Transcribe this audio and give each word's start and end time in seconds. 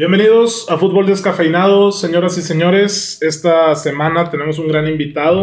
Bienvenidos 0.00 0.70
a 0.70 0.78
Fútbol 0.78 1.06
Descafeinado, 1.06 1.90
señoras 1.90 2.38
y 2.38 2.42
señores. 2.42 3.20
Esta 3.20 3.74
semana 3.74 4.30
tenemos 4.30 4.60
un 4.60 4.68
gran 4.68 4.86
invitado, 4.86 5.42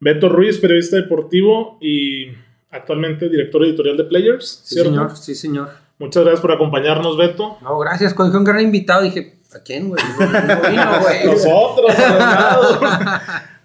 Beto 0.00 0.28
Ruiz, 0.28 0.58
periodista 0.58 0.96
deportivo 0.96 1.78
y 1.80 2.26
actualmente 2.68 3.30
director 3.30 3.64
editorial 3.64 3.96
de 3.96 4.04
Players. 4.04 4.60
Sí, 4.66 4.74
señor, 4.82 5.16
sí, 5.16 5.34
señor. 5.34 5.70
Muchas 5.98 6.24
gracias 6.24 6.42
por 6.42 6.52
acompañarnos, 6.52 7.16
Beto. 7.16 7.56
No, 7.62 7.78
gracias. 7.78 8.12
Cuando 8.12 8.32
dije 8.32 8.38
un 8.38 8.44
gran 8.44 8.60
invitado, 8.60 9.00
dije, 9.02 9.38
¿a 9.54 9.62
quién, 9.62 9.88
güey? 9.88 10.04
No, 10.20 10.26
no 10.26 10.70
vino, 10.70 10.90
güey. 11.00 11.24
Nosotros, 11.24 11.96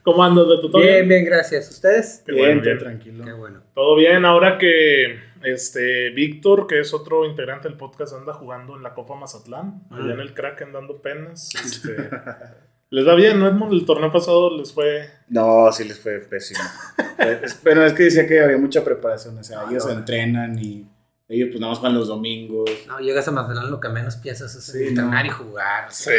¿Cómo 0.03 0.23
andas, 0.23 0.47
Beto? 0.47 0.71
¿Todo 0.71 0.81
Bien, 0.81 1.09
bien, 1.09 1.25
gracias. 1.25 1.69
¿Ustedes? 1.71 2.23
Qué 2.25 2.31
bueno, 2.31 2.47
Bien, 2.47 2.61
bien. 2.63 2.77
tranquilo. 2.79 3.25
Qué 3.25 3.33
bueno. 3.33 3.59
Todo 3.75 3.97
bien, 3.97 4.23
ahora 4.23 4.57
que 4.57 5.19
este 5.43 6.09
Víctor, 6.11 6.67
que 6.67 6.79
es 6.79 6.93
otro 6.93 7.25
integrante 7.25 7.67
del 7.67 7.77
podcast, 7.77 8.13
anda 8.13 8.33
jugando 8.33 8.75
en 8.75 8.83
la 8.83 8.93
Copa 8.93 9.15
Mazatlán, 9.15 9.83
Ah. 9.89 9.97
allá 9.97 10.13
en 10.13 10.19
el 10.19 10.33
Kraken 10.33 10.71
dando 10.71 11.01
penas. 11.01 11.49
este, 11.65 12.09
les 12.89 13.07
va 13.07 13.15
bien, 13.15 13.39
¿no, 13.39 13.47
Edmond? 13.47 13.73
El 13.73 13.85
torneo 13.85 14.11
pasado 14.11 14.57
les 14.57 14.73
fue... 14.73 15.09
No, 15.29 15.71
sí 15.71 15.83
les 15.85 15.99
fue 15.99 16.19
pésimo. 16.19 16.59
Pero 17.63 17.85
es 17.85 17.93
que 17.93 18.03
decía 18.03 18.27
que 18.27 18.41
había 18.41 18.57
mucha 18.57 18.83
preparación. 18.83 19.37
O 19.37 19.43
sea, 19.43 19.61
Ah, 19.61 19.67
ellos 19.69 19.85
no. 19.85 19.91
entrenan 19.93 20.57
y 20.59 20.87
ellos 21.29 21.49
pues 21.51 21.61
nada 21.61 21.71
más 21.73 21.81
van 21.81 21.93
los 21.93 22.07
domingos. 22.09 22.69
No, 22.87 22.99
llegas 22.99 23.27
a 23.27 23.31
Mazatlán, 23.31 23.71
lo 23.71 23.79
que 23.79 23.87
menos 23.89 24.17
piensas 24.17 24.53
es 24.55 24.65
Sí, 24.65 24.87
entrenar 24.89 25.23
no. 25.25 25.31
y 25.31 25.33
jugar. 25.33 25.87
o 25.87 25.91
Sí, 25.91 26.11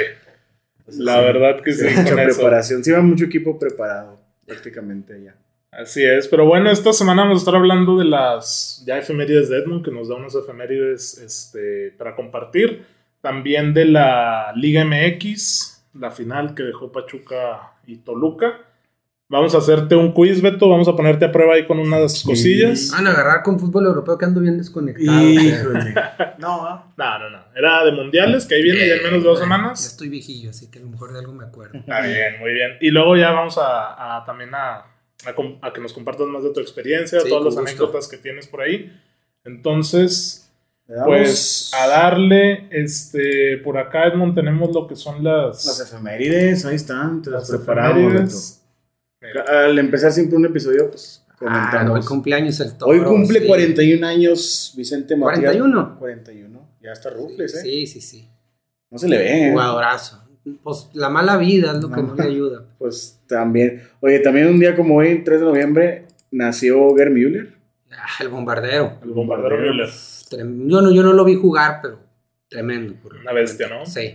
la 0.99 1.19
Sí. 1.19 1.25
verdad 1.25 1.61
que 1.63 1.73
sí. 1.73 1.85
mucha 1.95 2.15
preparación. 2.15 2.83
Sí, 2.83 2.91
va 2.91 3.03
mucho 3.03 3.25
equipo 3.27 3.59
preparado 3.59 4.19
prácticamente 4.47 5.23
ya. 5.23 5.35
Así 5.73 6.05
es, 6.05 6.29
pero 6.29 6.45
bueno, 6.45 6.71
esta 6.71 6.93
semana 6.93 7.23
vamos 7.23 7.39
a 7.39 7.41
estar 7.41 7.55
hablando 7.57 7.97
de 7.99 8.05
las 8.05 8.83
ya 8.87 8.99
efemérides 8.99 9.49
de 9.49 9.59
Edmund, 9.59 9.83
que 9.83 9.91
nos 9.91 10.09
da 10.09 10.17
unas 10.17 10.35
efemérides 10.35 11.17
este, 11.17 11.95
para 11.97 12.15
compartir. 12.15 12.85
También 13.23 13.73
de 13.73 13.87
la 13.87 14.53
Liga 14.55 14.85
MX, 14.85 15.87
la 15.95 16.11
final 16.11 16.55
que 16.55 16.63
dejó 16.65 16.93
Pachuca 16.93 17.73
y 17.87 17.97
Toluca. 17.99 18.59
Vamos 19.29 19.55
a 19.55 19.59
hacerte 19.59 19.97
un 19.97 20.13
quiz, 20.13 20.43
Beto. 20.43 20.69
Vamos 20.69 20.89
a 20.89 20.95
ponerte 20.95 21.25
a 21.25 21.33
prueba 21.33 21.55
ahí 21.55 21.65
con 21.67 21.79
unas 21.79 22.23
cosillas. 22.23 22.91
Van 22.93 23.07
a 23.07 23.13
agarrar 23.13 23.43
con 23.43 23.59
fútbol 23.59 23.87
europeo 23.87 24.19
que 24.19 24.27
ando 24.27 24.43
bien 24.43 24.59
desconectado. 24.59 25.23
Híjole. 25.23 25.95
No, 26.39 26.67
¿ah? 26.67 26.93
No, 26.97 27.19
no, 27.21 27.31
no. 27.31 27.39
Era 27.55 27.85
de 27.85 27.93
mundiales, 27.93 28.47
que 28.47 28.57
ahí 28.57 28.63
viene 28.65 28.87
ya 28.87 28.97
en 28.97 29.05
menos 29.05 29.23
de 29.23 29.29
dos 29.29 29.39
Ya 29.39 29.45
semanas. 29.45 29.87
estoy 29.87 30.09
viejillo, 30.09 30.51
así 30.51 30.71
que 30.71 30.81
a 30.81 30.83
lo 30.83 30.89
mejor 30.89 31.13
de 31.13 31.21
algo 31.21 31.33
me 31.33 31.45
acuerdo. 31.45 31.79
Está 31.79 32.01
bien, 32.01 32.41
muy 32.41 32.53
bien. 32.53 32.73
Y 32.81 32.91
luego 32.91 33.17
ya 33.17 33.31
vamos 33.31 33.57
a, 33.59 34.17
a 34.19 34.25
también 34.25 34.51
a, 34.55 34.85
a 35.27 35.67
a 35.67 35.73
que 35.73 35.81
nos 35.81 35.93
compartas 35.93 36.27
más 36.27 36.43
de 36.43 36.51
tu 36.51 36.61
experiencia, 36.61 37.21
Sí, 37.21 37.29
todas 37.29 37.45
las 37.45 37.55
gusto. 37.55 37.69
anécdotas 37.69 38.09
que 38.09 38.17
tienes 38.19 38.47
por 38.47 38.61
ahí. 38.63 38.93
Entonces, 39.45 40.51
pues 41.05 41.71
a 41.75 41.87
darle, 41.87 42.69
este, 42.71 43.59
por 43.59 43.79
acá 43.79 44.07
Edmond 44.07 44.35
tenemos 44.35 44.73
lo 44.75 44.87
que 44.87 44.97
son 44.97 45.23
las, 45.25 45.65
Las 45.65 45.81
efemérides, 45.81 46.65
ahí 46.65 46.77
están, 46.77 47.23
te 47.23 47.31
las, 47.31 47.49
las 47.49 47.59
preparamos. 47.61 48.59
Al 49.49 49.79
empezar 49.79 50.11
siempre 50.13 50.37
un 50.37 50.47
episodio, 50.47 50.91
pues 50.91 51.25
Ah, 51.45 51.71
comentamos. 51.71 51.99
hoy 52.01 52.07
cumpleaños 52.07 52.61
el 52.61 52.77
toro. 52.79 52.93
Hoy 52.93 53.01
cumple 53.05 53.41
sí. 53.41 53.47
41 53.49 54.07
años 54.07 54.75
Vicente 54.77 55.17
Matías. 55.17 55.41
41. 55.57 55.97
41. 55.99 56.69
Ya 56.81 56.93
está 56.93 57.11
rufles, 57.11 57.53
¿eh? 57.57 57.61
Sí, 57.63 57.87
sí, 57.89 58.01
sí. 58.01 58.29
No 58.91 58.99
se 58.99 59.09
le 59.09 59.19
ve, 59.19 59.49
¿eh? 59.49 59.51
Jugadorazo. 59.51 60.22
Pues 60.63 60.89
la 60.95 61.09
mala 61.09 61.37
vida 61.37 61.73
es 61.73 61.83
lo 61.83 61.91
que 61.91 62.03
No. 62.03 62.15
le 62.15 62.23
ayuda. 62.25 62.65
Pues 62.79 63.21
también. 63.29 63.83
Oye, 64.01 64.19
también 64.19 64.49
un 64.49 64.59
día 64.59 64.75
como 64.75 64.97
hoy, 64.97 65.23
3 65.25 65.41
de 65.41 65.47
noviembre, 65.47 66.07
nació 66.33 66.95
Gerd 66.97 67.13
Müller. 67.13 67.55
Ah, 67.93 68.07
el 68.21 68.29
bombardero. 68.29 68.99
El 69.03 69.11
bombardero 69.11 69.57
Müller. 69.59 69.89
Yo 70.31 70.81
no, 70.83 70.93
yo 70.93 71.03
no 71.03 71.13
lo 71.13 71.25
vi 71.25 71.37
jugar, 71.37 71.79
pero 71.83 72.01
tremendo. 72.49 72.95
por- 73.03 73.15
Una 73.17 73.33
bestia, 73.33 73.69
¿no? 73.69 73.87
Sí. 73.87 74.15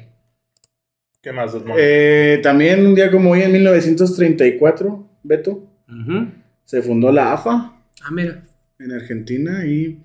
¿Qué 1.22 1.32
más? 1.32 1.56
Eh, 1.78 2.40
también 2.44 2.86
un 2.86 2.96
día 2.96 3.10
como 3.12 3.32
hoy, 3.32 3.42
en 3.44 3.52
1934, 3.52 5.08
Beto, 5.24 5.64
Ujú. 5.90 6.28
se 6.66 6.82
fundó 6.82 7.12
la 7.12 7.34
AFA 7.34 7.74
Ah, 8.04 8.12
mira. 8.12 8.44
en 8.80 8.92
Argentina 8.92 9.66
y 9.66 10.00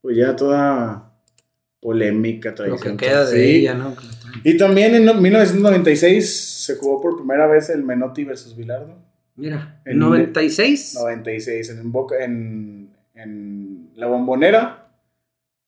pues 0.00 0.16
ya 0.16 0.34
toda 0.36 1.12
polémica, 1.80 2.50
Lo 2.50 2.54
tradición. 2.56 2.96
que 2.96 3.06
queda 3.06 3.24
de 3.24 3.36
Sí. 3.36 3.56
ella, 3.60 3.74
¿no? 3.74 3.94
Y 4.44 4.56
también 4.56 4.94
en 4.94 5.04
no- 5.04 5.14
1996 5.14 6.64
se 6.64 6.76
jugó 6.76 7.00
por 7.00 7.16
primera 7.16 7.46
vez 7.46 7.70
el 7.70 7.82
Menotti 7.84 8.24
versus 8.24 8.56
Bilardo. 8.56 8.96
Mira. 9.36 9.80
En- 9.84 9.98
96. 9.98 10.94
96 10.98 11.70
en, 11.70 11.92
Boca, 11.92 12.22
en, 12.24 12.90
en 13.14 13.90
la 13.94 14.06
bombonera. 14.06 14.84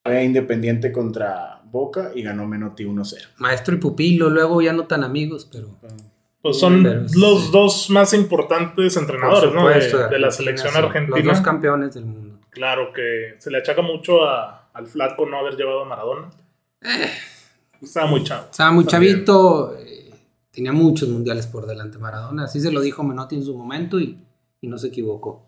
Fue 0.03 0.25
independiente 0.25 0.91
contra 0.93 1.60
Boca 1.65 2.10
y 2.15 2.22
ganó 2.22 2.47
Menotti 2.47 2.84
1-0. 2.84 3.28
Maestro 3.37 3.75
y 3.75 3.78
pupilo, 3.78 4.31
luego 4.31 4.60
ya 4.62 4.72
no 4.72 4.87
tan 4.87 5.04
amigos, 5.04 5.48
pero. 5.50 5.69
Pues 6.42 6.59
son 6.59 6.82
pero 6.82 7.06
sí. 7.06 7.21
los 7.21 7.53
dos 7.53 7.91
más 7.91 8.15
importantes 8.15 8.97
entrenadores, 8.97 9.50
por 9.50 9.54
¿no? 9.54 9.69
De, 9.69 9.75
supuesto, 9.75 9.97
de 10.09 10.19
la 10.19 10.27
Argentina, 10.28 10.31
selección 10.31 10.72
sí, 10.72 10.78
Los 10.81 10.87
argentina. 10.91 11.32
dos 11.32 11.41
campeones 11.42 11.94
del 11.94 12.06
mundo. 12.06 12.38
Claro 12.48 12.92
que 12.94 13.34
se 13.38 13.50
le 13.50 13.59
achaca 13.59 13.82
mucho 13.82 14.25
a- 14.25 14.71
al 14.72 14.87
flaco 14.87 15.27
no 15.27 15.37
haber 15.38 15.54
llevado 15.56 15.82
a 15.82 15.84
Maradona. 15.84 16.28
Estaba 17.82 18.06
muy 18.06 18.22
chavo. 18.24 18.46
Estaba 18.50 18.72
muy 18.72 18.84
También. 18.84 19.14
chavito. 19.14 19.76
eh, 19.78 20.10
tenía 20.50 20.72
muchos 20.72 21.08
mundiales 21.08 21.46
por 21.46 21.66
delante 21.66 21.98
Maradona. 21.98 22.44
Así 22.44 22.60
se 22.60 22.70
lo 22.72 22.80
dijo 22.80 23.02
Menotti 23.02 23.36
en 23.36 23.44
su 23.44 23.56
momento 23.56 23.98
y, 24.00 24.18
y 24.60 24.66
no 24.68 24.78
se 24.78 24.88
equivocó. 24.88 25.46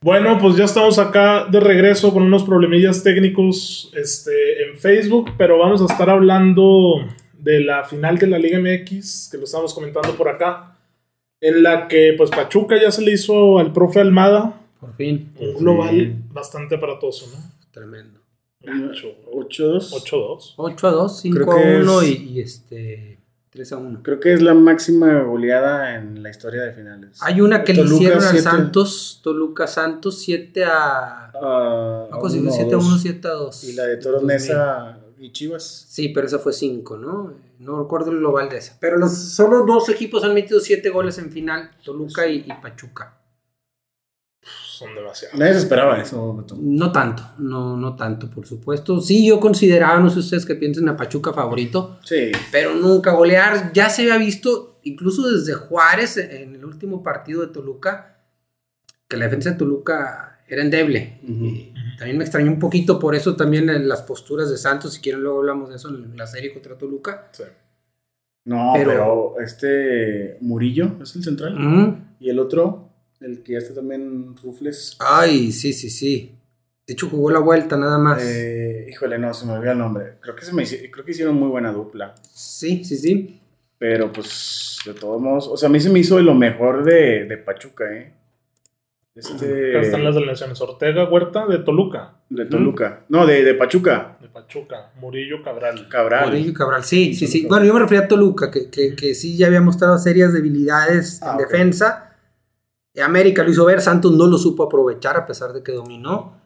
Bueno, 0.00 0.38
pues 0.38 0.56
ya 0.56 0.64
estamos 0.64 0.98
acá 0.98 1.46
de 1.50 1.60
regreso 1.60 2.12
con 2.12 2.22
unos 2.24 2.42
problemillas 2.44 3.02
técnicos 3.02 3.90
este, 3.94 4.32
en 4.68 4.76
Facebook, 4.78 5.30
pero 5.38 5.58
vamos 5.58 5.80
a 5.80 5.86
estar 5.86 6.10
hablando 6.10 6.96
de 7.38 7.60
la 7.60 7.84
final 7.84 8.18
de 8.18 8.26
la 8.26 8.38
Liga 8.38 8.58
MX, 8.58 9.28
que 9.30 9.38
lo 9.38 9.44
estamos 9.44 9.72
comentando 9.72 10.14
por 10.16 10.28
acá, 10.28 10.76
en 11.40 11.62
la 11.62 11.88
que 11.88 12.14
pues 12.16 12.30
Pachuca 12.30 12.74
ya 12.80 12.90
se 12.90 13.02
le 13.02 13.12
hizo 13.12 13.58
al 13.58 13.72
profe 13.72 14.00
Almada 14.00 14.60
Por 14.80 14.94
fin. 14.96 15.30
un 15.38 15.48
Sí. 15.52 15.54
global 15.58 16.16
bastante 16.32 16.74
aparatoso, 16.76 17.26
¿no? 17.34 17.38
Tremendo. 17.70 18.20
Gacho. 18.64 19.14
8-2. 19.32 19.92
8-2. 19.92 20.54
8 20.56 20.86
a 20.88 20.90
2, 20.90 21.20
5 21.20 21.36
Creo 21.36 21.52
a 21.52 21.62
que 21.62 21.76
1 21.82 22.00
es- 22.02 22.08
y, 22.08 22.14
y 22.30 22.40
este 22.40 23.18
3 23.50 23.72
a 23.72 23.76
1. 23.76 24.00
Creo 24.02 24.18
que 24.20 24.32
es 24.32 24.42
la 24.42 24.54
máxima 24.54 25.20
goleada 25.22 25.94
en 25.96 26.22
la 26.22 26.30
historia 26.30 26.62
de 26.62 26.72
finales. 26.72 27.18
Hay 27.22 27.40
una 27.40 27.62
que 27.62 27.72
le 27.74 27.82
Toluca, 27.82 27.96
hicieron 27.96 28.24
al 28.24 28.38
Santos, 28.40 29.20
Toluca 29.22 29.66
Santos, 29.66 30.18
7 30.20 30.64
a. 30.64 31.30
Ah, 31.34 32.08
¿Cómo 32.10 32.28
se 32.28 32.40
uno, 32.40 32.50
7 32.50 32.74
a 32.74 32.78
1, 32.78 32.88
dos. 32.90 33.00
7 33.02 33.28
a 33.28 33.32
2. 33.32 33.64
Y 33.64 33.72
la 33.74 33.84
de 33.84 33.96
Toros 33.98 34.22
Nesa 34.24 34.98
y 35.20 35.30
Chivas. 35.32 35.86
Sí, 35.88 36.08
pero 36.08 36.26
esa 36.26 36.38
fue 36.40 36.52
5, 36.52 36.96
¿no? 36.96 37.32
No 37.60 37.80
recuerdo 37.82 38.10
el 38.10 38.18
global 38.18 38.48
de 38.48 38.58
esa. 38.58 38.76
Pero 38.80 38.98
los, 38.98 39.12
solo 39.14 39.64
dos 39.64 39.88
equipos 39.88 40.24
han 40.24 40.34
metido 40.34 40.58
7 40.60 40.90
goles 40.90 41.18
en 41.18 41.30
final: 41.30 41.70
Toluca 41.84 42.26
y, 42.26 42.38
y 42.46 42.52
Pachuca. 42.60 43.16
Son 44.78 44.94
demasiados. 44.94 45.38
Nadie 45.38 45.52
se 45.54 45.58
esperaba 45.60 46.00
eso, 46.00 46.36
Beto. 46.36 46.56
No 46.60 46.90
tanto, 46.92 47.22
no, 47.38 47.76
no 47.76 47.94
tanto, 47.96 48.28
por 48.28 48.46
supuesto. 48.46 49.00
Sí, 49.00 49.26
yo 49.26 49.38
consideraba, 49.40 50.00
no 50.00 50.10
sé 50.10 50.18
ustedes 50.18 50.44
que 50.44 50.54
piensen 50.56 50.88
a 50.88 50.96
Pachuca 50.96 51.32
favorito, 51.32 51.98
Sí. 52.04 52.32
pero 52.50 52.74
nunca 52.74 53.12
golear. 53.12 53.72
Ya 53.72 53.88
se 53.90 54.02
había 54.02 54.16
visto, 54.18 54.78
incluso 54.82 55.30
desde 55.30 55.54
Juárez, 55.54 56.16
en 56.16 56.54
el 56.56 56.64
último 56.64 57.02
partido 57.02 57.40
de 57.42 57.48
Toluca, 57.52 58.18
que 59.08 59.16
la 59.16 59.26
defensa 59.26 59.50
de 59.50 59.56
Toluca 59.56 60.40
era 60.48 60.62
endeble. 60.62 61.20
Y 61.22 61.72
también 61.96 62.18
me 62.18 62.24
extrañó 62.24 62.50
un 62.50 62.58
poquito 62.58 62.98
por 62.98 63.14
eso 63.14 63.36
también 63.36 63.70
en 63.70 63.88
las 63.88 64.02
posturas 64.02 64.50
de 64.50 64.56
Santos, 64.58 64.94
si 64.94 65.00
quieren 65.00 65.22
luego 65.22 65.38
hablamos 65.38 65.70
de 65.70 65.76
eso 65.76 65.88
en 65.88 66.16
la 66.16 66.26
serie 66.26 66.52
contra 66.52 66.76
Toluca. 66.76 67.28
Sí. 67.32 67.44
No, 68.46 68.72
Pero- 68.74 68.90
pero, 68.90 69.34
este 69.42 70.36
Murillo 70.42 70.96
es 71.02 71.16
el 71.16 71.24
central. 71.24 71.96
Y 72.20 72.28
el 72.28 72.38
otro, 72.38 72.83
el 73.24 73.42
que 73.42 73.52
ya 73.52 73.58
está 73.58 73.74
también 73.74 74.36
Rufles. 74.42 74.96
Ay, 75.00 75.50
sí, 75.52 75.72
sí, 75.72 75.90
sí. 75.90 76.36
De 76.86 76.92
hecho 76.92 77.08
jugó 77.08 77.30
la 77.30 77.38
vuelta 77.40 77.76
nada 77.76 77.98
más. 77.98 78.22
Eh, 78.22 78.86
híjole, 78.90 79.18
no, 79.18 79.32
se 79.32 79.46
me 79.46 79.52
olvidó 79.54 79.72
el 79.72 79.78
nombre. 79.78 80.18
Creo 80.20 80.36
que, 80.36 80.44
se 80.44 80.52
me, 80.52 80.64
creo 80.90 81.04
que 81.04 81.12
hicieron 81.12 81.34
muy 81.36 81.48
buena 81.48 81.72
dupla. 81.72 82.14
Sí, 82.30 82.84
sí, 82.84 82.96
sí. 82.96 83.40
Pero 83.78 84.12
pues, 84.12 84.78
de 84.84 84.94
todos 84.94 85.20
modos, 85.20 85.48
o 85.48 85.56
sea, 85.56 85.68
a 85.68 85.72
mí 85.72 85.80
se 85.80 85.90
me 85.90 85.98
hizo 85.98 86.16
de 86.16 86.22
lo 86.22 86.34
mejor 86.34 86.84
de, 86.84 87.24
de 87.24 87.36
Pachuca, 87.38 87.84
¿eh? 87.92 88.12
Este. 89.14 89.70
Acá 89.70 89.80
están 89.80 90.04
las 90.04 90.14
delegaciones. 90.14 90.60
Ortega 90.60 91.08
Huerta 91.08 91.46
de 91.46 91.58
Toluca, 91.58 92.16
De 92.28 92.46
Toluca. 92.46 93.04
No, 93.08 93.26
de, 93.26 93.44
de 93.44 93.54
Pachuca. 93.54 94.18
de 94.20 94.28
Pachuca, 94.28 94.90
Murillo 95.00 95.40
Cabral. 95.42 95.88
Cabral. 95.88 96.30
Murillo 96.30 96.52
Cabral, 96.52 96.82
sí, 96.82 97.14
sí, 97.14 97.28
sí. 97.28 97.46
Bueno, 97.46 97.64
yo 97.64 97.72
me 97.74 97.80
refería 97.80 98.04
a 98.04 98.08
Toluca, 98.08 98.50
que, 98.50 98.70
que, 98.70 98.96
que 98.96 99.14
sí 99.14 99.36
ya 99.36 99.46
había 99.46 99.60
mostrado 99.60 99.96
serias 99.98 100.32
debilidades 100.32 101.22
Ah, 101.22 101.32
en 101.32 101.38
defensa. 101.38 102.13
América 103.00 103.42
lo 103.42 103.50
hizo 103.50 103.64
ver, 103.64 103.80
Santos 103.80 104.12
no 104.12 104.26
lo 104.26 104.38
supo 104.38 104.64
aprovechar 104.64 105.16
a 105.16 105.26
pesar 105.26 105.52
de 105.52 105.62
que 105.62 105.72
dominó. 105.72 106.40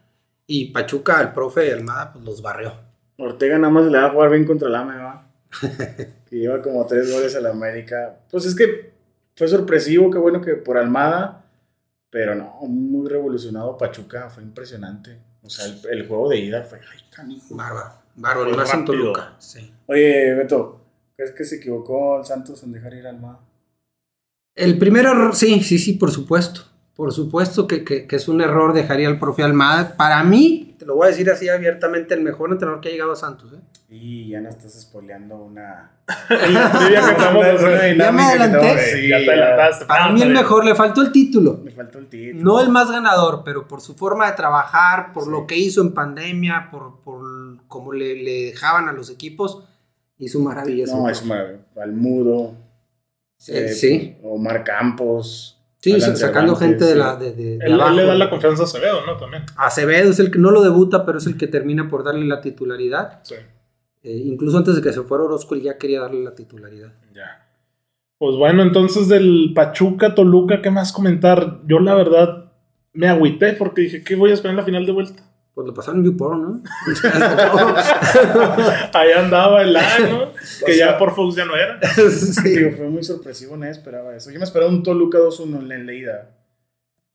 Y 0.46 0.72
Pachuca, 0.72 1.20
el 1.20 1.32
profe 1.32 1.72
Almada, 1.72 2.12
pues 2.12 2.24
los 2.24 2.40
barrió. 2.40 2.72
Ortega 3.18 3.58
nada 3.58 3.72
más 3.72 3.86
le 3.86 3.98
va 3.98 4.06
a 4.06 4.10
jugar 4.10 4.30
bien 4.30 4.46
contra 4.46 4.68
la 4.68 4.80
AME, 4.80 4.96
¿va? 4.96 5.30
que 6.28 6.36
lleva 6.36 6.62
como 6.62 6.86
tres 6.86 7.12
goles 7.12 7.34
a 7.36 7.40
la 7.40 7.50
América. 7.50 8.20
Pues 8.30 8.46
es 8.46 8.54
que 8.54 8.92
fue 9.36 9.48
sorpresivo, 9.48 10.10
qué 10.10 10.18
bueno 10.18 10.40
que 10.40 10.54
por 10.54 10.78
Almada. 10.78 11.44
Pero 12.10 12.34
no, 12.34 12.54
muy 12.66 13.08
revolucionado 13.08 13.76
Pachuca, 13.76 14.30
fue 14.30 14.42
impresionante. 14.42 15.18
O 15.42 15.50
sea, 15.50 15.66
el, 15.66 15.80
el 15.90 16.08
juego 16.08 16.28
de 16.30 16.38
ida 16.38 16.62
fue, 16.62 16.78
ay, 16.78 17.00
canijo. 17.10 17.54
Bárbaro, 17.54 17.92
bárbaro, 18.14 18.56
más 18.56 18.72
en. 18.72 18.84
Toluca. 18.86 19.34
Sí. 19.38 19.70
Oye, 19.86 20.34
Beto, 20.34 20.80
¿Crees 21.18 21.32
que 21.32 21.44
se 21.44 21.56
equivocó 21.56 22.20
el 22.20 22.24
Santos 22.24 22.62
en 22.62 22.70
dejar 22.70 22.94
ir 22.94 23.04
al 23.04 23.16
Almada? 23.16 23.40
El 24.58 24.78
primer 24.78 25.06
error, 25.06 25.34
sí, 25.34 25.60
sí, 25.62 25.78
sí, 25.78 25.92
por 25.94 26.10
supuesto. 26.10 26.62
Por 26.94 27.12
supuesto 27.12 27.66
que, 27.68 27.84
que- 27.84 28.06
que 28.08 28.16
es 28.16 28.26
un 28.26 28.40
error 28.40 28.72
dejar 28.72 28.98
ir 29.00 29.06
al 29.06 29.18
profe 29.20 29.44
Almada. 29.44 29.96
Para 29.96 30.24
mí, 30.24 30.74
te 30.78 30.84
lo 30.84 30.96
voy 30.96 31.06
a 31.06 31.10
decir 31.10 31.30
así 31.30 31.48
abiertamente, 31.48 32.14
el 32.14 32.22
mejor 32.22 32.50
entrenador 32.50 32.80
que 32.80 32.88
ha 32.88 32.92
llegado 32.92 33.12
a 33.12 33.16
Santos. 33.16 33.52
¿eh? 33.52 33.60
Y 33.88 34.30
ya 34.30 34.40
no 34.40 34.48
estás 34.48 34.72
spoileando 34.80 35.36
una. 35.36 35.92
Ya 36.08 37.16
que 37.16 38.02
adelanté. 38.02 38.78
Sí, 38.78 39.00
Sí, 39.02 39.08
ya 39.08 39.18
te 39.18 39.26
ya. 39.26 39.32
adelantaste. 39.32 39.84
Para 39.86 40.06
Ah, 40.06 40.12
mí 40.12 40.22
el 40.22 40.30
mejor, 40.30 40.64
le 40.64 40.74
faltó 40.74 41.02
el 41.02 41.12
título. 41.12 41.60
Me 41.64 41.70
faltó 41.70 41.98
el 41.98 42.08
título. 42.08 42.42
No 42.42 42.60
el 42.60 42.68
más 42.68 42.90
ganador, 42.90 43.42
pero 43.44 43.68
por 43.68 43.80
su 43.80 43.94
forma 43.94 44.26
de 44.28 44.32
trabajar, 44.36 45.12
por 45.12 45.24
Sí. 45.24 45.30
lo 45.30 45.46
que 45.46 45.56
hizo 45.56 45.80
en 45.82 45.92
pandemia, 45.94 46.68
por, 46.72 47.00
por 47.02 47.22
cómo 47.68 47.92
le, 47.92 48.22
le 48.22 48.44
dejaban 48.46 48.88
a 48.88 48.92
los 48.92 49.08
equipos, 49.08 49.62
hizo 50.18 50.40
maravillas. 50.40 50.90
No, 50.90 51.08
es 51.08 51.24
maravilloso. 51.24 51.64
Almudo. 51.80 52.54
Eh, 53.46 53.68
sí, 53.68 54.16
Omar 54.22 54.64
Campos. 54.64 55.60
sí, 55.78 55.92
Alan 55.92 56.16
sacando 56.16 56.56
Cervantes, 56.56 56.80
gente 56.80 56.84
de 56.84 56.98
la 56.98 57.16
de, 57.16 57.32
de- 57.32 57.58
de 57.58 57.66
Él, 57.66 57.78
le 57.96 58.04
da 58.04 58.14
la 58.16 58.30
confianza 58.30 58.62
a 58.62 58.66
Acevedo, 58.66 59.06
¿no? 59.06 59.16
También. 59.16 59.44
Acevedo 59.56 60.10
es 60.10 60.18
el 60.18 60.30
que 60.30 60.38
no 60.38 60.50
lo 60.50 60.62
debuta, 60.62 61.06
pero 61.06 61.18
es 61.18 61.26
el 61.26 61.36
que 61.36 61.46
termina 61.46 61.88
por 61.88 62.02
darle 62.04 62.26
la 62.26 62.40
titularidad. 62.40 63.20
Sí. 63.22 63.36
Eh, 64.02 64.22
incluso 64.26 64.58
antes 64.58 64.74
de 64.76 64.82
que 64.82 64.92
se 64.92 65.02
fuera 65.02 65.24
Orozco, 65.24 65.54
él 65.54 65.62
ya 65.62 65.78
quería 65.78 66.00
darle 66.00 66.22
la 66.24 66.34
titularidad. 66.34 66.92
Ya. 67.14 67.46
Pues 68.18 68.34
bueno, 68.36 68.62
entonces 68.62 69.06
del 69.08 69.52
Pachuca, 69.54 70.14
Toluca, 70.16 70.60
¿qué 70.60 70.70
más 70.70 70.92
comentar? 70.92 71.60
Yo 71.66 71.78
la 71.78 71.94
verdad 71.94 72.50
me 72.92 73.08
agüité 73.08 73.52
porque 73.52 73.82
dije, 73.82 74.02
¿qué 74.02 74.16
voy 74.16 74.30
a 74.30 74.34
esperar 74.34 74.52
en 74.52 74.56
la 74.56 74.64
final 74.64 74.84
de 74.86 74.92
vuelta? 74.92 75.22
Pues 75.58 75.66
lo 75.66 75.74
pasaron 75.74 76.04
en 76.04 76.12
YouPorn, 76.12 76.40
¿no? 76.40 76.62
Ahí 78.94 79.10
andaba 79.10 79.60
el 79.62 79.74
año, 79.76 80.30
que 80.64 80.72
O 80.72 80.74
sea- 80.74 80.92
ya 80.92 80.98
por 80.98 81.12
Fox 81.16 81.34
ya 81.34 81.44
no 81.46 81.56
era. 81.56 81.80
Sí. 82.10 82.48
Digo, 82.50 82.70
fue 82.76 82.88
muy 82.88 83.02
sorpresivo, 83.02 83.56
nadie 83.56 83.72
esperaba 83.72 84.14
eso. 84.14 84.30
Yo 84.30 84.38
me 84.38 84.44
esperaba 84.44 84.70
un 84.70 84.84
Toluca 84.84 85.18
2-1 85.18 85.72
en 85.72 85.84
la- 85.86 85.92
ida. 85.92 86.30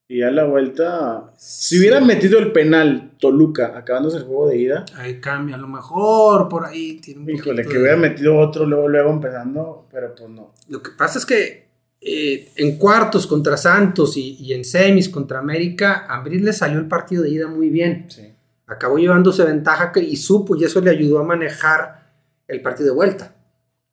Y 0.08 0.20
a 0.20 0.30
la 0.30 0.44
vuelta, 0.44 1.32
si 1.38 1.78
hubieran 1.78 2.06
metido 2.06 2.38
el 2.38 2.52
penal 2.52 3.12
Toluca 3.18 3.72
acabándose 3.78 4.18
el 4.18 4.24
juego 4.24 4.48
de 4.48 4.58
ida, 4.58 4.84
Ahí 4.96 5.22
cambia, 5.22 5.54
a 5.56 5.58
lo 5.58 5.66
mejor 5.68 6.50
por 6.50 6.66
ahí 6.66 7.00
tiene 7.00 7.22
un 7.22 7.30
híjole, 7.30 7.62
que 7.62 7.72
de- 7.72 7.78
hubiera 7.80 7.96
metido 7.96 8.36
otro 8.38 8.66
luego, 8.66 8.88
luego 8.88 9.08
empezando, 9.10 9.88
pero 9.90 10.14
pues 10.14 10.28
no. 10.28 10.52
Lo 10.68 10.82
que 10.82 10.90
pasa 10.90 11.18
es 11.18 11.24
que 11.24 11.64
eh, 12.02 12.50
en 12.56 12.76
cuartos 12.76 13.26
contra 13.26 13.56
Santos 13.56 14.18
y, 14.18 14.36
y 14.38 14.52
en 14.52 14.66
semis 14.66 15.08
contra 15.08 15.38
América, 15.38 16.04
a 16.06 16.18
Ambris 16.18 16.42
le 16.42 16.52
salió 16.52 16.78
el 16.78 16.88
partido 16.88 17.22
de 17.22 17.30
ida 17.30 17.46
muy 17.48 17.70
bien. 17.70 18.04
Sí. 18.10 18.33
Acabó 18.66 18.96
llevándose 18.98 19.44
ventaja 19.44 19.92
que, 19.92 20.00
y 20.00 20.16
supo, 20.16 20.56
y 20.56 20.64
eso 20.64 20.80
le 20.80 20.90
ayudó 20.90 21.18
a 21.18 21.24
manejar 21.24 22.12
el 22.48 22.62
partido 22.62 22.90
de 22.90 22.94
vuelta. 22.94 23.34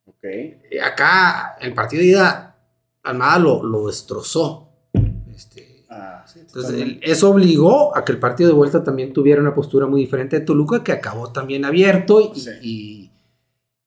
Ok. 0.06 0.23
Eh, 0.23 0.81
acá, 0.83 1.57
el 1.59 1.73
partido 1.73 2.01
de 2.01 2.07
ida, 2.09 2.56
Almada 3.03 3.39
lo, 3.39 3.63
lo 3.63 3.88
destrozó. 3.88 4.69
Este, 5.35 5.69
Ah, 5.94 6.23
sí, 6.25 6.39
entonces, 6.39 6.97
eso 7.01 7.29
obligó 7.31 7.94
a 7.97 8.06
que 8.06 8.13
el 8.13 8.19
partido 8.19 8.50
de 8.51 8.56
vuelta 8.56 8.81
también 8.81 9.12
tuviera 9.12 9.41
una 9.41 9.53
postura 9.53 9.88
muy 9.88 10.00
diferente 10.00 10.39
de 10.39 10.45
Toluca, 10.45 10.81
que 10.85 10.94
acabó 10.94 11.33
también 11.33 11.65
abierto 11.65 12.31
y, 12.33 12.39
Sí. 12.39 12.50
y- 12.62 13.12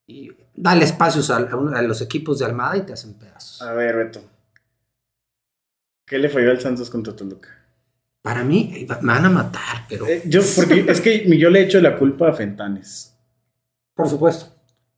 y 0.06 0.30
dale 0.54 0.84
espacios 0.84 1.30
a, 1.30 1.36
a 1.38 1.82
los 1.82 2.02
equipos 2.02 2.38
de 2.38 2.44
Almada 2.44 2.76
y 2.76 2.82
te 2.82 2.92
hacen 2.92 3.14
pedazos. 3.14 3.62
A 3.62 3.72
ver, 3.72 3.96
Beto. 3.96 4.20
¿Qué 6.06 6.18
le 6.18 6.28
falló 6.28 6.50
al 6.50 6.60
Santos 6.60 6.90
contra 6.90 7.16
Toluca? 7.16 7.48
Para 8.24 8.42
mí, 8.42 8.86
me 9.02 9.12
van 9.12 9.26
a 9.26 9.28
matar, 9.28 9.84
pero 9.86 10.06
Eh, 10.08 10.22
yo, 10.24 10.40
porque 10.56 10.86
es 10.88 11.02
que 11.02 11.36
yo 11.38 11.50
le 11.50 11.60
echo 11.60 11.78
la 11.82 11.98
culpa 11.98 12.30
a 12.30 12.32
Fentanes. 12.32 13.14
por 13.94 14.08
supuesto. 14.08 14.46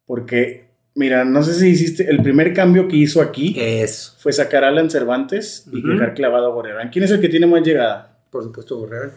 Porque, 0.06 0.68
mira, 0.94 1.24
no 1.24 1.42
sé 1.42 1.54
si 1.54 1.70
hiciste, 1.70 2.08
el 2.08 2.22
primer 2.22 2.54
cambio 2.54 2.86
que 2.86 2.94
hizo 2.96 3.20
aquí 3.20 3.56
Eso, 3.58 4.12
fue 4.18 4.32
sacar 4.32 4.62
a 4.62 4.68
Alan 4.68 4.88
Cervantes 4.90 5.66
y 5.72 5.80
Ujú. 5.80 5.88
dejar 5.88 6.14
clavado 6.14 6.46
a 6.46 6.50
Gorrerán. 6.54 6.90
¿Quién 6.90 7.04
es 7.04 7.10
el 7.10 7.20
que 7.20 7.28
tiene 7.28 7.48
más 7.48 7.62
llegada? 7.66 8.12
por 8.30 8.44
supuesto, 8.44 8.78
Borrell. 8.78 9.10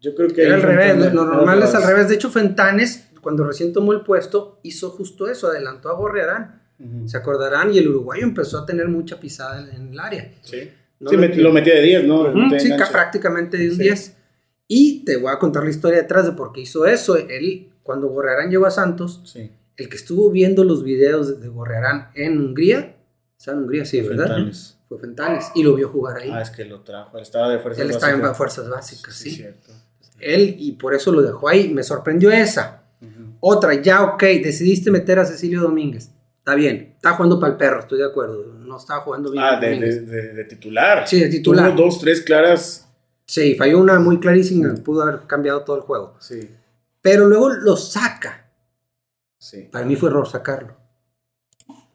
Yo 0.00 0.14
creo 0.14 0.28
que... 0.28 0.42
Era 0.44 0.54
al 0.56 0.62
revés, 0.62 1.12
lo 1.12 1.24
normal 1.24 1.60
es 1.64 1.74
al 1.74 1.82
revés. 1.82 2.08
De 2.08 2.14
hecho, 2.14 2.30
Fentanes, 2.30 3.08
cuando 3.20 3.42
recién 3.44 3.72
tomó 3.72 3.92
el 3.92 4.02
puesto, 4.02 4.60
hizo 4.62 4.90
justo 4.90 5.28
eso, 5.28 5.48
adelantó 5.48 5.88
a 5.88 5.94
Gorrearán. 5.94 6.62
Ujú. 6.78 7.08
Se 7.08 7.16
acordarán, 7.16 7.72
y 7.74 7.78
el 7.78 7.88
uruguayo 7.88 8.22
empezó 8.22 8.58
a 8.60 8.66
tener 8.66 8.86
mucha 8.88 9.18
pisada 9.18 9.60
en, 9.60 9.74
en 9.74 9.92
el 9.92 9.98
área. 9.98 10.30
Sí, 10.42 10.70
No 11.00 11.10
Sí, 11.10 11.16
lo- 11.16 11.22
met- 11.22 11.34
lo 11.36 11.52
metía 11.52 11.74
de 11.74 11.82
10, 11.82 12.04
¿no? 12.06 12.22
Ujú, 12.22 12.36
Metía 12.38 12.58
sí, 12.86 12.92
prácticamente 12.92 13.56
de 13.58 13.68
un 13.70 13.76
Sí. 13.76 13.82
10. 13.82 14.16
Y 14.68 15.04
te 15.04 15.16
voy 15.16 15.30
a 15.32 15.38
contar 15.38 15.64
la 15.64 15.70
historia 15.70 15.98
detrás 15.98 16.24
de 16.26 16.32
por 16.32 16.52
qué 16.52 16.62
hizo 16.62 16.86
eso. 16.86 17.16
Él, 17.16 17.70
cuando 17.82 18.08
Gorrearán 18.08 18.50
llegó 18.50 18.66
a 18.66 18.70
Santos, 18.70 19.20
Sí. 19.24 19.50
el 19.76 19.88
que 19.88 19.96
estuvo 19.96 20.30
viendo 20.30 20.64
los 20.64 20.82
videos 20.82 21.40
de, 21.40 21.48
Gorrearán 21.48 22.08
en 22.14 22.40
Hungría, 22.40 22.96
¿sabe 23.36 23.58
en 23.58 23.62
Hungría? 23.64 23.84
Sí, 23.84 24.00
¿verdad? 24.00 24.26
Fentanes. 24.26 24.78
Fue 24.88 24.98
Fentanes, 24.98 25.50
y 25.54 25.62
lo 25.64 25.74
vio 25.74 25.88
jugar 25.88 26.18
ahí. 26.18 26.30
Ah, 26.32 26.40
es 26.40 26.50
que 26.50 26.64
lo 26.64 26.80
trajo. 26.80 27.18
Estaba 27.18 27.50
de 27.50 27.58
fuerza 27.58 27.82
Él 27.82 27.90
estaba 27.90 28.12
en 28.12 28.34
fuerzas 28.34 28.68
básicas, 28.68 29.14
sí. 29.14 29.30
cierto. 29.32 29.72
Él, 30.20 30.56
y 30.58 30.72
por 30.72 30.94
eso 30.94 31.12
lo 31.12 31.20
dejó 31.22 31.48
ahí. 31.48 31.68
Me 31.74 31.82
sorprendió 31.82 32.30
esa. 32.30 32.84
Ujú. 33.02 33.34
Otra, 33.40 33.74
ya 33.74 34.02
ok, 34.04 34.22
decidiste 34.42 34.90
meter 34.90 35.18
a 35.18 35.24
Cecilio 35.26 35.60
Domínguez. 35.60 36.10
Está 36.46 36.54
bien, 36.54 36.92
está 36.94 37.14
jugando 37.14 37.40
para 37.40 37.54
el 37.54 37.58
perro, 37.58 37.80
estoy 37.80 37.98
de 37.98 38.04
acuerdo. 38.04 38.44
No 38.60 38.76
estaba 38.76 39.00
jugando 39.00 39.32
bien. 39.32 39.42
Ah, 39.42 39.58
de, 39.58 39.80
de, 39.80 40.00
de- 40.02 40.32
de 40.32 40.44
titular. 40.44 41.08
Sí, 41.08 41.18
de 41.18 41.28
titular. 41.28 41.74
Tuvo 41.74 41.86
dos, 41.86 41.98
tres 41.98 42.20
claras. 42.20 42.88
Sí, 43.26 43.56
falló 43.56 43.80
una 43.80 43.98
muy 43.98 44.20
clarísima, 44.20 44.72
pudo 44.84 45.02
haber 45.02 45.22
cambiado 45.26 45.62
todo 45.62 45.74
el 45.74 45.82
juego. 45.82 46.14
Sí, 46.20 46.48
Pero 47.02 47.26
luego 47.26 47.48
lo 47.50 47.76
saca. 47.76 48.48
sí. 49.38 49.68
Para 49.72 49.84
mí 49.86 49.96
fue 49.96 50.08
error 50.08 50.28
sacarlo. 50.28 50.76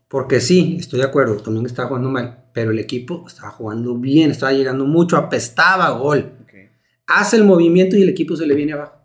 Porque 0.10 0.42
sí, 0.42 0.76
estoy 0.82 1.00
de 1.00 1.06
acuerdo, 1.06 1.38
también 1.38 1.66
estaba 1.66 1.88
jugando 1.88 2.10
mal, 2.10 2.44
pero 2.52 2.72
el 2.72 2.80
equipo 2.80 3.24
estaba 3.26 3.52
jugando 3.52 3.96
bien, 3.96 4.32
estaba 4.32 4.52
llegando 4.52 4.84
mucho, 4.84 5.16
apestaba 5.16 5.88
a 5.88 5.92
gol. 5.92 6.34
Ok. 6.44 6.54
Hace 7.08 7.38
el 7.38 7.46
movimiento 7.46 7.96
y 7.96 8.02
el 8.02 8.10
equipo 8.10 8.36
se 8.36 8.46
le 8.46 8.54
viene 8.56 8.74
abajo. 8.74 8.98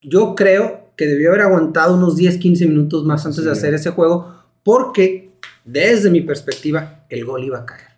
Yo 0.00 0.34
creo 0.34 0.94
que 0.96 1.04
debió 1.06 1.28
haber 1.28 1.42
aguantado 1.42 1.94
unos 1.94 2.16
10, 2.16 2.38
15 2.38 2.66
minutos 2.66 3.04
más 3.04 3.26
antes 3.26 3.40
Sí. 3.40 3.44
de 3.44 3.50
hacer 3.52 3.74
ese 3.74 3.90
juego, 3.90 4.40
porque 4.62 5.30
desde 5.64 6.10
mi 6.10 6.20
perspectiva, 6.22 7.04
el 7.08 7.24
gol 7.24 7.44
iba 7.44 7.58
a 7.58 7.66
caer. 7.66 7.92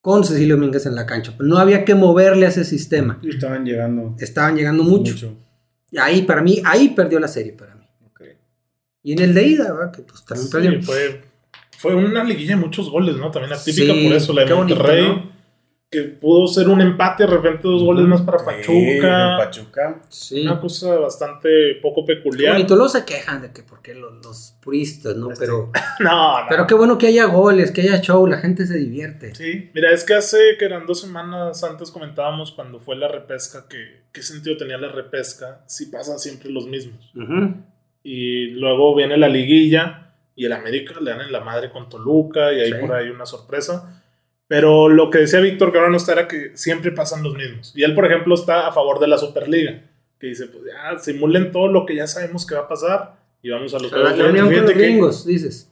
Con 0.00 0.24
Cecilio 0.24 0.54
Domínguez 0.56 0.86
en 0.86 0.94
la 0.94 1.04
cancha. 1.04 1.34
No 1.40 1.58
había 1.58 1.84
que 1.84 1.94
moverle 1.94 2.46
a 2.46 2.50
ese 2.50 2.64
sistema. 2.64 3.18
Y 3.22 3.30
Estaban 3.30 3.64
llegando 3.64 4.14
Estaban 4.18 4.56
llegando 4.56 4.84
mucho. 4.84 5.34
Y 5.90 5.98
ahí, 5.98 6.22
para 6.22 6.42
mí, 6.42 6.62
ahí 6.64 6.90
perdió 6.90 7.18
la 7.18 7.28
serie 7.28 7.52
para 7.52 7.74
mí. 7.74 7.82
Y 9.02 9.12
en 9.12 9.20
el 9.20 9.34
de 9.34 9.46
ida, 9.46 9.72
¿verdad? 9.72 9.92
Que 9.92 10.02
pues 10.02 10.24
también 10.24 10.48
Sí, 10.48 10.52
perdió. 10.52 10.82
fue, 10.82 11.22
fue 11.78 11.94
una 11.94 12.24
liguilla 12.24 12.56
de 12.56 12.60
muchos 12.60 12.90
goles, 12.90 13.16
¿no? 13.16 13.30
También 13.30 13.52
atípica 13.52 13.92
Sí, 13.94 14.04
por 14.08 14.16
eso, 14.16 14.32
la 14.32 14.44
de 14.44 14.52
bonito, 14.52 14.74
Monterrey. 14.76 15.08
¿no? 15.08 15.35
Que 15.88 16.02
pudo 16.02 16.48
ser 16.48 16.68
un 16.68 16.80
empate, 16.80 17.22
de 17.22 17.28
repente 17.30 17.60
dos 17.68 17.82
goles 17.84 18.04
más 18.06 18.20
para 18.22 18.38
Sí, 18.40 18.44
Pachuca. 18.44 19.36
Pachuca. 19.38 20.02
Sí. 20.08 20.42
Una 20.42 20.60
cosa 20.60 20.98
bastante 20.98 21.76
poco 21.80 22.04
peculiar. 22.04 22.54
bonito. 22.54 22.74
Luego 22.74 22.88
se 22.88 23.04
quejan 23.04 23.40
de 23.42 23.52
que 23.52 23.62
porque 23.62 23.94
los, 23.94 24.12
los 24.24 24.54
puristas, 24.60 25.14
¿no? 25.16 25.30
Este- 25.30 25.44
Pero, 25.46 25.70
No, 26.00 26.40
no. 26.40 26.46
pero 26.48 26.66
qué 26.66 26.74
bueno 26.74 26.98
que 26.98 27.06
haya 27.06 27.26
goles, 27.26 27.70
que 27.70 27.82
haya 27.82 28.00
show, 28.00 28.26
la 28.26 28.38
gente 28.38 28.66
se 28.66 28.76
divierte. 28.78 29.32
Sí, 29.36 29.70
mira, 29.74 29.92
es 29.92 30.02
que 30.02 30.14
hace 30.14 30.56
que 30.58 30.64
eran 30.64 30.86
dos 30.86 31.00
semanas 31.00 31.62
antes 31.62 31.92
comentábamos 31.92 32.50
cuando 32.50 32.80
fue 32.80 32.96
la 32.96 33.06
repesca 33.06 33.66
que 33.68 34.06
qué 34.10 34.22
sentido 34.22 34.56
tenía 34.56 34.78
la 34.78 34.88
repesca 34.90 35.62
si 35.66 35.86
pasan 35.86 36.18
siempre 36.18 36.50
los 36.50 36.66
mismos. 36.66 37.12
Ujú. 37.14 37.54
Y 38.02 38.46
luego 38.50 38.94
viene 38.96 39.16
la 39.16 39.28
liguilla 39.28 40.14
y 40.34 40.46
el 40.46 40.52
América 40.52 40.94
le 41.00 41.12
dan 41.12 41.20
en 41.20 41.32
la 41.32 41.40
madre 41.40 41.70
con 41.70 41.88
Toluca 41.88 42.52
y 42.52 42.60
ahí 42.60 42.72
Sí. 42.72 42.78
por 42.80 42.92
ahí 42.92 43.08
una 43.08 43.24
sorpresa. 43.24 43.95
Pero 44.48 44.88
lo 44.88 45.10
que 45.10 45.18
decía 45.18 45.40
Víctor 45.40 45.72
que 45.72 45.78
ahora 45.78 45.90
no 45.90 45.96
está 45.96 46.12
era 46.12 46.28
que 46.28 46.52
siempre 46.54 46.92
pasan 46.92 47.22
los 47.22 47.34
mismos. 47.34 47.72
Y 47.74 47.82
él, 47.82 47.94
por 47.94 48.06
ejemplo, 48.06 48.34
está 48.34 48.68
a 48.68 48.72
favor 48.72 49.00
de 49.00 49.08
la 49.08 49.18
Superliga. 49.18 49.82
Que 50.20 50.28
dice, 50.28 50.46
pues 50.46 50.64
ya, 50.64 50.98
simulen 50.98 51.50
todo 51.52 51.68
lo 51.68 51.84
que 51.84 51.96
ya 51.96 52.06
sabemos 52.06 52.46
que 52.46 52.54
va 52.54 52.62
a 52.62 52.68
pasar 52.68 53.16
y 53.42 53.50
vamos 53.50 53.74
a 53.74 53.78
los 53.78 53.90
La, 53.92 53.98
la 53.98 54.10
juegos 54.10 54.30
unión 54.30 54.44
con 54.46 54.54
fíjate 54.54 54.72
los 54.72 54.78
que- 54.80 54.86
gringos, 54.86 55.26
dices. 55.26 55.70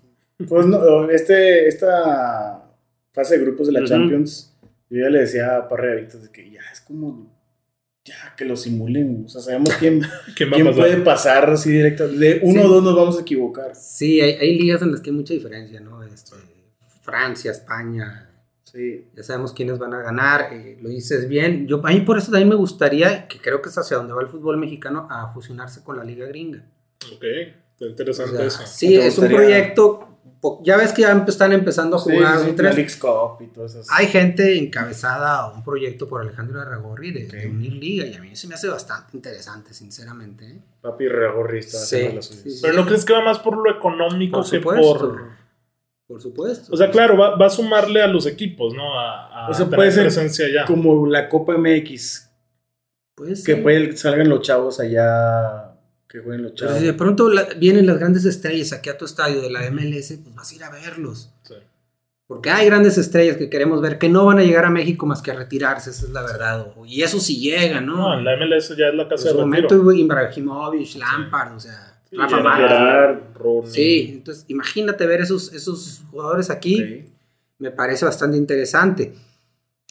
Pues 0.49 0.67
no, 0.67 1.09
este, 1.11 1.69
esta 1.69 2.63
fase 3.13 3.39
de 3.39 3.45
grupos 3.45 3.69
de 3.69 3.73
la 3.75 3.81
Ujú. 3.81 3.89
Champions, 3.89 4.55
yo 4.91 5.01
ya 5.03 5.09
le 5.09 5.21
decía 5.21 5.57
a 5.57 5.59
a 5.61 5.95
Víctor 5.95 6.21
de 6.23 6.31
que 6.33 6.51
ya 6.51 6.61
es 6.73 6.81
como, 6.81 7.33
ya 8.05 8.35
que 8.37 8.45
lo 8.45 8.57
simulen, 8.57 9.23
o 9.25 9.29
sea, 9.29 9.41
sabemos 9.41 9.71
quién, 9.79 10.03
¿Quién 10.37 10.51
va 10.51 10.55
a 10.55 10.57
quién 10.57 10.67
pasar? 10.67 10.75
puede 10.83 10.97
pasar 10.99 11.51
así 11.51 11.71
directo, 11.71 12.09
de 12.09 12.41
uno 12.43 12.61
Sí. 12.63 12.67
o 12.67 12.69
dos 12.71 12.83
nos 12.85 12.97
vamos 12.97 13.17
a 13.19 13.23
equivocar. 13.23 13.75
Sí, 13.77 14.21
hay, 14.21 14.33
hay 14.33 14.59
ligas 14.59 14.83
en 14.83 14.91
las 14.93 15.01
que 15.01 15.11
hay 15.11 15.17
mucha 15.17 15.33
diferencia, 15.33 15.81
¿no? 15.81 16.03
Este, 16.03 16.35
Francia, 17.03 17.51
España, 17.53 18.29
Sí, 18.75 19.07
ya 19.15 19.23
sabemos 19.23 19.53
quiénes 19.53 19.79
van 19.79 19.95
a 19.95 20.03
ganar, 20.03 20.49
eh, 20.53 20.79
lo 20.83 20.89
dices 20.89 21.29
bien. 21.29 21.69
Yo, 21.69 21.81
a 21.87 21.91
mí 21.91 22.01
por 22.01 22.19
eso 22.19 22.33
también 22.33 22.49
me 22.49 22.57
gustaría, 22.57 23.29
que 23.29 23.39
creo 23.41 23.63
que 23.63 23.69
es 23.69 23.79
hacia 23.79 23.97
donde 23.99 24.13
va 24.13 24.21
el 24.23 24.29
fútbol 24.29 24.57
mexicano, 24.57 25.07
a 25.11 25.33
fusionarse 25.33 25.85
con 25.85 25.97
la 25.97 26.03
liga 26.03 26.27
gringa. 26.27 26.65
Ok, 27.15 27.23
está 27.73 27.87
interesante 27.87 28.33
O 28.33 28.37
sea, 28.37 28.47
eso. 28.47 28.63
sí, 28.67 28.89
¿Te 28.97 29.07
es 29.07 29.17
un 29.19 29.29
proyecto 29.29 30.09
ya 30.63 30.77
ves 30.77 30.93
que 30.93 31.03
ya 31.03 31.25
están 31.27 31.53
empezando 31.53 31.97
a 31.97 31.99
jugar 31.99 32.37
sí, 32.37 32.43
un 32.43 32.49
la 32.51 32.55
tres. 32.57 32.75
Leagues 32.75 32.97
Cup 32.97 33.41
y 33.41 33.47
todas 33.47 33.75
esas. 33.75 33.87
Hay 33.91 34.09
gente 34.09 34.59
encabezada 34.59 35.39
a 35.39 35.53
un 35.53 35.65
proyecto 35.65 36.07
por 36.07 36.21
Alejandro 36.21 36.61
Arragorri 36.61 37.13
de, 37.13 37.27
de 37.27 37.47
Ok. 37.47 37.53
unir 37.53 37.73
liga 37.73 38.07
y 38.07 38.15
a 38.15 38.21
mí 38.21 38.37
se 38.37 38.47
me 38.47 38.55
hace 38.55 38.69
bastante 38.69 39.17
interesante, 39.17 39.73
sinceramente. 39.73 40.47
¿eh? 40.47 40.61
Papi 40.83 41.07
las 41.09 41.89
suyas. 41.89 42.27
sí, 42.27 42.51
sí. 42.51 42.59
Pero 42.61 42.75
¿no 42.75 42.85
crees 42.87 43.05
que 43.05 43.13
va 43.15 43.25
más 43.25 43.39
por 43.39 43.57
lo 43.57 43.75
económico 43.75 44.39
Por 44.43 44.51
que 44.51 44.57
supuesto. 44.59 44.99
por... 44.99 45.44
Por 46.15 46.23
supuesto. 46.23 46.73
O 46.73 46.77
sea, 46.77 46.93
claro, 46.93 47.19
va, 47.19 47.35
va 47.35 47.47
a 47.47 47.51
sumarle 47.51 48.01
a 48.01 48.07
los 48.07 48.25
equipos, 48.27 48.73
¿no? 48.73 49.01
A, 49.01 49.47
a 49.47 49.49
O 49.51 49.53
sea, 49.53 49.65
tener 49.65 49.77
puede 49.77 49.91
ser 49.91 50.03
presencia 50.05 50.47
ya. 50.49 50.65
Como 50.65 51.09
la 51.09 51.29
Copa 51.29 51.57
MX, 51.59 52.31
Pues, 53.17 53.43
que 53.45 53.57
sí. 53.57 53.61
puede, 53.61 53.97
salgan 53.97 54.29
los 54.29 54.43
chavos 54.43 54.79
allá, 54.79 55.73
que 56.09 56.21
jueguen 56.21 56.43
los 56.45 56.53
Pero 56.53 56.67
chavos. 56.69 56.79
si 56.79 56.87
de 56.87 56.93
pronto 56.93 57.29
la- 57.31 57.49
vienen 57.59 57.87
las 57.89 57.99
grandes 57.99 58.25
estrellas 58.27 58.73
aquí 58.73 58.91
a 58.91 58.97
tu 58.97 59.05
estadio 59.07 59.41
de 59.43 59.51
la 59.51 59.63
MLS, 59.73 60.17
pues 60.23 60.35
vas 60.37 60.53
a 60.53 60.55
ir 60.55 60.63
a 60.63 60.71
verlos. 60.71 61.33
Sí. 61.43 61.55
Porque 62.29 62.51
hay 62.51 62.67
grandes 62.67 62.97
estrellas 62.97 63.37
que 63.37 63.51
queremos 63.51 63.83
ver 63.83 63.99
que 63.99 64.09
no 64.09 64.25
van 64.25 64.39
a 64.39 64.43
llegar 64.45 64.65
a 64.67 64.71
México 64.71 65.07
más 65.07 65.21
que 65.21 65.33
a 65.33 65.35
retirarse, 65.35 65.91
esa 65.91 66.07
es 66.07 66.13
la 66.13 66.23
verdad. 66.23 66.69
Y 66.87 67.03
eso 67.03 67.19
sí 67.19 67.41
llega, 67.41 67.81
¿no? 67.81 67.97
No, 67.97 68.15
en 68.19 68.25
la 68.25 68.37
MLS 68.37 68.69
ya 68.77 68.87
es 68.87 68.95
la 68.95 69.03
en 69.03 69.09
casa 69.09 69.31
su 69.31 69.37
de 69.37 69.41
momento 69.43 69.75
retiro. 69.75 69.93
Ibrahimovic, 69.93 70.95
Lampard, 70.95 71.55
o 71.57 71.61
sea, 71.61 71.94
Rafa 72.17 72.41
Márquez. 72.41 73.73
Sí, 73.73 74.11
entonces 74.15 74.45
imagínate 74.49 75.07
ver 75.07 75.21
esos, 75.21 75.53
esos 75.53 76.03
jugadores 76.11 76.51
aquí, 76.51 76.77
Sí. 76.77 77.13
me 77.59 77.71
parece 77.71 78.05
bastante 78.05 78.37
interesante. 78.37 79.15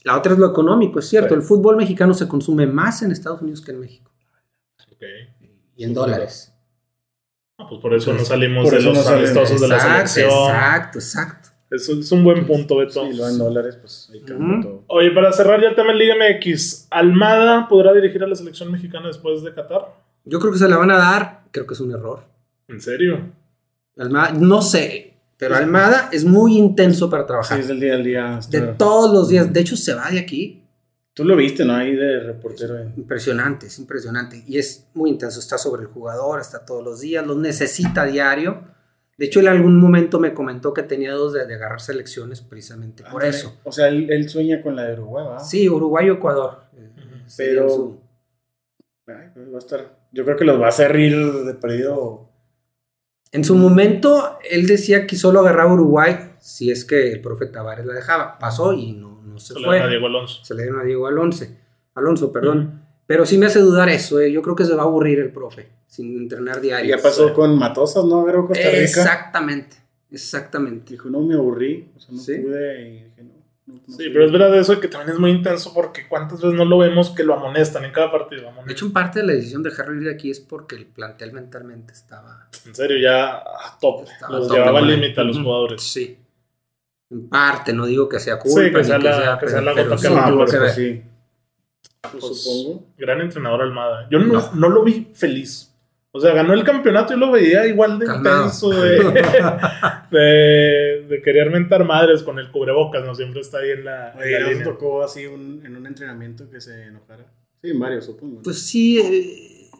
La 0.04 0.16
otra 0.18 0.32
es 0.32 0.38
lo 0.38 0.46
económico, 0.50 0.98
es 0.98 1.08
cierto, 1.08 1.30
Sí. 1.30 1.34
el 1.34 1.42
fútbol 1.42 1.76
mexicano 1.76 2.12
se 2.14 2.28
consume 2.28 2.66
más 2.66 3.02
en 3.02 3.10
Estados 3.10 3.40
Unidos 3.42 3.60
que 3.60 3.72
en 3.72 3.80
México. 3.80 4.10
Ok. 4.92 5.02
Y 5.76 5.84
en 5.84 5.90
Sí, 5.90 5.94
dólares. 5.94 6.52
Ah, 7.58 7.66
pues 7.68 7.80
por 7.80 7.94
eso 7.94 8.12
no 8.12 8.24
salimos 8.24 8.64
por 8.64 8.72
de 8.74 8.80
eso 8.80 8.92
los 8.92 9.04
no 9.08 9.16
amistosos 9.16 9.60
de 9.60 9.68
la 9.68 9.78
selección. 9.80 10.30
Exacto, 10.30 10.98
exacto. 10.98 11.48
Es 11.70 12.12
un 12.12 12.22
buen 12.22 12.46
punto, 12.46 12.76
Beto. 12.76 13.04
Sí, 13.10 13.16
lo 13.16 13.28
en 13.28 13.38
dólares, 13.38 13.76
pues 13.80 14.08
ahí 14.12 14.20
cambia 14.20 14.58
Ujú. 14.58 14.62
todo. 14.62 14.84
Oye, 14.88 15.10
para 15.10 15.32
cerrar 15.32 15.60
ya 15.60 15.68
el 15.68 15.74
tema 15.74 15.90
en 15.92 15.98
Liga 15.98 16.14
MX, 16.14 16.86
¿Almada 16.90 17.66
podrá 17.68 17.92
dirigir 17.92 18.22
a 18.22 18.28
la 18.28 18.34
selección 18.36 18.70
mexicana 18.70 19.08
después 19.08 19.42
de 19.42 19.52
Qatar? 19.54 19.92
Yo 20.24 20.38
creo 20.40 20.52
que 20.52 20.58
se 20.58 20.68
la 20.68 20.76
van 20.76 20.90
a 20.90 20.96
dar, 20.96 21.44
creo 21.50 21.66
que 21.66 21.74
es 21.74 21.80
un 21.80 21.92
error. 21.92 22.24
¿En 22.68 22.80
serio? 22.80 23.32
Almada, 23.98 24.32
no 24.32 24.62
sé, 24.62 25.14
pero 25.36 25.54
Almada 25.54 26.08
es 26.12 26.24
muy 26.24 26.56
intenso 26.56 27.08
para 27.10 27.22
Sí, 27.22 27.26
trabajar. 27.28 27.60
es 27.60 27.68
del 27.68 27.80
día 27.80 27.94
al 27.94 28.02
día. 28.04 28.40
de 28.50 28.60
todos 28.78 29.12
los 29.12 29.28
días, 29.28 29.52
de 29.52 29.60
hecho 29.60 29.76
se 29.76 29.94
va 29.94 30.10
de 30.10 30.18
aquí. 30.18 30.62
Tú 31.12 31.24
lo 31.24 31.36
viste, 31.36 31.64
¿no? 31.64 31.74
Ahí 31.76 31.94
de 31.94 32.20
reportero. 32.20 32.76
eh. 32.76 32.92
Impresionante, 32.96 33.66
es 33.66 33.78
impresionante. 33.78 34.42
Y 34.48 34.58
es 34.58 34.88
muy 34.94 35.10
intenso, 35.10 35.38
está 35.38 35.58
sobre 35.58 35.82
el 35.82 35.88
jugador, 35.88 36.40
está 36.40 36.64
todos 36.64 36.82
los 36.82 37.00
días, 37.00 37.24
lo 37.24 37.36
necesita 37.36 38.02
a 38.02 38.06
diario. 38.06 38.64
De 39.16 39.26
hecho, 39.26 39.38
él 39.38 39.46
en 39.46 39.52
algún 39.52 39.78
momento 39.78 40.18
me 40.18 40.34
comentó 40.34 40.74
que 40.74 40.82
tenía 40.82 41.12
dos 41.12 41.32
de, 41.34 41.46
de 41.46 41.54
agarrar 41.54 41.80
selecciones 41.80 42.40
precisamente 42.40 43.04
por 43.04 43.22
Ándale. 43.22 43.28
eso. 43.28 43.54
O 43.62 43.70
sea, 43.70 43.86
él, 43.86 44.08
él 44.10 44.28
sueña 44.28 44.60
con 44.60 44.74
la 44.74 44.82
de 44.86 44.94
Uruguay, 44.94 45.24
¿va? 45.24 45.38
Sí, 45.38 45.68
Uruguay 45.68 46.10
o 46.10 46.14
Ecuador. 46.14 46.62
eh, 46.76 46.90
Pero- 47.36 47.68
su- 47.68 48.00
Ay, 49.06 49.28
pues 49.34 49.52
va 49.52 49.56
a 49.56 49.58
estar. 49.58 49.98
Yo 50.14 50.24
creo 50.24 50.36
que 50.36 50.44
los 50.44 50.60
va 50.60 50.66
a 50.66 50.68
hacer 50.70 50.94
ir 50.96 51.16
de 51.44 51.54
perdido. 51.54 52.30
En 53.32 53.42
su 53.44 53.56
momento, 53.56 54.38
él 54.48 54.66
decía 54.66 55.06
que 55.06 55.16
solo 55.16 55.40
agarraba 55.40 55.72
Uruguay 55.72 56.34
si 56.38 56.70
es 56.70 56.84
que 56.84 57.10
el 57.12 57.20
profe 57.20 57.46
Tavares 57.46 57.84
la 57.84 57.94
dejaba. 57.94 58.38
Pasó 58.38 58.72
y 58.72 58.92
no, 58.92 59.22
no 59.24 59.38
se 59.40 59.54
Se 59.54 59.58
le 59.60 59.66
fue. 59.66 59.80
a 59.80 59.88
Diego 59.88 60.06
Alonso. 60.06 60.44
Se 60.44 60.54
le 60.54 60.62
dieron 60.62 60.80
a 60.80 60.84
Diego 60.84 61.06
Alonso. 61.08 61.44
Alonso, 61.94 62.30
perdón. 62.32 62.82
Pero 63.06 63.26
sí 63.26 63.36
me 63.36 63.46
hace 63.46 63.58
dudar 63.60 63.88
eso. 63.88 64.20
eh. 64.20 64.30
Yo 64.32 64.40
creo 64.40 64.54
que 64.54 64.64
se 64.64 64.74
va 64.74 64.82
a 64.82 64.86
aburrir 64.86 65.18
el 65.18 65.32
profe 65.32 65.68
sin 65.86 66.16
entrenar 66.16 66.58
Y 66.58 66.62
diario. 66.62 66.96
ya 66.96 67.02
pasó 67.02 67.34
con 67.34 67.58
Matosas, 67.58 68.04
¿no? 68.04 68.20
Agarró 68.22 68.46
Costa 68.46 68.64
Rica. 68.68 68.78
Exactamente. 68.82 69.76
Exactamente. 70.10 70.92
Dijo, 70.92 71.10
no, 71.10 71.20
me 71.20 71.34
aburrí. 71.34 71.90
O 71.96 72.00
sea, 72.00 72.14
no 72.14 72.20
Sí. 72.20 72.34
pude. 72.38 72.88
Y 72.88 72.92
dije, 72.92 73.22
no. 73.24 73.32
No, 73.66 73.74
no 73.74 73.80
Sí, 73.96 74.04
sé. 74.04 74.10
pero 74.10 74.26
es 74.26 74.32
verdad 74.32 74.54
eso 74.58 74.74
de 74.74 74.80
que 74.80 74.88
también 74.88 75.12
es 75.14 75.18
muy 75.18 75.30
intenso 75.30 75.72
porque 75.74 76.06
cuántas 76.08 76.40
veces 76.42 76.56
no 76.56 76.64
lo 76.64 76.78
vemos 76.78 77.10
que 77.10 77.24
lo 77.24 77.34
amonestan 77.34 77.84
en 77.84 77.92
cada 77.92 78.10
partido. 78.12 78.42
amonestan. 78.42 78.66
De 78.66 78.72
hecho, 78.72 78.86
en 78.86 78.92
parte 78.92 79.20
de 79.20 79.26
la 79.26 79.32
decisión 79.32 79.62
de 79.62 79.70
dejarlo 79.70 79.94
ir 79.94 80.04
de 80.04 80.12
aquí 80.12 80.30
es 80.30 80.40
porque 80.40 80.76
el 80.76 80.86
plantel 80.86 81.32
mentalmente 81.32 81.92
estaba. 81.92 82.48
En 82.66 82.74
serio, 82.74 82.98
ya 82.98 83.36
a 83.38 83.78
tope. 83.80 84.10
Estaba 84.10 84.38
Los 84.38 84.50
llevaba 84.50 84.78
al 84.80 84.86
límite 84.88 85.20
a 85.20 85.24
los 85.24 85.38
jugadores. 85.38 85.82
Sí. 85.82 86.18
En 87.10 87.28
parte, 87.28 87.72
no 87.72 87.86
digo 87.86 88.08
que 88.08 88.18
sea 88.20 88.38
culpa. 88.38 88.60
Sí, 88.62 88.72
que 88.72 88.84
sea 88.84 88.98
la- 88.98 89.38
que 89.38 89.48
sea 89.48 89.60
la 89.60 89.72
gota 89.72 89.96
sí 89.98 90.08
que 90.08 90.14
No, 90.14 90.26
tuvo 90.28 90.36
pues, 90.38 90.56
pues, 90.56 90.74
sí. 90.74 91.02
Pues, 92.02 92.14
Pues, 92.20 92.42
supongo. 92.42 92.86
Gran 92.98 93.20
entrenador 93.22 93.62
Almada. 93.62 94.06
Yo 94.10 94.18
no, 94.18 94.32
No. 94.34 94.50
no 94.54 94.68
lo 94.68 94.82
vi 94.84 95.10
feliz. 95.14 95.73
O 96.16 96.20
sea, 96.20 96.32
ganó 96.32 96.52
el 96.54 96.62
campeonato 96.62 97.12
y 97.12 97.18
lo 97.18 97.32
veía 97.32 97.66
igual 97.66 97.98
de 97.98 98.06
Calmado. 98.06 98.36
intenso 98.44 98.70
de, 98.70 98.98
de, 100.10 101.06
de 101.08 101.22
querer 101.22 101.50
mentar 101.50 101.84
madres 101.84 102.22
con 102.22 102.38
el 102.38 102.50
cubrebocas, 102.50 103.04
¿no? 103.04 103.14
Siempre 103.14 103.40
está 103.40 103.58
ahí 103.58 103.70
en 103.70 103.84
la, 103.84 104.12
en 104.12 104.18
Oye, 104.18 104.30
la 104.32 104.38
¿no 104.40 104.44
te 104.46 104.50
línea. 104.52 104.64
tocó 104.64 105.02
así 105.02 105.26
un, 105.26 105.62
en 105.64 105.76
un 105.76 105.86
entrenamiento 105.86 106.48
que 106.48 106.60
se 106.60 106.84
enojara? 106.84 107.26
Sí, 107.60 107.70
en 107.70 107.80
varios, 107.80 108.04
supongo. 108.04 108.36
¿no? 108.36 108.42
Pues 108.42 108.62
sí, 108.64 109.00
eh, 109.00 109.70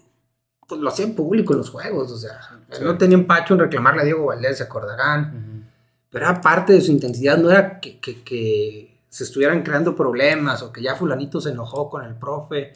pues 0.66 0.80
lo 0.80 0.88
hacían 0.88 1.14
público 1.14 1.52
en 1.52 1.58
los 1.58 1.70
juegos. 1.70 2.10
O 2.10 2.16
sea, 2.16 2.32
Sí. 2.70 2.82
no 2.82 2.98
tenía 2.98 3.16
empacho 3.16 3.54
en 3.54 3.60
reclamarle 3.60 4.02
a 4.02 4.04
Diego 4.04 4.26
Valdés, 4.26 4.58
se 4.58 4.64
acordarán. 4.64 5.68
Pero 6.10 6.24
era 6.26 6.40
parte 6.40 6.72
de 6.72 6.80
su 6.80 6.90
intensidad, 6.92 7.38
no 7.38 7.50
era 7.50 7.78
que, 7.80 8.00
que- 8.00 8.22
que 8.24 8.98
se 9.08 9.22
estuvieran 9.24 9.62
creando 9.62 9.94
problemas 9.94 10.62
o 10.62 10.72
que 10.72 10.82
ya 10.82 10.96
fulanito 10.96 11.40
se 11.40 11.50
enojó 11.50 11.88
con 11.88 12.04
el 12.04 12.14
profe. 12.16 12.72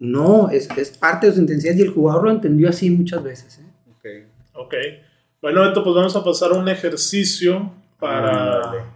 No, 0.00 0.48
es, 0.50 0.68
es 0.76 0.90
parte 0.90 1.26
de 1.28 1.34
su 1.34 1.40
intensidad 1.40 1.74
y 1.76 1.82
el 1.82 1.90
jugador 1.90 2.24
lo 2.24 2.30
entendió 2.32 2.68
así 2.70 2.90
muchas 2.90 3.22
veces. 3.22 3.58
¿eh? 3.60 4.24
Ok. 4.54 4.64
Ok. 4.64 4.74
Bueno, 5.42 5.60
Beto, 5.62 5.84
pues 5.84 5.94
vamos 5.94 6.16
a 6.16 6.24
pasar 6.24 6.50
a 6.52 6.54
un 6.54 6.68
ejercicio 6.68 7.70
para, 7.98 8.86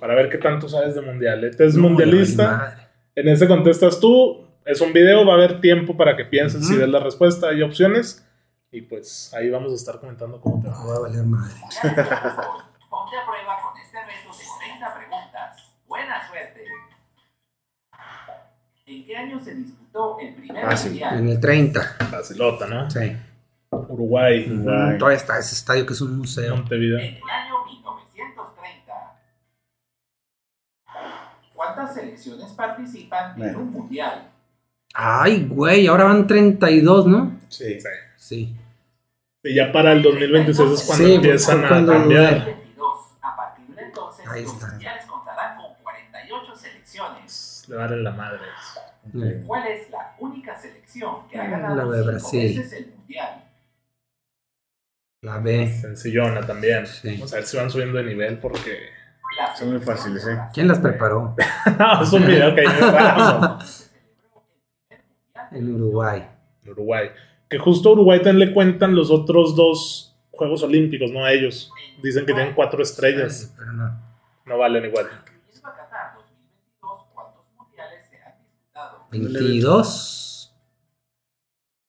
para 0.00 0.14
ver 0.14 0.28
qué 0.30 0.38
tanto 0.38 0.68
sabes 0.68 0.94
de 0.94 1.02
mundial. 1.02 1.44
Este 1.44 1.66
es 1.66 1.76
No, 1.76 1.82
mundialista. 1.90 2.90
En 3.14 3.28
este 3.28 3.46
contestas 3.46 4.00
tú. 4.00 4.46
Es 4.64 4.80
un 4.80 4.92
video, 4.92 5.24
va 5.26 5.32
a 5.32 5.36
haber 5.36 5.60
tiempo 5.60 5.96
para 5.96 6.16
que 6.16 6.24
pienses 6.24 6.66
si 6.66 6.72
Ujú. 6.72 6.80
des 6.82 6.88
la 6.90 7.00
respuesta. 7.00 7.48
Hay 7.48 7.62
opciones. 7.62 8.26
Y 8.72 8.82
pues 8.82 9.32
ahí 9.34 9.50
vamos 9.50 9.72
a 9.72 9.74
estar 9.74 9.98
comentando 9.98 10.38
cómo 10.40 10.62
te 10.62 10.68
va. 10.68 10.78
No 10.78 10.88
va 10.88 10.96
a 10.96 11.00
valer 11.00 11.24
madre. 11.24 11.54
Ponte 11.82 13.16
a 13.16 13.26
prueba 13.26 13.58
con 13.62 13.80
este 13.80 13.98
reto 13.98 14.30
de 14.36 14.44
30 14.66 14.94
preguntas. 14.96 15.74
Buena 15.88 16.28
suerte. 16.28 16.64
¿En 19.10 19.16
qué 19.16 19.16
año 19.16 19.40
se 19.40 19.54
disputó 19.56 20.18
el 20.20 20.34
primer 20.34 20.64
Ah, 20.64 20.76
sí. 20.76 20.88
mundial? 20.90 21.18
En 21.18 21.28
el 21.30 21.40
30. 21.40 21.82
Facilota, 22.10 22.66
¿no? 22.68 22.88
Sí. 22.88 23.16
Uruguay, 23.72 24.46
Uruguay. 24.48 24.98
Todavía 24.98 25.16
está 25.18 25.36
ese 25.38 25.54
estadio 25.56 25.84
que 25.84 25.94
es 25.94 26.00
un 26.00 26.16
museo. 26.18 26.54
Montevideo. 26.56 26.98
En 27.00 27.16
el 27.16 27.22
año 27.28 27.64
1930. 27.66 28.92
¿Cuántas 31.54 31.94
selecciones 31.94 32.52
participan 32.52 33.42
en 33.42 33.56
un 33.56 33.72
mundial? 33.72 34.28
Ay, 34.94 35.46
güey, 35.48 35.88
ahora 35.88 36.04
van 36.04 36.26
32, 36.28 37.06
¿no? 37.08 37.36
Sí. 37.48 37.78
Sí. 38.16 38.56
Y 39.42 39.54
ya 39.56 39.72
para 39.72 39.90
el 39.92 40.02
2026 40.02 40.70
es 40.70 40.82
cuando 40.86 41.04
Sí, 41.04 41.14
empiezan 41.14 41.64
a 41.64 41.68
cambiar. 41.84 42.44
22. 42.44 42.98
A 43.22 43.34
partir 43.36 43.66
de 43.74 43.82
entonces, 43.82 44.24
Ahí 44.28 44.42
los 44.44 44.52
está. 44.52 44.68
mundiales 44.68 45.04
contarán 45.06 45.56
con 45.56 45.74
48 45.82 46.54
selecciones. 46.54 47.64
Le 47.68 47.74
valen 47.76 48.04
la 48.04 48.10
madre. 48.12 48.40
¿Cuál 49.46 49.66
es 49.68 49.90
la 49.90 50.14
única 50.18 50.56
selección 50.58 51.28
que 51.28 51.38
ha 51.38 51.48
ganado 51.48 51.74
la 51.76 51.84
de 51.84 51.98
cinco 51.98 52.10
Brasil. 52.10 52.58
veces 52.58 52.72
el 52.72 52.86
mundial? 52.94 53.44
La 55.22 55.38
B. 55.38 55.68
Sencillona 55.68 56.40
también. 56.46 56.86
Sí. 56.86 57.12
Vamos 57.12 57.32
a 57.32 57.36
ver 57.36 57.46
si 57.46 57.56
van 57.56 57.70
subiendo 57.70 57.98
de 57.98 58.04
nivel 58.04 58.38
porque. 58.38 58.78
La 59.38 59.54
Son 59.54 59.70
muy 59.70 59.80
fáciles, 59.80 60.26
¿eh? 60.26 60.38
¿Quién 60.52 60.66
las 60.66 60.78
preparó? 60.80 61.36
no, 61.78 62.02
es 62.02 62.12
un 62.12 62.26
video 62.26 62.54
que 62.54 62.62
hay 62.62 62.66
en 65.52 65.74
Uruguay. 65.74 66.26
en 66.64 66.70
Uruguay. 66.70 67.10
Que 67.48 67.58
justo 67.58 67.90
a 67.90 67.92
Uruguay 67.92 68.22
también 68.22 68.48
le 68.48 68.54
cuentan 68.54 68.94
los 68.94 69.10
otros 69.10 69.54
dos 69.56 70.16
Juegos 70.30 70.62
Olímpicos, 70.62 71.10
no 71.10 71.24
a 71.24 71.32
ellos. 71.32 71.70
Dicen 72.02 72.24
que 72.24 72.32
tienen 72.32 72.54
cuatro 72.54 72.82
estrellas. 72.82 73.54
Pero 73.58 73.72
no. 73.72 74.00
No 74.46 74.58
valen 74.58 74.86
igual. 74.86 75.06
22. 79.10 80.54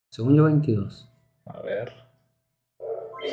Según 0.10 0.36
yo, 0.36 0.44
22. 0.46 1.10
A 1.46 1.62
ver. 1.62 1.94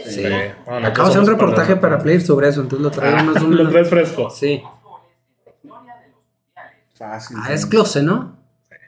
Sí. 0.05 0.23
Bueno, 0.67 0.87
Acabo 0.87 1.09
de 1.09 1.15
hacer 1.15 1.21
un 1.23 1.27
reportaje 1.29 1.77
para- 1.77 1.81
para 1.97 2.03
Player 2.03 2.21
sobre 2.21 2.49
eso, 2.49 2.61
entonces 2.61 2.83
lo 2.85 2.91
traigo 2.91 3.25
más 3.25 3.43
o 3.43 3.47
Lo 3.49 3.69
traes 3.71 3.89
fresco. 3.89 4.31
Sí. 4.31 4.61
Más 4.63 4.83
goles 4.83 5.13
en 5.13 5.45
la 5.45 5.51
historia 5.51 5.95
de 5.95 6.11
los 6.11 6.23
mundiales. 6.23 6.95
Fácil. 6.95 7.37
Ah, 7.41 7.53
es 7.53 7.67
Close, 7.67 8.03
¿no? 8.03 8.37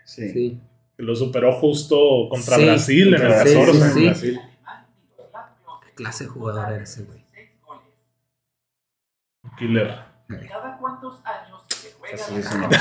Sí. 0.04 0.28
Sí. 0.30 0.60
Lo 0.98 1.14
superó 1.16 1.52
justo 1.52 2.28
contra 2.28 2.56
Sí, 2.56 2.64
Brasil 2.66 3.08
en 3.08 3.14
el 3.14 3.20
Contra 3.20 3.44
sí, 3.46 3.54
14. 3.54 3.72
sí, 3.72 3.82
en 3.84 3.90
sí. 3.94 4.04
Brasil. 4.06 4.40
Qué 5.86 5.94
clase 5.94 6.24
de 6.24 6.30
jugador 6.30 6.72
era 6.72 6.82
ese 6.82 7.02
güey. 7.04 7.18
16 7.32 7.50
goles. 7.66 7.82
Killer. 9.58 10.09
¿Cada 10.48 10.78
cuántos 10.78 11.20
años 11.24 11.62
se 11.68 11.92
juega 11.98 12.16
Facilísimo. 12.18 12.68
la 12.68 12.78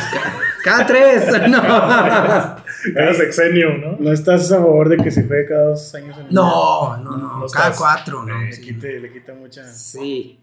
Cada 0.64 0.86
tres. 0.86 1.26
No. 1.50 3.02
Era 3.02 3.14
sexenio, 3.14 3.78
¿no? 3.78 3.98
¿No 4.00 4.12
estás 4.14 4.52
a 4.52 4.58
favor 4.60 4.88
de 4.90 4.98
que 4.98 5.12
se 5.12 5.26
juegue 5.28 5.48
cada 5.48 5.70
dos 5.70 5.94
años 5.96 6.18
en 6.18 6.28
el 6.28 6.34
No, 6.34 6.96
no, 6.98 7.18
no. 7.18 7.38
No 7.40 7.46
Cada 7.48 7.70
estás. 7.70 7.78
cuatro, 7.78 8.24
¿no? 8.24 8.38
Le, 8.40 8.54
Sí. 8.54 8.62
quita, 8.62 8.88
le 8.88 9.12
quita 9.12 9.34
mucha. 9.34 9.66
Sí. 9.68 10.40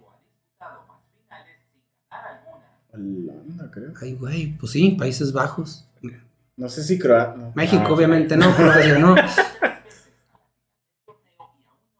Holanda, 2.93 3.71
creo. 3.73 3.93
Ay, 4.01 4.15
güey, 4.15 4.57
pues 4.59 4.73
sí, 4.73 4.91
Países 4.99 5.33
Bajos. 5.33 5.89
No 6.57 6.69
sé 6.71 6.83
si 6.83 6.99
Croacia. 6.99 7.35
no. 7.37 7.53
México, 7.55 7.83
Ah, 7.87 7.93
obviamente 7.93 8.37
no, 8.37 8.55
Croacia 8.55 8.99
no. 8.99 9.15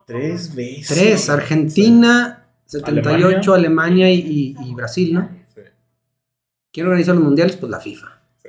Tres 0.07 0.55
veces. 0.55 0.89
Tres, 0.97 1.29
Argentina, 1.29 2.46
78, 2.67 3.55
Alemania, 3.55 4.11
y, 4.11 4.21
y- 4.21 4.57
y 4.71 4.75
Brasil, 4.75 5.15
¿no? 5.15 5.29
Sí, 5.55 5.61
¿Quién 6.73 6.87
organiza 6.87 7.15
los 7.15 7.23
mundiales? 7.23 7.57
Pues 7.57 7.71
la 7.71 7.81
FIFA. 7.81 8.21
sí. 8.43 8.49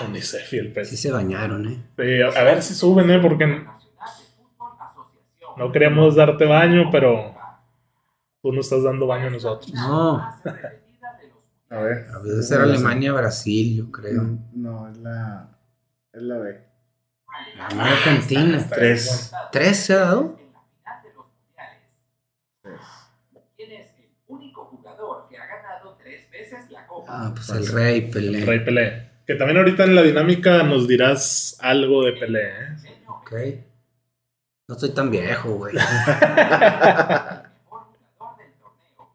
La 0.00 0.06
UNICEF 0.06 0.52
y 0.52 0.58
el 0.58 0.66
Sí 0.66 0.72
PES. 0.74 1.00
se 1.00 1.12
bañaron, 1.12 1.66
¿eh? 1.68 1.82
Sí, 1.96 2.20
a, 2.22 2.40
a 2.40 2.44
ver 2.44 2.62
si 2.62 2.74
suben, 2.74 3.10
¿eh? 3.10 3.18
Porque 3.20 3.46
no 5.56 5.72
queríamos 5.72 6.14
darte 6.14 6.44
baño, 6.46 6.88
pero 6.92 7.34
tú 8.42 8.52
nos 8.52 8.66
estás 8.66 8.82
dando 8.84 9.06
baño 9.06 9.26
a 9.28 9.30
nosotros. 9.30 9.72
No, 9.74 10.16
A 11.70 11.80
ver. 11.80 12.06
a 12.14 12.18
veces 12.20 12.48
ser 12.48 12.62
Alemania, 12.62 13.12
Brasil, 13.12 13.76
yo 13.76 13.90
creo. 13.92 14.22
Mm, 14.22 14.38
No, 14.54 14.88
es 14.88 14.96
la. 14.98 15.50
Es 16.12 16.22
la 16.22 16.38
B. 16.38 16.64
No, 17.76 17.82
Argentina. 17.82 18.66
Tres. 18.70 19.32
¿Tres 19.52 19.76
se 19.76 19.92
ha 19.92 19.98
dado? 19.98 20.38
en 20.40 20.52
la 20.52 20.60
final 20.62 21.02
de 21.02 21.14
los 21.14 21.26
mundiales. 21.26 21.82
Tres. 22.62 22.80
¿Quién 23.56 23.72
es 23.72 23.90
el 23.98 24.08
único 24.28 24.64
jugador 24.64 25.28
que 25.28 25.36
ha 25.36 25.46
ganado 25.46 25.94
tres 26.02 26.30
veces 26.30 26.70
la 26.70 26.86
Copa? 26.86 26.97
Ah, 27.10 27.32
pues 27.34 27.48
el 27.50 27.66
Rey 27.68 28.02
Pelé. 28.10 28.44
Rey 28.44 28.64
Pelé. 28.64 29.08
Que 29.26 29.34
también 29.34 29.56
ahorita 29.58 29.84
en 29.84 29.94
la 29.94 30.02
dinámica 30.02 30.62
nos 30.62 30.86
dirás 30.86 31.56
algo 31.60 32.04
de 32.04 32.12
Pelé, 32.12 32.42
¿eh? 32.48 32.76
Ok. 33.08 33.32
No 34.68 34.74
estoy 34.74 34.90
tan 34.90 35.10
viejo, 35.10 35.54
güey. 35.54 35.74
El. 35.74 35.82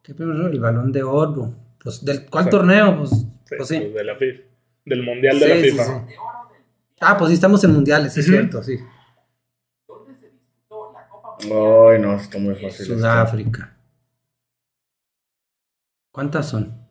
¿Qué 0.03 0.13
primero? 0.13 0.47
El 0.47 0.59
balón 0.59 0.91
de 0.91 1.03
oro. 1.03 1.53
Pues, 1.81 2.03
¿del 2.03 2.25
cuál 2.29 2.49
torneo? 2.49 2.97
Pues, 2.97 3.11
Sí, 3.11 3.55
pues 3.57 3.67
sí. 3.69 3.79
pues 3.79 3.93
de 3.93 4.03
la 4.03 4.15
FIFA. 4.15 4.41
Del 4.85 5.03
Mundial 5.03 5.39
de 5.39 5.47
la 5.47 5.55
Sí, 5.55 5.61
FIFA. 5.69 5.83
De 5.83 5.89
del 5.89 5.97
mundial. 5.99 6.19
Ah, 7.01 7.17
pues 7.17 7.29
sí, 7.29 7.35
estamos 7.35 7.63
en 7.63 7.71
mundiales, 7.73 8.17
es 8.17 8.25
Ujú. 8.27 8.35
cierto, 8.37 8.63
sí. 8.63 8.77
¿Dónde 9.87 10.15
se 10.17 10.29
disputó 10.29 10.91
la 10.93 11.07
Copa 11.07 11.37
Mundial? 11.39 11.93
Ay, 11.93 11.99
no, 12.01 12.15
está 12.15 12.37
muy 12.39 12.53
fácil. 12.55 12.69
esto. 12.81 12.95
Sudáfrica. 12.95 13.75
¿Cuántas 16.11 16.49
son? 16.49 16.82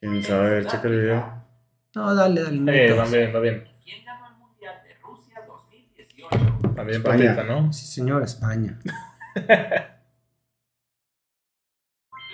Quién 0.00 0.22
sabe, 0.22 0.46
a 0.46 0.50
ver, 0.50 0.66
checa 0.66 0.88
el 0.88 1.00
video. 1.00 1.44
No, 1.94 2.14
dale, 2.14 2.42
dale. 2.42 2.60
no 2.60 2.72
Eh, 2.72 2.92
va 2.92 3.04
bien, 3.06 3.34
va 3.34 3.40
bien. 3.40 3.68
¿Quién 3.84 4.04
ganó 4.04 4.26
el 4.28 4.34
Mundial 4.36 4.80
de 4.84 4.94
Rusia 5.02 5.42
2018? 5.46 6.74
También 6.76 6.98
España. 7.00 7.34
patita, 7.36 7.44
¿no? 7.44 7.72
Sí, 7.72 7.86
señor, 7.86 8.22
España. 8.22 8.78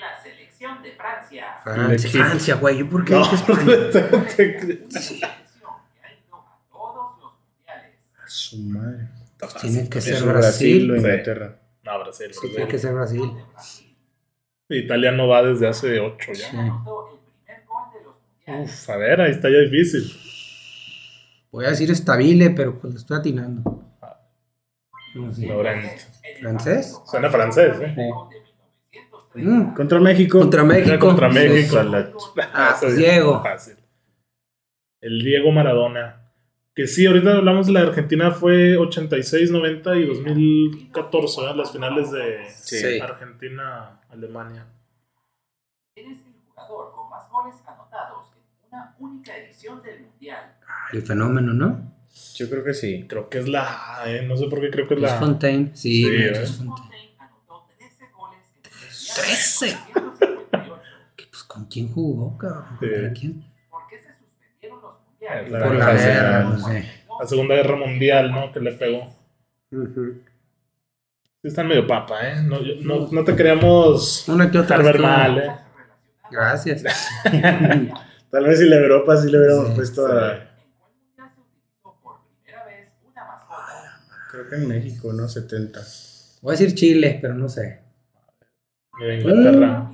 La 0.00 0.22
selección 0.22 0.82
de 0.82 0.92
Francia. 0.92 1.56
Francia. 1.62 2.10
Francia, 2.10 2.54
güey. 2.56 2.78
¿Yo 2.78 2.88
por 2.90 3.04
qué 3.04 3.14
No, 3.14 3.22
España? 3.32 3.62
Una 3.64 4.28
selección 4.28 5.70
que 5.94 6.06
ha 6.06 6.12
ido 6.12 6.36
a 6.36 6.58
todos 6.70 7.18
los 7.20 7.32
mundiales. 7.40 7.94
A 8.22 8.28
su 8.28 8.58
madre. 8.58 9.08
Fácil. 9.38 9.60
Tiene 9.72 9.88
que 9.88 9.98
¿Es 9.98 10.04
ser 10.04 10.22
Brasil 10.22 10.90
o. 10.90 10.96
Inglaterra? 10.96 11.56
No, 11.82 11.98
Brasil. 12.00 12.26
Sí, 12.32 12.38
Brasil. 12.40 12.50
tiene 12.54 12.68
que 12.70 12.78
ser 12.78 12.92
Brasil. 12.94 13.22
Italia 14.68 15.12
no 15.12 15.28
va 15.28 15.42
desde 15.42 15.68
hace 15.68 16.00
ocho 16.00 16.32
ya. 16.32 16.50
Sí. 16.50 16.56
Anotó 16.56 17.10
el 17.12 17.18
primer 17.20 17.64
gol 17.66 17.82
de 17.92 18.00
los 18.04 18.14
mundiales. 18.14 18.33
Uf, 18.46 18.90
a 18.90 18.96
ver, 18.96 19.20
ahí 19.20 19.30
está 19.30 19.48
ya 19.50 19.58
difícil. 19.58 20.04
Voy 21.50 21.64
a 21.66 21.70
decir 21.70 21.90
estabile, 21.90 22.50
pero 22.50 22.78
pues 22.78 22.92
le 22.92 22.98
estoy 22.98 23.18
atinando. 23.18 23.82
No 25.14 25.32
sé. 25.32 25.46
Laurent. 25.46 25.84
¿Francés? 26.40 27.00
Suena 27.06 27.30
francés, 27.30 27.76
¿eh? 27.80 27.96
Mm, 29.36 29.74
Contra 29.74 30.00
México. 30.00 30.38
Contra 30.40 30.64
México. 30.64 30.98
contra 30.98 31.28
México. 31.28 31.78
Ah, 32.52 32.76
Diego. 32.96 33.42
Fácil. 33.42 33.76
El 35.00 35.20
Diego 35.22 35.50
Maradona. 35.52 36.20
Que 36.74 36.88
sí, 36.88 37.06
ahorita 37.06 37.36
hablamos 37.36 37.68
de 37.68 37.72
la 37.72 37.80
Argentina, 37.80 38.32
fue 38.32 38.76
86, 38.76 39.50
90 39.52 39.94
y 39.96 40.06
2014, 40.06 41.40
¿eh? 41.42 41.54
las 41.54 41.70
finales 41.70 42.10
de 42.10 42.44
Sí. 42.52 42.98
Argentina-Alemania. 43.00 44.66
¿Quién 45.94 46.10
es 46.10 46.18
el 46.26 46.34
jugador 46.56 46.92
con 46.92 47.10
más 47.10 47.30
goles 47.30 47.54
anotados 47.64 48.26
en 48.36 48.42
una 48.74 48.94
única 48.98 49.36
edición 49.36 49.82
del 49.82 50.02
mundial? 50.02 50.56
El 50.92 51.02
fenómeno, 51.02 51.52
¿no? 51.52 51.94
Yo 52.36 52.48
creo 52.50 52.64
que 52.64 52.74
sí. 52.74 53.06
Creo 53.08 53.28
que 53.28 53.38
es 53.38 53.48
la 53.48 54.02
¿eh? 54.06 54.22
no 54.26 54.36
sé 54.36 54.46
por 54.48 54.60
qué 54.60 54.70
creo 54.70 54.86
que 54.88 54.94
es 54.94 55.00
la. 55.00 55.16
Fontaine. 55.18 55.70
Sí, 55.74 56.04
Sí, 56.04 56.06
¿eh? 56.16 56.34
Fontaine. 56.34 56.66
Fontaine 56.66 57.14
anotó 57.18 57.66
13 57.78 58.04
goles 58.16 58.40
en 58.56 58.66
el 58.66 58.72
mundial 58.72 59.14
¡Trece! 59.14 59.66
de 59.66 59.72
1958. 59.72 60.82
¿Qué, 61.16 61.24
Pues 61.30 61.42
con 61.44 61.64
quién 61.66 61.92
jugó, 61.92 62.36
cabrón. 62.38 62.64
Sí. 62.80 62.86
¿Contra 62.86 63.12
quién? 63.12 63.44
¿Por 63.70 63.86
qué 63.88 63.98
se 63.98 64.14
suspendieron 64.18 64.82
los 64.82 64.94
mundiales? 65.08 65.50
La 65.52 65.58
Por 65.64 65.74
la 65.74 65.94
guerra, 65.94 66.42
no 66.44 66.58
sé. 66.58 66.90
La 67.20 67.26
Segunda 67.26 67.54
Guerra 67.54 67.76
Mundial, 67.76 68.30
¿no? 68.32 68.52
Que 68.52 68.60
le 68.60 68.72
pegó. 68.72 69.12
Sí 69.70 71.48
están 71.48 71.68
medio 71.68 71.86
papa, 71.86 72.26
¿eh? 72.28 72.42
No, 72.42 72.60
yo- 72.62 72.74
no, 72.80 73.08
no 73.12 73.22
te 73.24 73.36
queríamos 73.36 74.26
Una 74.28 74.50
que 74.50 74.58
otra. 74.58 74.78
dejar 74.78 74.92
ver 74.94 75.02
mal, 75.02 75.38
¿eh? 75.38 75.50
Gracias. 76.30 76.82
Tal 78.34 78.46
vez 78.46 78.58
si 78.58 78.68
la 78.68 78.78
Europa 78.78 79.16
sí 79.16 79.30
le 79.30 79.38
hubiéramos 79.38 79.68
Sí, 79.68 79.74
puesto 79.76 80.08
sí. 80.08 80.12
a. 80.12 80.50
Creo 84.28 84.48
que 84.48 84.56
en 84.56 84.66
México, 84.66 85.12
¿no? 85.12 85.28
70. 85.28 85.80
Voy 86.42 86.52
a 86.56 86.58
decir 86.58 86.74
Chile, 86.74 87.20
pero 87.22 87.34
no 87.34 87.48
sé. 87.48 87.84
De 88.98 89.20
Inglaterra. 89.20 89.88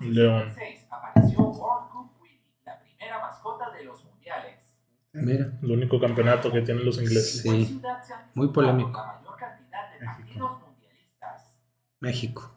En 0.00 0.14
León. 0.14 0.46
1966 0.46 0.86
apareció 0.90 1.38
World 1.40 1.90
Cup 1.92 2.12
Willy, 2.22 2.40
la 2.64 2.80
primera 2.80 3.20
mascota 3.20 3.70
de 3.70 3.84
los 3.84 4.02
mundiales. 4.06 4.58
Mira. 5.12 5.52
El 5.62 5.70
único 5.70 6.00
campeonato 6.00 6.50
que 6.50 6.62
tienen 6.62 6.82
los 6.82 6.96
ingleses. 6.96 7.42
Sí. 7.42 7.48
¿En 7.48 7.54
cuál 7.56 7.66
ciudad 7.66 8.02
se 8.02 8.12
han 8.14 8.30
Muy 8.32 8.48
polémico. 8.54 9.04
México. 12.00 12.50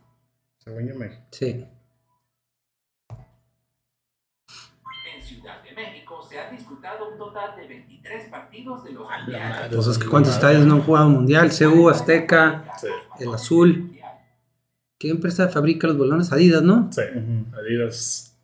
Según 0.59 0.87
yo, 0.87 0.95
México. 0.95 1.27
Sí. 1.31 1.67
Se 6.39 6.45
han 6.47 6.55
disputado 6.55 7.09
un 7.09 7.17
total 7.17 7.55
de 7.55 7.67
23 7.67 8.29
partidos 8.29 8.83
de 8.83 8.91
los 8.91 9.09
mundiales. 9.09 9.49
madre. 9.49 9.75
Pues 9.75 9.87
es 9.87 9.97
que 9.97 10.07
cuántos 10.07 10.33
estadios 10.35 10.65
no 10.65 10.75
han 10.75 10.81
jugado 10.83 11.09
mundial. 11.09 11.49
CU, 11.57 11.89
Azteca, 11.89 12.65
Sí. 12.79 12.87
el 13.19 13.33
Azul. 13.33 13.95
¿Qué 14.97 15.09
empresa 15.09 15.47
fabrica 15.47 15.87
los 15.87 15.97
balones? 15.97 16.31
Adidas, 16.33 16.61
¿no? 16.61 16.89
Sí. 16.91 17.01
Ujú. 17.15 17.55
Adidas. 17.57 18.37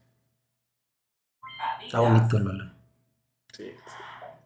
Está 1.84 1.99
bonito 1.99 2.38
el 2.38 2.43
balón. 2.43 2.73
Sí. 3.53 3.71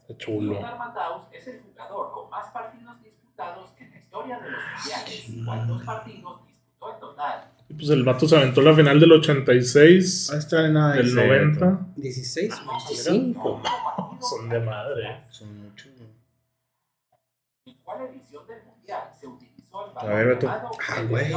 Está 0.02 0.18
chulo. 0.18 0.60
Matthaus 0.60 1.26
es 1.32 1.48
el 1.48 1.62
jugador 1.62 2.12
con 2.12 2.30
más 2.30 2.48
partidos 2.52 3.02
disputados 3.04 3.70
en 3.78 3.92
la 3.92 3.98
historia 4.00 4.40
de 4.40 4.50
los 4.52 4.60
mundiales. 4.76 5.46
¿Cuántos 5.46 5.84
partidos 5.84 6.46
disputó 6.48 6.94
en 6.94 7.00
total? 7.00 7.52
Y 7.70 7.74
pues 7.76 7.90
el 7.92 8.04
vato 8.04 8.28
se 8.28 8.36
aventó 8.36 8.62
la 8.62 8.74
final 8.76 9.00
del 9.00 9.12
86, 9.12 10.32
Ah, 10.34 10.38
está 10.38 10.66
en 10.66 10.74
nada. 10.74 10.96
del 10.96 11.06
dice, 11.06 11.16
90. 11.28 11.80
16, 11.98 12.50
Mira, 12.62 12.74
25. 12.88 13.62
Son 14.22 14.50
de 14.50 14.60
madre. 14.60 15.22
Son 15.30 15.56
muchos. 15.62 15.88
¿En 17.66 17.74
cuál 17.84 18.02
edición 18.12 18.48
del 18.48 18.64
mundial 18.66 19.04
se 19.20 19.28
utilizó 19.28 19.86
el 19.86 19.92
A 19.92 20.04
balón 20.04 20.16
ver, 20.18 20.28
Beto. 20.28 20.48
Ah, 20.50 21.02
güey. 21.08 21.32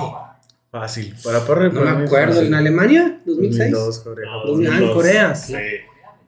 Fácil. 0.70 1.14
Para 1.22 1.40
Porre, 1.44 1.70
No 1.70 1.82
me 1.82 2.04
acuerdo. 2.06 2.40
¿En 2.40 2.54
Alemania? 2.54 3.20
¿2006? 3.26 3.70
2002, 3.70 3.98
Corea. 4.00 4.30
No, 4.30 4.46
Dos 4.46 4.58
mil- 4.58 4.68
ah, 4.68 4.72
en 4.72 4.80
2002. 4.80 4.94
Corea, 4.96 5.34
sí. 5.34 5.54
Sí. 5.54 5.60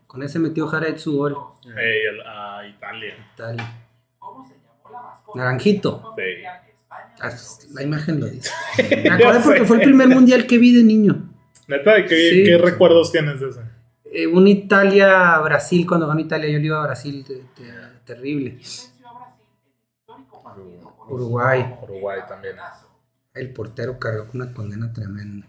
Con 0.07 0.23
ese 0.23 0.39
metió 0.39 0.67
Jared 0.67 0.99
su 0.99 1.17
gol. 1.17 1.35
Ey, 1.65 2.01
el- 2.11 2.21
a 2.21 2.67
Italia. 2.69 3.15
Tal. 3.37 3.57
¿Cómo 4.19 4.47
se 4.47 4.55
llamó 4.55 4.91
la 4.93 5.01
mascota? 5.03 5.39
Naranjito. 5.39 6.13
del 6.15 6.45
La 7.73 7.83
imagen 7.83 8.21
lo 8.21 8.27
dice. 8.27 8.51
96? 8.79 9.03
Me 9.05 9.11
acordé 9.11 9.41
porque 9.41 9.65
fue 9.65 9.77
el 9.79 9.83
primer 9.83 10.09
mundial 10.09 10.47
que 10.47 10.59
vi 10.59 10.75
de 10.77 10.83
niño. 10.85 11.31
Neta, 11.69 11.95
¿de 11.95 12.07
qué, 12.07 12.31
Sí. 12.31 12.45
qué 12.45 12.59
recuerdos 12.59 13.11
tienes 13.13 13.41
de 13.41 13.49
ese? 13.51 13.61
Eh, 14.13 14.27
un 14.27 14.47
Italia-Brasil, 14.47 15.87
cuando 15.87 16.07
ganó 16.07 16.21
Italia, 16.21 16.49
yo 16.51 16.59
le 16.59 16.67
iba 16.67 16.79
a 16.81 16.87
Brasil, 16.87 17.25
te- 17.27 17.37
te- 17.57 17.73
terrible. 18.05 18.51
¿Quién 18.51 18.59
venció 18.61 19.09
a 19.09 19.13
Brasil 19.19 19.45
en 19.47 19.75
el 19.75 19.99
histórico 20.01 20.43
partido 20.43 20.95
por 20.97 21.13
Uruguay. 21.13 21.77
Uruguay 21.83 22.21
también. 22.29 22.57
El 23.35 23.53
portero 23.53 23.99
cargó 23.99 24.27
con 24.29 24.43
una 24.43 24.53
condena 24.53 24.93
tremenda. 24.93 25.47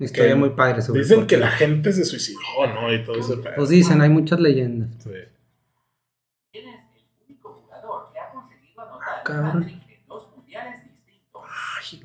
Una 0.00 0.04
historia 0.06 0.34
muy 0.36 0.50
padre 0.50 0.80
sobre 0.82 1.00
Dicen 1.02 1.26
que 1.26 1.36
la 1.36 1.50
gente 1.50 1.92
se 1.92 2.04
suicidó, 2.04 2.38
¿no? 2.74 2.92
Y 2.92 3.04
todo 3.04 3.14
pedo. 3.42 3.54
Pues 3.56 3.68
dicen, 3.68 4.00
hay 4.00 4.08
muchas 4.10 4.40
leyendas. 4.40 4.90
Sí. 5.02 5.10
¿Quién 6.52 6.68
es 6.68 6.80
el 6.94 7.24
único 7.26 7.52
jugador 7.52 8.12
que 8.12 8.18
ha 8.18 8.32
conseguido 8.32 8.80
anotar 8.82 9.24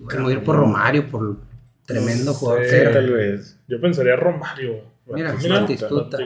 Que 0.09 0.17
morir 0.17 0.43
por 0.43 0.55
Romario, 0.55 1.09
por 1.09 1.37
Tremendo 1.85 2.33
jugador. 2.33 2.65
sé, 2.65 2.87
tal 2.89 3.11
vez. 3.11 3.59
Yo 3.67 3.81
pensaría 3.81 4.15
Romario. 4.15 4.83
Mira, 5.05 5.33
Mira, 5.33 5.59
Batistuta. 5.61 6.17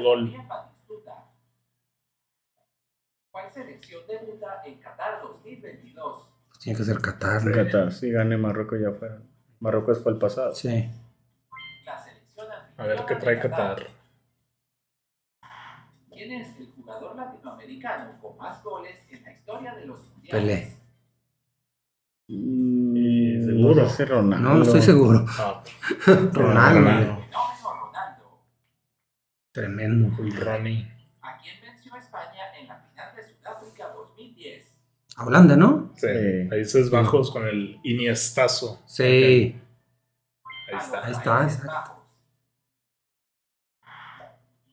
¿Cuál 3.32 3.52
selección 3.52 4.02
debuta 4.08 4.62
en 4.66 4.80
Qatar 4.80 5.22
2022? 5.24 6.18
Pues 6.48 6.60
tiene 6.60 6.78
que 6.78 6.86
ser 6.86 7.00
Qatar. 7.00 7.44
¿no? 7.44 7.52
Qatar, 7.56 7.92
si 7.92 8.12
gane 8.12 8.38
Marruecos 8.38 8.80
ya 8.80 8.92
fueron. 8.92 9.24
Marruecos 9.60 10.02
fue 10.04 10.12
el 10.12 10.20
pasado. 10.20 10.54
Sí. 10.54 10.90
La 11.86 11.98
selección 12.04 12.48
A 12.78 12.84
ver 12.86 13.06
qué 13.08 13.16
trae 13.16 13.36
de 13.36 13.42
Qatar. 13.42 13.88
¿Quién 16.12 16.32
es 16.32 16.58
el 16.58 16.68
jugador 16.76 17.16
latinoamericano 17.16 18.20
con 18.22 18.38
más 18.38 18.64
goles 18.64 19.00
en 19.10 19.24
la 19.24 19.32
historia 19.32 19.76
de 19.76 19.86
los 19.86 20.00
mundiales? 20.10 20.42
Pelé. 20.44 20.78
Mm, 22.30 23.46
seguro. 23.46 23.84
no 23.84 23.90
sé, 23.90 24.06
Ronaldo. 24.06 24.50
No, 24.50 24.56
no 24.56 24.64
estoy 24.64 24.82
seguro. 24.82 25.26
Ah, 25.30 25.64
Ronaldo. 26.06 26.34
Ronaldo. 26.34 27.24
Fenómeno 27.24 27.80
Ronaldo. 27.82 28.40
Tremendo. 29.52 30.18
Ronnie. 30.44 30.92
¿A 31.22 31.38
quién 31.42 31.56
venció 31.62 31.96
España 31.96 32.44
en 32.60 32.68
la 32.68 32.78
final 32.80 33.16
de 33.16 33.24
Sudáfrica 33.24 33.88
2010? 33.94 34.66
A 35.16 35.26
Holanda, 35.26 35.56
¿no? 35.56 35.94
Sí. 35.96 36.08
Sí. 36.08 36.50
Países 36.50 36.92
Bajos 36.92 37.32
con 37.32 37.48
el 37.48 37.80
Iniestazo. 37.84 38.82
Sí. 38.86 39.04
Ahí 39.04 40.78
está. 40.78 41.06
Ahí 41.06 41.12
está, 41.14 41.44
exacto. 41.44 41.68
Bajos. 41.68 41.98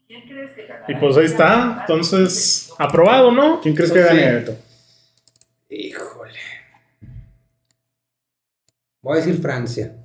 ¿Quién 0.06 0.22
crees 0.28 0.50
que 0.52 0.66
ganará 0.66 0.86
Y 0.88 0.94
pues 0.96 1.16
ahí 1.16 1.24
está. 1.24 1.78
Entonces, 1.82 2.66
2022? 2.68 2.80
aprobado, 2.80 3.30
¿no? 3.32 3.60
¿Quién 3.60 3.74
crees 3.74 3.92
que 3.92 4.02
Sí. 4.02 4.08
gane 4.08 4.32
Beto? 4.32 4.56
Híjole. 5.70 6.03
Voy 9.04 9.18
a 9.18 9.20
decir 9.20 9.40
Francia. 9.40 9.96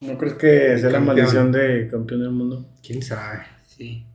¿No 0.00 0.18
crees 0.18 0.34
que 0.34 0.78
sea 0.78 0.90
la 0.90 1.00
maldición 1.00 1.52
de 1.52 1.86
campeón 1.90 2.20
del 2.20 2.30
mundo? 2.30 2.66
¿Quién 2.82 3.02
sabe? 3.02 3.40
Sí. 3.66 4.06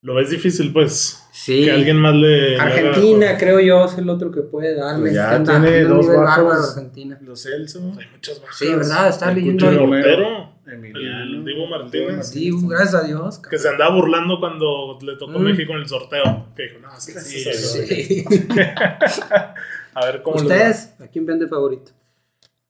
Lo 0.00 0.14
ves 0.14 0.30
difícil, 0.30 0.72
pues. 0.72 1.22
Sí. 1.32 1.64
Que 1.66 1.72
alguien 1.72 1.96
más 1.98 2.14
le. 2.14 2.50
le 2.52 2.56
haga- 2.56 2.64
Argentina, 2.64 3.36
creo 3.38 3.60
yo, 3.60 3.84
es 3.84 3.98
el 3.98 4.08
otro 4.08 4.30
que 4.30 4.40
puede 4.42 4.74
darle. 4.74 5.00
Pues 5.02 5.14
ya 5.14 5.42
tiene 5.44 5.82
dos 5.84 6.06
bajos. 6.06 6.24
bárbaro 6.24 6.62
Argentina. 6.62 7.18
Los 7.22 7.42
Celso. 7.42 7.80
Hay 7.98 8.06
muchas 8.12 8.40
bajas. 8.40 8.56
Sí, 8.58 8.66
¿verdad? 8.74 9.08
Está 9.10 9.28
El 9.30 9.34
leyendo. 9.36 9.70
Romero. 9.70 10.02
Portero. 10.04 10.48
Emiliano. 10.66 11.22
El 11.22 11.44
Diego 11.44 11.66
Martínez. 11.66 12.28
Sí, 12.28 12.50
gracias 12.62 12.94
a 12.94 13.02
Dios. 13.06 13.38
Que 13.38 13.58
se 13.58 13.68
andaba 13.68 13.94
burlando 13.94 14.38
cuando 14.40 14.98
le 15.02 15.16
tocó 15.16 15.38
Mm. 15.38 15.42
México 15.42 15.72
en 15.74 15.78
el 15.80 15.88
sorteo. 15.88 16.46
Que 16.56 16.62
dijo, 16.64 16.78
no, 16.80 16.98
sí, 16.98 17.12
sí, 17.12 17.44
Sí. 17.54 18.24
A 19.94 20.04
ver 20.06 20.22
cómo. 20.22 20.36
¿Ustedes? 20.36 20.94
¿A 21.00 21.06
quién 21.08 21.26
ven 21.26 21.38
de 21.38 21.48
favorito? 21.48 21.90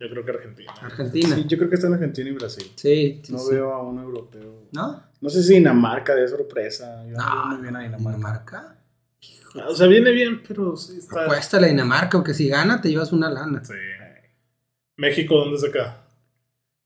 Yo 0.00 0.08
creo 0.10 0.24
que 0.24 0.30
Argentina. 0.30 0.72
Argentina. 0.80 1.34
Sí, 1.36 1.44
yo 1.48 1.56
creo 1.58 1.68
que 1.68 1.74
está 1.74 1.88
en 1.88 1.94
Argentina 1.94 2.30
y 2.30 2.32
Brasil. 2.32 2.70
Sí, 2.76 3.20
sí, 3.24 3.32
No 3.32 3.38
sí. 3.38 3.54
veo 3.54 3.72
a 3.72 3.82
un 3.82 3.98
europeo. 3.98 4.68
¿No? 4.72 5.02
No 5.20 5.28
sé 5.28 5.42
si 5.42 5.54
Dinamarca 5.54 6.14
de 6.14 6.28
sorpresa. 6.28 7.04
Yo 7.04 7.16
no, 7.16 7.24
No, 7.24 7.34
veo 7.34 7.46
muy 7.46 7.62
bien 7.62 7.76
a 7.76 7.80
Dinamarca. 7.80 8.16
Dinamarca. 8.16 8.74
O 9.66 9.74
sea, 9.74 9.86
viene 9.88 10.12
bien, 10.12 10.42
pero 10.46 10.76
sí 10.76 10.98
está. 10.98 11.26
Cuesta 11.26 11.58
la 11.60 11.66
Dinamarca, 11.66 12.16
aunque 12.16 12.32
si 12.34 12.48
gana 12.48 12.80
te 12.80 12.90
llevas 12.90 13.12
una 13.12 13.28
lana. 13.28 13.64
Sí. 13.64 13.72
México, 14.96 15.36
¿dónde 15.36 15.58
se 15.58 15.70
queda? 15.72 16.04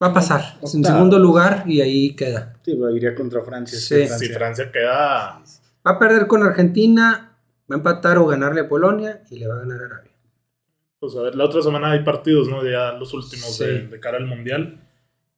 Va 0.03 0.09
a 0.09 0.13
pasar. 0.15 0.59
Es 0.63 0.75
en 0.75 0.85
segundo 0.85 1.19
lugar 1.19 1.65
y 1.67 1.81
ahí 1.81 2.15
queda. 2.17 2.55
Sí, 2.65 2.75
pero 2.75 2.91
iría 2.97 3.15
contra 3.15 3.43
Francia. 3.43 3.77
es 3.77 3.87
Sí. 3.87 4.07
Si 4.09 4.29
Francia 4.33 4.71
queda. 4.73 5.43
Va 5.87 5.91
a 5.93 5.99
perder 5.99 6.27
con 6.27 6.43
Argentina, 6.43 7.37
va 7.71 7.77
a 7.77 7.79
empatar 7.79 8.17
o 8.19 8.27
ganarle 8.27 8.63
a 8.63 8.69
Polonia 8.69 9.23
y 9.31 9.39
le 9.39 9.49
va 9.49 9.55
a 9.57 9.59
ganar 9.59 9.83
a 9.83 9.85
Arabia. 9.87 10.12
Pues 11.03 11.17
a 11.17 11.23
ver, 11.23 11.35
la 11.35 11.47
otra 11.47 11.61
semana 11.61 11.91
hay 11.91 12.05
partidos, 12.05 12.47
¿no? 12.49 12.65
Ya 12.65 12.93
los 12.93 13.13
últimos 13.13 13.57
Sí. 13.57 13.65
de, 13.65 13.89
de 13.89 13.99
cara 14.01 14.19
al 14.19 14.27
mundial. 14.27 14.79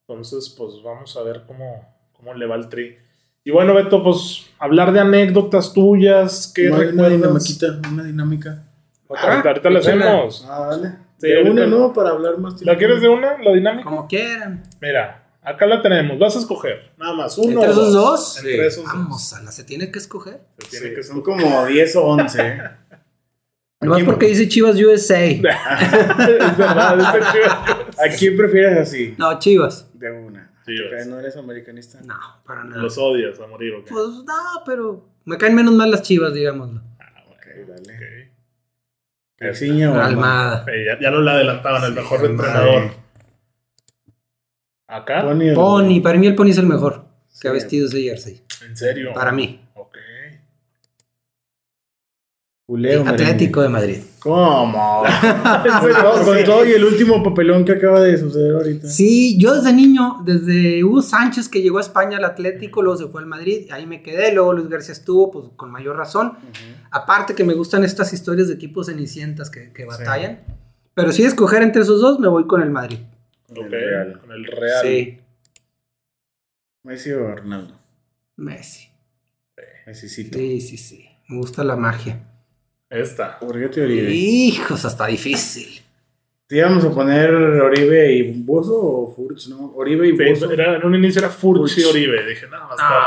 Entonces, 0.07 0.53
pues 0.55 0.73
vamos 0.83 1.17
a 1.17 1.23
ver 1.23 1.41
cómo, 1.47 1.83
cómo 2.13 2.35
le 2.35 2.45
va 2.45 2.55
el 2.55 2.69
tri. 2.69 2.95
Y 3.43 3.49
bueno, 3.49 3.73
Beto, 3.73 4.03
pues 4.03 4.45
hablar 4.59 4.91
de 4.93 4.99
anécdotas 4.99 5.73
tuyas. 5.73 6.51
¿Qué 6.53 6.67
Una, 6.67 6.77
una 6.77 6.85
recuerdas? 6.91 7.11
dinamiquita, 7.13 7.89
una 7.91 8.03
dinámica. 8.03 8.63
Ahorita, 9.09 9.49
ahorita 9.49 9.69
la 9.71 9.79
hacemos. 9.79 10.45
Ah, 10.47 10.67
dale. 10.69 10.95
Sí, 11.17 11.29
de 11.29 11.41
una, 11.49 11.65
¿no? 11.65 11.91
Para 11.93 12.11
hablar 12.11 12.37
más 12.37 12.55
tiempo. 12.57 12.71
¿La 12.71 12.77
quieres 12.77 13.01
de 13.01 13.09
una, 13.09 13.41
la 13.41 13.51
dinámica? 13.51 13.89
Como 13.89 14.07
quieran. 14.07 14.63
Mira, 14.79 15.23
acá 15.41 15.65
la 15.65 15.81
tenemos. 15.81 16.19
Vas 16.19 16.35
a 16.35 16.39
escoger. 16.39 16.91
Nada 16.97 17.13
más. 17.13 17.37
Uno 17.39 17.49
¿Entre 17.61 17.71
esos 17.71 17.91
dos? 17.93 18.37
Entre 18.37 18.53
Sí. 18.53 18.59
esos 18.61 18.83
dos. 18.83 18.93
Vamos, 18.93 19.33
a 19.33 19.41
la 19.41 19.51
se 19.51 19.63
tiene 19.63 19.91
que 19.91 19.97
escoger. 19.99 20.41
Se 20.59 20.69
tiene 20.69 20.89
Sí, 20.89 20.95
que 20.95 21.03
son 21.03 21.17
escoger. 21.17 21.43
como 21.43 21.65
10 21.65 21.95
o 21.95 22.03
11. 22.03 22.57
Nomás 23.85 23.99
Aquí- 23.99 24.05
porque 24.05 24.25
dice 24.27 24.47
Chivas 24.49 24.75
USA. 24.75 25.23
es 25.25 25.41
verdad, 25.41 26.99
es 26.99 27.15
el 27.15 27.31
chido. 27.31 27.51
¿A 27.53 28.17
quién 28.19 28.37
prefieres 28.37 28.77
así? 28.79 29.15
No, 29.17 29.39
Chivas. 29.39 29.89
De 29.93 30.11
una. 30.11 30.51
Chivas. 30.65 31.07
No 31.07 31.19
eres 31.19 31.37
americanista. 31.37 32.01
No, 32.01 32.15
para 32.45 32.63
nada. 32.63 32.81
Los 32.81 32.97
odias 32.97 33.39
a 33.39 33.47
morir, 33.47 33.73
¿ok? 33.75 33.87
Pues 33.89 34.07
no, 34.25 34.63
pero 34.65 35.07
me 35.25 35.37
caen 35.37 35.55
menos 35.55 35.73
mal 35.73 35.89
las 35.91 36.01
Chivas, 36.01 36.33
digámoslo. 36.33 36.81
Ah, 36.99 37.23
Ok, 37.31 37.45
dale. 37.67 37.95
ok. 37.95 38.31
Caixinha 39.37 39.91
o 39.91 39.95
Almada? 39.99 40.65
Ya, 40.67 40.99
ya 40.99 41.11
lo 41.11 41.29
adelantaban, 41.29 41.83
el 41.83 41.89
Sí, 41.89 41.95
mejor 41.95 42.19
madre. 42.19 42.31
entrenador. 42.31 42.91
Acá, 44.87 45.21
Pony. 45.23 45.49
o- 45.51 45.55
Pony, 45.55 45.99
para 46.01 46.17
mí 46.17 46.27
el 46.27 46.35
Pony 46.35 46.49
es 46.49 46.57
el 46.57 46.67
mejor 46.67 47.05
que 47.41 47.47
ha 47.47 47.51
Sí. 47.51 47.55
vestido 47.55 47.87
ese 47.87 48.01
jersey. 48.01 48.41
en 48.65 48.77
serio. 48.77 49.13
Para 49.13 49.31
mí. 49.31 49.61
Ok. 49.75 49.97
Culeo, 52.67 53.07
Atlético 53.07 53.61
de 53.61 53.69
Madrid. 53.69 53.97
¿Cómo? 54.19 55.03
con, 55.81 55.91
todo, 55.91 56.25
con 56.25 56.43
todo 56.43 56.65
y 56.65 56.71
el 56.71 56.83
último 56.83 57.21
papelón 57.21 57.63
que 57.63 57.73
acaba 57.73 58.01
de 58.01 58.17
suceder 58.17 58.55
ahorita. 58.55 58.87
Sí, 58.87 59.37
yo 59.37 59.53
desde 59.53 59.71
niño, 59.71 60.23
desde 60.25 60.83
Hugo 60.83 61.03
Sánchez 61.03 61.47
que 61.47 61.61
llegó 61.61 61.77
a 61.77 61.81
España 61.81 62.17
al 62.17 62.25
Atlético, 62.25 62.81
luego 62.81 62.97
se 62.97 63.07
fue 63.07 63.21
al 63.21 63.27
Madrid, 63.27 63.67
ahí 63.71 63.85
me 63.85 64.01
quedé, 64.01 64.33
luego 64.33 64.53
Luis 64.53 64.67
García 64.67 64.93
estuvo, 64.93 65.29
pues 65.29 65.45
con 65.55 65.69
mayor 65.71 65.95
razón. 65.95 66.39
Aparte 66.89 67.35
que 67.35 67.43
me 67.43 67.53
gustan 67.53 67.83
estas 67.83 68.13
historias 68.13 68.47
de 68.47 68.55
equipos 68.55 68.87
cenicientas 68.87 69.51
que, 69.51 69.71
que 69.71 69.85
batallan. 69.85 70.39
Pero 70.95 71.11
si 71.11 71.23
escoger 71.23 71.61
entre 71.61 71.83
esos 71.83 72.01
dos, 72.01 72.19
me 72.19 72.27
voy 72.27 72.47
con 72.47 72.63
el 72.63 72.71
Madrid. 72.71 72.97
Con 73.47 73.57
el 73.57 73.71
Real. 73.71 74.19
Con 74.19 74.31
el 74.31 74.45
Real. 74.45 74.81
Sí, 74.81 75.19
Messi 76.85 77.11
o 77.11 77.35
Ronaldo. 77.35 77.79
Messi. 78.37 78.89
Messicito. 79.85 80.37
Sí, 80.37 80.61
sí, 80.61 80.77
sí. 80.77 81.05
Me 81.27 81.37
gusta 81.37 81.63
la 81.63 81.75
magia. 81.75 82.34
Esta. 82.99 83.37
Urguete 83.41 83.81
Oribe. 83.81 84.11
Hijos, 84.11 84.85
hasta 84.85 85.07
difícil. 85.07 85.81
¿Te 86.47 86.57
íbamos 86.57 86.85
a 86.85 86.91
poner 86.91 87.33
Oribe 87.33 88.13
y 88.13 88.43
Bozo 88.43 88.75
o 88.79 89.11
Furch, 89.15 89.47
no? 89.49 89.73
Oribe 89.75 90.07
y 90.07 90.11
Bozo. 90.11 90.51
Era, 90.51 90.75
en 90.75 90.85
un 90.85 90.93
inicio 90.95 91.19
era 91.19 91.29
Furch 91.29 91.77
y. 91.79 91.83
Oribe. 91.83 92.25
Dije, 92.27 92.45
no, 92.47 92.57
a 92.57 92.59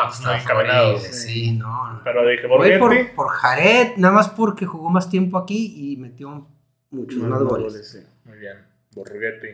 No, 0.02 0.06
pues, 0.08 0.18
está 0.18 0.40
encaminado. 0.40 0.96
Oribe, 0.96 1.12
Sí, 1.12 1.52
no. 1.52 1.92
no. 1.92 2.00
Pero 2.02 2.26
dije, 2.28 2.46
Voy 2.48 2.58
Borghetti. 2.78 2.78
por, 2.80 3.14
por 3.14 3.28
Jared, 3.28 3.96
nada 3.96 4.12
más 4.14 4.28
porque 4.30 4.66
jugó 4.66 4.90
más 4.90 5.08
tiempo 5.08 5.38
aquí 5.38 5.92
y 5.92 5.96
metió 5.96 6.46
muchos 6.90 7.22
más, 7.22 7.42
goles. 7.42 7.88
sí. 7.88 7.98
Muy 8.24 8.38
bien. 8.38 8.56
Borghetti. 8.92 9.48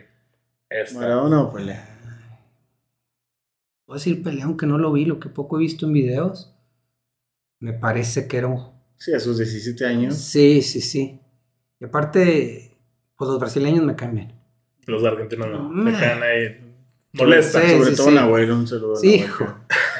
Esta. 0.70 0.98
Maradona 0.98 1.42
o 1.42 1.52
Pelé. 1.52 1.78
Puedo 3.84 3.98
decir 3.98 4.22
pelea, 4.22 4.46
aunque 4.46 4.64
no 4.66 4.78
lo 4.78 4.90
vi, 4.92 5.04
lo 5.04 5.20
que 5.20 5.28
poco 5.28 5.56
he 5.58 5.60
visto 5.60 5.84
en 5.86 5.92
videos. 5.92 6.54
Me 7.60 7.74
parece 7.74 8.26
que 8.26 8.38
era 8.38 8.46
un... 8.46 8.73
Sí, 9.04 9.12
a 9.12 9.20
sus 9.20 9.38
17 9.38 9.84
años. 9.86 10.14
Sí, 10.16 10.62
sí, 10.62 10.80
sí. 10.80 11.18
Y 11.80 11.84
aparte, 11.84 12.76
pues 13.16 13.28
los 13.28 13.38
brasileños 13.38 13.84
me 13.84 13.94
caen 13.96 14.14
bien. 14.14 14.32
Los 14.86 15.04
argentinos 15.04 15.48
no. 15.50 15.68
Mm. 15.68 15.84
Me 15.84 15.92
quedan 15.92 16.22
ahí. 16.22 16.60
Molestan. 17.12 17.62
Sí, 17.64 17.70
Sobre 17.76 17.90
sí, 17.90 17.96
todo 17.96 18.08
sí. 18.08 18.14
Nahuel, 18.14 18.50
un 18.50 18.66
saludo. 18.66 18.94
a 18.94 18.96
Sí, 18.96 19.06
Nahuel. 19.08 19.24
hijo. 19.24 19.54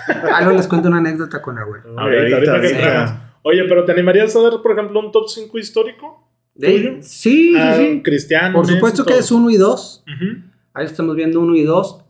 Luego 0.40 0.52
les 0.56 0.66
cuento 0.68 0.88
una 0.88 0.98
anécdota 0.98 1.40
con 1.42 1.58
Agüero. 1.58 1.98
Ahorita, 1.98 2.36
ahorita 2.36 2.60
que. 2.60 3.24
Oye, 3.42 3.64
pero 3.68 3.84
¿te 3.84 3.92
animarías 3.92 4.34
a 4.36 4.40
dar, 4.40 4.62
por 4.62 4.72
ejemplo, 4.72 5.00
un 5.00 5.12
top 5.12 5.28
5 5.28 5.58
histórico? 5.58 6.26
¿Tuyo? 6.58 6.94
Sí, 7.02 7.52
sí, 7.52 7.54
Ah, 7.58 7.74
sí. 7.76 8.00
Cristiano. 8.02 8.54
Por 8.54 8.66
supuesto 8.66 9.04
que 9.04 9.18
es 9.18 9.30
uno 9.30 9.50
y 9.50 9.56
dos. 9.56 10.02
Ujú. 10.06 10.42
Ahí 10.72 10.86
estamos 10.86 11.14
viendo 11.16 11.40
uno 11.40 11.54
y 11.54 11.62
dos. 11.64 12.00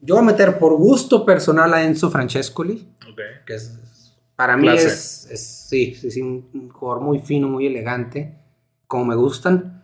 Yo 0.00 0.16
voy 0.16 0.22
a 0.22 0.26
meter 0.26 0.58
por 0.58 0.74
gusto 0.74 1.24
personal 1.24 1.72
a 1.72 1.82
Enzo 1.82 2.10
Francescoli, 2.10 2.86
Ok. 3.10 3.20
que 3.46 3.54
es, 3.54 3.78
para 4.36 4.56
mí 4.56 4.68
es- 4.68 5.26
sí, 5.74 5.94
sí, 5.94 6.10
sí, 6.10 6.22
un, 6.22 6.48
un 6.54 6.68
jugador 6.70 7.02
muy 7.02 7.18
fino, 7.18 7.48
muy 7.48 7.66
elegante, 7.66 8.38
como 8.86 9.04
me 9.06 9.14
gustan. 9.16 9.82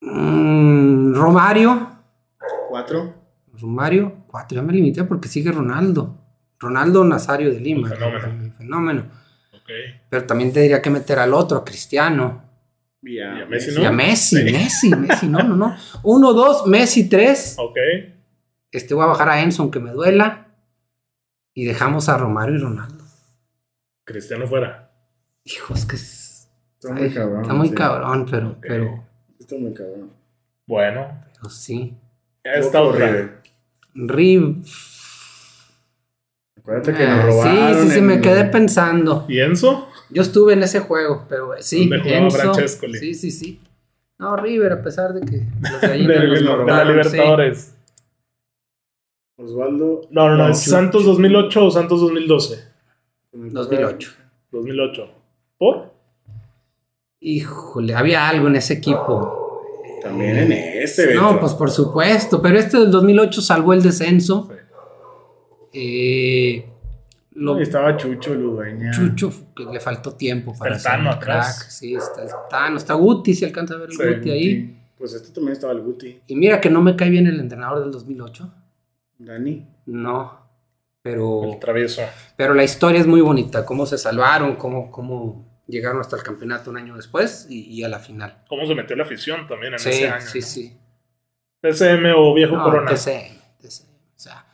Mm, 0.00 1.14
Romario, 1.14 1.90
Cuatro. 2.68 3.14
Romario, 3.60 4.24
cuatro, 4.28 4.56
ya 4.56 4.62
me 4.62 4.72
limité 4.72 5.04
porque 5.04 5.26
sigue 5.28 5.50
Ronaldo. 5.50 6.16
Ronaldo 6.60 7.04
Nazario 7.04 7.50
de 7.52 7.60
Lima. 7.60 7.88
El 7.88 7.94
fenómeno. 7.96 8.44
el 8.44 8.52
fenómeno. 8.52 9.04
Pero 10.08 10.24
también 10.24 10.52
te 10.52 10.60
diría 10.60 10.80
que 10.80 10.90
meter 10.90 11.18
al 11.18 11.34
otro, 11.34 11.58
a 11.58 11.64
Cristiano. 11.64 12.44
Y 13.02 13.18
a, 13.18 13.38
Y 13.38 13.42
a 13.42 13.46
Messi, 13.46 13.70
Y 13.70 13.82
¿no? 13.82 13.88
a 13.88 13.92
Messi, 13.92 14.36
Sí. 14.36 14.44
Messi, 14.52 14.90
Messi, 14.90 15.26
no, 15.28 15.42
no, 15.42 15.56
no. 15.56 15.76
Uno, 16.04 16.32
dos, 16.32 16.66
Messi, 16.66 17.08
tres. 17.08 17.56
Ok. 17.58 17.76
Este 18.70 18.94
voy 18.94 19.04
a 19.04 19.08
bajar 19.08 19.28
a 19.30 19.40
Enzo 19.42 19.62
aunque 19.62 19.80
me 19.80 19.90
duela. 19.92 20.48
Y 21.54 21.64
dejamos 21.64 22.08
a 22.08 22.16
Romario 22.16 22.54
y 22.54 22.58
Ronaldo. 22.58 22.97
Cristiano 24.08 24.46
fuera. 24.46 24.90
Hijo, 25.44 25.74
es 25.74 25.84
que 25.84 25.96
es- 25.96 26.48
Está 26.80 26.92
muy 26.94 27.02
ay, 27.04 27.10
cabrón. 27.10 27.42
Está 27.42 27.54
muy 27.54 27.68
sí. 27.68 27.74
cabrón, 27.74 28.26
pero, 28.30 28.48
Ok. 28.50 28.56
pero 28.60 29.04
Está 29.38 29.56
muy 29.56 29.72
cabrón. 29.74 30.10
Bueno, 30.66 31.22
Pero 31.34 31.50
sí. 31.50 31.94
esta. 32.44 32.80
River. 32.80 33.42
Riv. 33.94 34.64
Acuérdate 36.58 36.94
que 36.94 37.06
nos 37.06 37.24
robaron. 37.24 37.74
sí, 37.74 37.82
sí, 37.86 37.90
sí, 37.92 37.98
en- 37.98 38.06
me 38.06 38.20
quedé 38.20 38.44
pensando. 38.44 39.24
¿Y 39.28 39.40
Enzo? 39.40 39.88
Yo 40.10 40.22
estuve 40.22 40.52
en 40.54 40.62
ese 40.62 40.80
juego, 40.80 41.26
pero 41.28 41.54
eh, 41.54 41.62
sí. 41.62 41.88
Donde 41.88 42.00
jugaba 42.00 42.26
Enzo. 42.26 42.54
Sí, 42.98 43.14
sí, 43.14 43.30
sí. 43.30 43.60
No, 44.18 44.36
River, 44.36 44.72
a 44.72 44.82
pesar 44.82 45.12
de 45.14 45.20
que 45.20 45.46
los 45.60 45.80
De, 45.80 45.88
gallinas 45.88 46.16
nos 46.28 46.34
de 46.34 46.40
la 46.42 46.56
robaron, 46.56 46.88
Libertadores. 46.88 47.74
Osvaldo. 49.36 50.02
No, 50.10 50.28
no, 50.28 50.36
no, 50.36 50.48
¿es 50.48 50.64
Chu- 50.64 50.70
Santos 50.70 51.04
2008 51.04 51.64
o 51.66 51.70
Santos 51.70 52.00
2012? 52.00 52.67
Sí. 53.44 53.50
2008. 53.54 54.10
2008. 54.52 55.08
¿Por? 55.58 55.92
Híjole, 57.20 57.94
había 57.94 58.28
algo 58.28 58.48
en 58.48 58.56
ese 58.56 58.74
equipo. 58.74 59.62
También 60.02 60.36
en 60.36 60.52
este, 60.52 61.14
No, 61.14 61.28
Beto. 61.28 61.40
pues 61.40 61.54
por 61.54 61.70
supuesto, 61.70 62.40
pero 62.40 62.58
este 62.58 62.78
del 62.78 62.90
2008 62.90 63.40
salvó 63.42 63.72
el 63.72 63.82
descenso. 63.82 64.48
Sí. 64.50 64.56
Eh, 65.72 66.66
lo, 67.32 67.58
estaba 67.60 67.96
Chucho, 67.96 68.34
Ludueña. 68.34 68.90
Chucho, 68.90 69.32
que 69.54 69.64
le 69.64 69.80
faltó 69.80 70.12
tiempo 70.14 70.54
para 70.58 70.74
el 70.74 70.80
ser 70.80 70.92
Tano 70.92 71.10
atrás. 71.10 71.58
crack. 71.58 71.70
Sí, 71.70 71.94
está 71.94 72.22
el 72.22 72.30
Tano, 72.48 72.76
está 72.76 72.94
Guti, 72.94 73.34
si 73.34 73.44
alcanza 73.44 73.74
a 73.74 73.78
ver 73.78 73.90
el 73.90 73.96
Sí, 73.96 74.02
Guti 74.02 74.30
ahí. 74.30 74.74
Pues 74.96 75.14
este 75.14 75.32
también 75.32 75.52
estaba 75.52 75.72
el 75.72 75.80
Guti. 75.80 76.20
Y 76.26 76.34
mira 76.36 76.60
que 76.60 76.70
no 76.70 76.80
me 76.80 76.96
cae 76.96 77.10
bien 77.10 77.26
el 77.26 77.38
entrenador 77.38 77.80
del 77.80 77.92
2008. 77.92 78.52
Dani. 79.18 79.66
No, 79.86 80.47
pero, 81.08 81.44
El 81.44 81.58
travieso. 81.58 82.02
pero 82.36 82.54
la 82.54 82.64
historia 82.64 83.00
es 83.00 83.06
muy 83.06 83.20
bonita, 83.20 83.64
cómo 83.64 83.86
se 83.86 83.96
salvaron, 83.98 84.56
cómo, 84.56 84.90
cómo 84.90 85.62
llegaron 85.66 86.00
hasta 86.00 86.16
el 86.16 86.22
campeonato 86.22 86.70
un 86.70 86.76
año 86.76 86.96
después 86.96 87.46
y, 87.48 87.60
y 87.64 87.82
a 87.84 87.88
la 87.88 87.98
final. 87.98 88.44
¿Cómo 88.48 88.66
se 88.66 88.74
metió 88.74 88.94
la 88.96 89.04
afición 89.04 89.46
también 89.48 89.72
en 89.72 89.78
Sí, 89.78 89.88
ese 89.90 90.08
año? 90.08 90.26
sí, 90.26 90.42
sí. 90.42 90.76
TCM 91.60 92.12
o 92.16 92.34
Viejo 92.34 92.56
No, 92.56 92.64
Corona. 92.64 92.90
TCM, 92.90 93.38
TCM. 93.60 93.88
O 93.88 94.18
sea, 94.20 94.44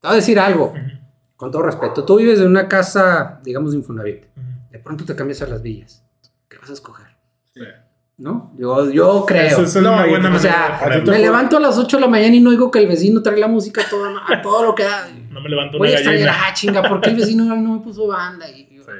te 0.00 0.06
voy 0.08 0.12
a 0.12 0.16
decir 0.16 0.38
algo, 0.38 0.74
con 1.36 1.50
todo 1.50 1.62
respeto. 1.62 2.04
Tú 2.04 2.18
vives 2.18 2.38
en 2.40 2.46
una 2.48 2.68
casa, 2.68 3.40
digamos, 3.42 3.72
de 3.72 3.78
Infonavit. 3.78 4.24
De 4.70 4.78
pronto 4.78 5.04
te 5.04 5.14
cambias 5.16 5.42
a 5.42 5.46
las 5.46 5.60
villas. 5.62 6.04
¿Qué 6.48 6.58
vas 6.58 6.70
a 6.70 6.74
escoger? 6.74 7.06
Sí. 7.54 7.60
¿No? 8.18 8.52
Yo, 8.56 8.90
yo 8.90 9.24
creo. 9.26 9.46
Esa 9.46 9.62
es 9.62 9.74
No, 9.82 9.94
una 9.94 10.06
buena 10.06 10.34
O 10.34 10.38
sea, 10.38 10.80
me 11.04 11.18
levanto 11.18 11.56
a 11.56 11.60
las 11.60 11.76
8 11.78 11.96
de 11.96 12.00
la 12.02 12.08
mañana 12.08 12.34
y 12.36 12.40
no 12.40 12.50
oigo 12.50 12.70
que 12.70 12.78
el 12.78 12.86
vecino 12.86 13.22
trae 13.22 13.38
la 13.38 13.48
música 13.48 13.82
a 13.82 13.88
todo, 13.88 14.04
a 14.28 14.42
todo 14.42 14.64
lo 14.64 14.74
que 14.74 14.84
da. 14.84 15.08
No 15.30 15.40
me 15.40 15.48
levanto 15.48 15.78
Voy 15.78 15.88
una 15.88 15.96
a 15.96 16.00
extrañar, 16.00 16.26
gallina. 16.28 16.44
ah, 16.48 16.54
chinga, 16.54 16.82
¿por 16.88 17.00
qué 17.00 17.10
el 17.10 17.16
vecino 17.16 17.44
no 17.44 17.74
me 17.74 17.80
puso 17.80 18.06
banda? 18.06 18.48
Y, 18.50 18.60
y- 18.60 18.78
Sí. 18.82 18.90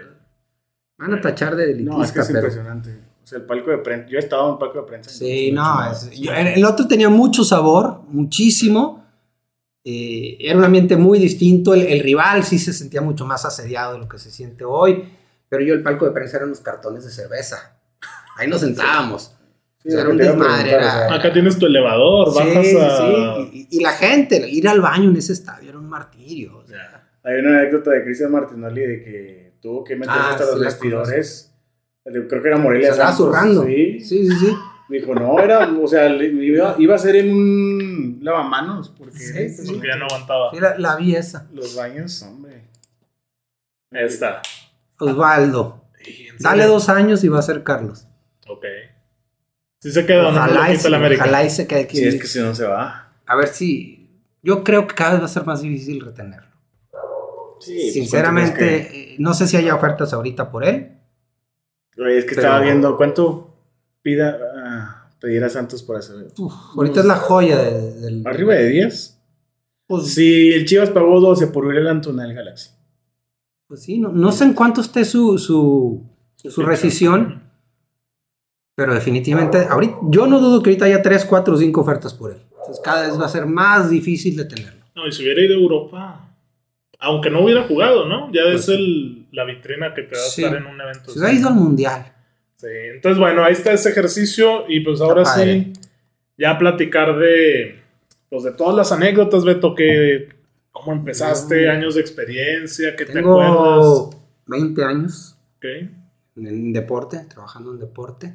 Van 0.99 1.15
a 1.15 1.21
tachar 1.21 1.57
de 1.57 1.65
elitista, 1.65 1.97
No, 1.97 2.05
es 2.05 2.13
que 2.13 2.21
es 2.21 2.27
pero... 2.29 2.39
impresionante. 2.39 2.91
O 3.23 3.27
sea, 3.27 3.39
el 3.39 3.45
palco 3.45 3.71
de 3.71 3.79
prensa. 3.79 4.07
Yo 4.09 4.17
he 4.17 4.21
estado 4.21 4.47
en 4.47 4.53
el 4.53 4.59
palco 4.59 4.79
de 4.81 4.87
prensa. 4.87 5.11
Sí, 5.11 5.53
no, 5.53 5.91
es- 5.91 6.11
yo- 6.13 6.33
el 6.33 6.65
otro 6.65 6.87
tenía 6.89 7.09
mucho 7.09 7.45
sabor, 7.45 8.01
muchísimo. 8.09 9.05
Eh, 9.85 10.37
era 10.41 10.57
un 10.59 10.65
ambiente 10.65 10.97
muy 10.97 11.19
distinto. 11.19 11.75
El, 11.75 11.83
el 11.83 12.01
rival 12.01 12.45
sí 12.45 12.59
se 12.59 12.73
sentía 12.73 13.03
mucho 13.03 13.27
más 13.27 13.45
asediado 13.45 13.95
de 13.95 13.99
lo 14.01 14.09
que 14.09 14.19
se 14.19 14.31
siente 14.31 14.65
hoy. 14.65 15.05
Pero 15.49 15.65
yo, 15.65 15.75
el 15.75 15.83
palco 15.83 16.05
de 16.07 16.13
prensa 16.13 16.37
eran 16.39 16.49
unos 16.49 16.61
cartones 16.61 17.05
de 17.05 17.11
cerveza. 17.11 17.77
Ahí 18.37 18.49
nos 18.49 18.61
sentábamos. 18.61 19.35
Sí, 19.83 19.89
era 19.93 20.09
un 20.09 20.17
desmadre, 20.17 20.63
preguntar, 20.63 20.69
era- 20.69 21.07
o 21.07 21.09
sea, 21.09 21.15
Acá 21.17 21.33
tienes 21.33 21.59
tu 21.59 21.67
elevador, 21.67 22.35
bajas 22.35 22.67
Sí, 22.67 22.77
a. 22.79 23.37
sí, 23.51 23.69
Y, 23.71 23.79
y 23.79 23.83
la 23.83 23.91
gente, 23.93 24.49
ir 24.49 24.69
al 24.69 24.81
baño 24.81 25.11
en 25.11 25.17
ese 25.17 25.33
estadio 25.33 25.71
era 25.71 25.79
un 25.79 25.89
martirio. 25.89 26.59
o 26.59 26.65
sea. 26.67 26.79
Ya. 26.79 27.09
Hay 27.25 27.41
una 27.41 27.59
anécdota 27.59 27.91
de 27.91 28.05
Cristian 28.05 28.31
Martinoli 28.33 28.81
de 28.81 29.03
que 29.05 29.53
tuvo 29.61 29.83
que 29.85 29.97
meterse 29.97 30.19
Ah, 30.21 30.31
hasta 30.31 30.45
sí, 30.45 30.51
los 30.53 30.61
vestidores. 30.61 31.53
Creo 32.05 32.29
que 32.29 32.49
era 32.49 32.57
Se 32.57 32.63
Morelia. 32.63 32.91
estaba 32.91 33.09
Santos, 33.11 33.27
zurrando. 33.27 33.65
Sí. 33.65 34.01
sí, 34.01 34.27
sí. 34.29 34.37
sí. 34.37 34.57
Dijo, 34.89 35.15
no, 35.15 35.39
era, 35.39 35.67
o 35.81 35.87
sea, 35.89 36.07
iba, 36.09 36.75
iba 36.79 36.95
a 36.95 36.99
ser 36.99 37.17
en 37.17 37.33
un 37.35 38.19
lavamanos, 38.23 38.91
porque 38.91 39.19
Sí, 39.19 39.49
sí, 39.49 39.73
Porque 39.73 39.89
ya 39.89 39.97
no 39.97 40.05
aguantaba. 40.07 40.51
Sí, 40.53 40.59
la, 40.79 40.97
vi 40.97 41.15
esa. 41.17 41.49
los 41.55 41.75
baños, 41.77 42.21
hombre. 42.23 42.65
Esta. 43.91 44.43
Osvaldo. 44.99 45.85
Sí, 46.05 46.27
¿en 46.29 46.37
Dale 46.39 46.67
dos 46.67 46.89
años 46.89 47.23
y 47.25 47.29
va 47.29 47.39
a 47.39 47.43
ser 47.43 47.63
Carlos. 47.63 48.07
Ok. 48.49 48.65
Si 49.81 49.91
se 49.91 50.07
queda, 50.07 50.23
no 50.23 50.29
Ojalá, 50.31 50.69
lo 50.69 50.73
y, 50.73 50.77
quita 50.77 50.89
la 50.91 50.97
América. 50.99 51.23
ojalá 51.23 51.45
y 51.45 51.51
se 51.51 51.67
quede 51.67 51.81
aquí. 51.81 51.97
Si 51.97 52.05
es 52.05 52.21
que 52.21 52.27
si 52.27 52.39
no 52.41 52.55
se 52.55 52.65
va. 52.67 53.13
A 53.27 53.37
ver 53.37 53.49
si. 53.49 54.09
Yo 54.43 54.63
creo 54.65 54.87
que 54.87 54.95
cada 54.95 55.13
vez 55.13 55.21
va 55.23 55.25
a 55.27 55.29
ser 55.29 55.45
más 55.47 55.63
difícil 55.63 56.01
retenerlo. 56.01 56.49
Sí, 57.61 57.75
pues, 57.81 57.93
Sinceramente, 57.95 58.51
¿cuánto 58.59 58.89
crees 58.89 58.93
eh, 59.13 59.17
no 59.19 59.35
sé 59.35 59.47
si 59.47 59.57
haya 59.57 59.75
ofertas 59.75 60.13
ahorita 60.13 60.51
por 60.51 60.65
él. 60.65 60.99
Oye, 61.99 62.19
es 62.19 62.25
que 62.25 62.35
pero- 62.35 62.49
estaba 62.49 62.61
viendo 62.61 62.97
cuánto 62.97 63.57
pida, 64.03 64.37
ah, 64.57 65.11
pedir 65.21 65.45
a 65.45 65.49
Santos 65.49 65.83
por 65.83 65.99
eso. 65.99 66.15
Uf, 66.39 66.53
ahorita 66.77 67.01
es 67.01 67.07
la 67.07 67.17
joya 67.17 67.59
de- 67.59 68.01
del. 68.01 68.27
¿Arriba 68.27 68.55
de 68.55 68.69
10? 68.69 69.19
Pues, 69.87 70.15
Si 70.15 70.51
el 70.51 70.65
Chivas 70.65 70.91
pagó 70.91 71.21
12 71.21 71.49
por 71.49 71.65
Uriel 71.67 71.87
Antuna 71.89 72.23
del 72.25 72.35
Galaxy. 72.35 72.71
pues 73.69 73.83
sí, 73.83 73.99
no, 73.99 74.11
no 74.11 74.33
sé 74.33 74.45
en 74.45 74.53
cuánto 74.55 74.81
esté 74.81 75.05
su, 75.05 75.39
su, 75.39 76.03
su 76.37 76.63
rescisión, 76.63 77.42
pero 78.75 78.95
definitivamente, 78.95 79.59
ahorita, 79.69 79.99
yo 80.05 80.27
no 80.27 80.41
dudo 80.41 80.63
que 80.63 80.71
ahorita 80.71 80.87
haya 80.87 81.03
3, 81.03 81.25
4 81.27 81.55
o 81.55 81.57
5 81.57 81.81
ofertas 81.81 82.15
por 82.15 82.31
él. 82.33 82.39
Entonces 82.51 82.81
cada 82.83 83.07
vez 83.09 83.21
va 83.21 83.27
a 83.27 83.29
ser 83.29 83.47
más 83.47 83.91
difícil 83.91 84.37
de 84.37 84.45
tenerlo. 84.45 84.83
No, 84.95 85.07
y 85.07 85.13
si 85.13 85.23
hubiera 85.23 85.43
ido 85.43 85.55
a 85.57 85.61
Europa, 85.61 86.29
aunque 86.99 87.31
no 87.31 87.41
hubiera 87.45 87.65
jugado, 87.65 88.07
¿no? 88.07 88.33
Ya 88.33 88.43
Pues 88.45 88.63
es 88.63 88.69
el, 88.69 89.27
la 89.33 89.45
vitrina 89.45 89.93
que 89.95 90.03
te 90.03 90.15
va 90.17 90.21
a 90.23 90.25
Sí. 90.27 90.45
estar 90.45 90.57
en 90.59 90.67
un 90.67 90.81
evento. 90.81 91.11
Se 91.11 91.19
hubiera 91.19 91.35
ido 91.35 91.49
al 91.49 91.55
mundial. 91.55 92.13
Sí, 92.57 92.69
entonces 92.95 93.19
bueno, 93.19 93.43
ahí 93.45 93.53
está 93.55 93.73
ese 93.73 93.91
ejercicio 93.91 94.65
y 94.69 94.81
pues 94.81 95.01
ahora 95.01 95.25
sí, 95.25 95.73
ya 96.39 96.57
platicar 96.59 97.19
de, 97.19 97.81
pues 98.31 98.45
de 98.45 98.53
todas 98.53 98.77
las 98.77 98.93
anécdotas, 98.93 99.45
Beto, 99.45 99.75
que 99.75 100.29
cómo 100.71 100.93
empezaste, 100.93 101.69
años 101.69 101.97
de 101.97 102.01
experiencia, 102.01 102.95
que 102.95 103.05
te 103.05 103.19
acuerdas. 103.19 103.51
Tengo 103.51 104.11
20 104.47 104.85
años 104.85 105.37
Ok. 105.59 105.65
en 106.37 106.73
deporte, 106.73 107.19
trabajando 107.29 107.73
en 107.73 107.81
deporte. 107.81 108.33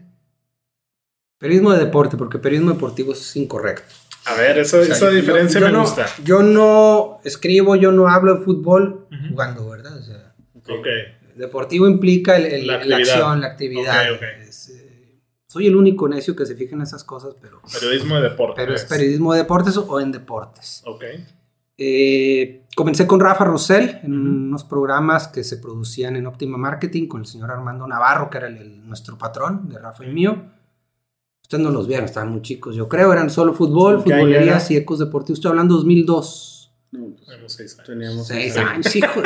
Periodismo 1.37 1.71
de 1.73 1.79
deporte, 1.85 2.17
porque 2.17 2.39
periodismo 2.39 2.73
deportivo 2.73 3.13
es 3.13 3.35
incorrecto. 3.35 3.93
A 4.25 4.33
ver, 4.33 4.57
esa, 4.57 4.79
O 4.79 4.83
sea, 4.83 4.93
esa 4.95 5.09
diferencia 5.09 5.59
yo 5.59 5.67
me 5.67 5.71
no- 5.71 5.81
gusta. 5.81 6.05
Yo 6.23 6.41
no 6.41 7.19
escribo, 7.23 7.75
yo 7.75 7.91
no 7.91 8.07
hablo 8.07 8.35
de 8.35 8.43
fútbol 8.45 9.07
Ujú. 9.11 9.29
jugando, 9.29 9.69
¿verdad? 9.69 9.97
O 9.97 10.01
sea, 10.01 10.33
Ok. 10.67 10.87
deportivo 11.35 11.87
implica 11.87 12.35
el- 12.37 12.45
el- 12.45 12.67
La 12.67 12.97
acción, 12.97 13.39
la 13.41 13.47
actividad. 13.47 14.11
Ok, 14.11 14.17
ok. 14.17 14.23
Es, 14.47 14.69
eh, 14.69 15.21
soy 15.45 15.67
el 15.67 15.75
único 15.75 16.09
necio 16.09 16.35
que 16.35 16.45
se 16.45 16.55
fija 16.55 16.75
en 16.75 16.81
esas 16.81 17.03
cosas, 17.03 17.35
pero, 17.39 17.61
Periodismo 17.71 18.15
de 18.15 18.23
deporte. 18.23 18.55
pero 18.57 18.73
es 18.73 18.83
periodismo 18.85 19.31
de 19.33 19.39
deportes 19.39 19.77
o 19.77 19.99
en 20.01 20.11
deportes. 20.11 20.81
Ok. 20.85 21.03
Eh, 21.77 22.63
comencé 22.75 23.05
con 23.05 23.19
Rafa 23.19 23.45
Rosell 23.45 23.99
en 24.03 24.11
unos 24.13 24.63
programas 24.63 25.27
que 25.27 25.43
se 25.43 25.57
producían 25.57 26.15
en 26.15 26.25
Optima 26.25 26.57
Marketing 26.57 27.07
con 27.07 27.21
el 27.21 27.27
señor 27.27 27.51
Armando 27.51 27.85
Navarro, 27.87 28.29
que 28.31 28.39
era 28.39 28.47
el- 28.47 28.57
el- 28.57 28.87
nuestro 28.87 29.17
patrón 29.17 29.69
de 29.69 29.77
Rafa 29.77 30.03
y 30.03 30.07
mío. 30.11 30.43
Ustedes 31.47 31.63
no 31.63 31.71
los 31.71 31.87
vieron, 31.87 32.03
estaban 32.03 32.29
muy 32.29 32.41
chicos, 32.41 32.75
yo 32.75 32.89
creo, 32.89 33.13
eran 33.13 33.29
solo 33.29 33.53
fútbol, 33.53 34.03
¿Qué 34.03 34.11
año 34.13 34.23
futbolerías 34.25 34.69
era? 34.69 34.73
y 34.79 34.81
ecos 34.81 34.99
deportivos. 34.99 35.39
Estoy 35.39 35.51
hablando 35.51 35.75
2002. 35.75 36.73
No, 36.91 37.07
pues, 37.39 37.53
seis 37.53 37.73
años. 37.75 37.87
teníamos 37.87 38.27
Seis 38.27 38.53
seis 38.53 38.57
años, 38.65 38.95
hijos. 38.97 39.23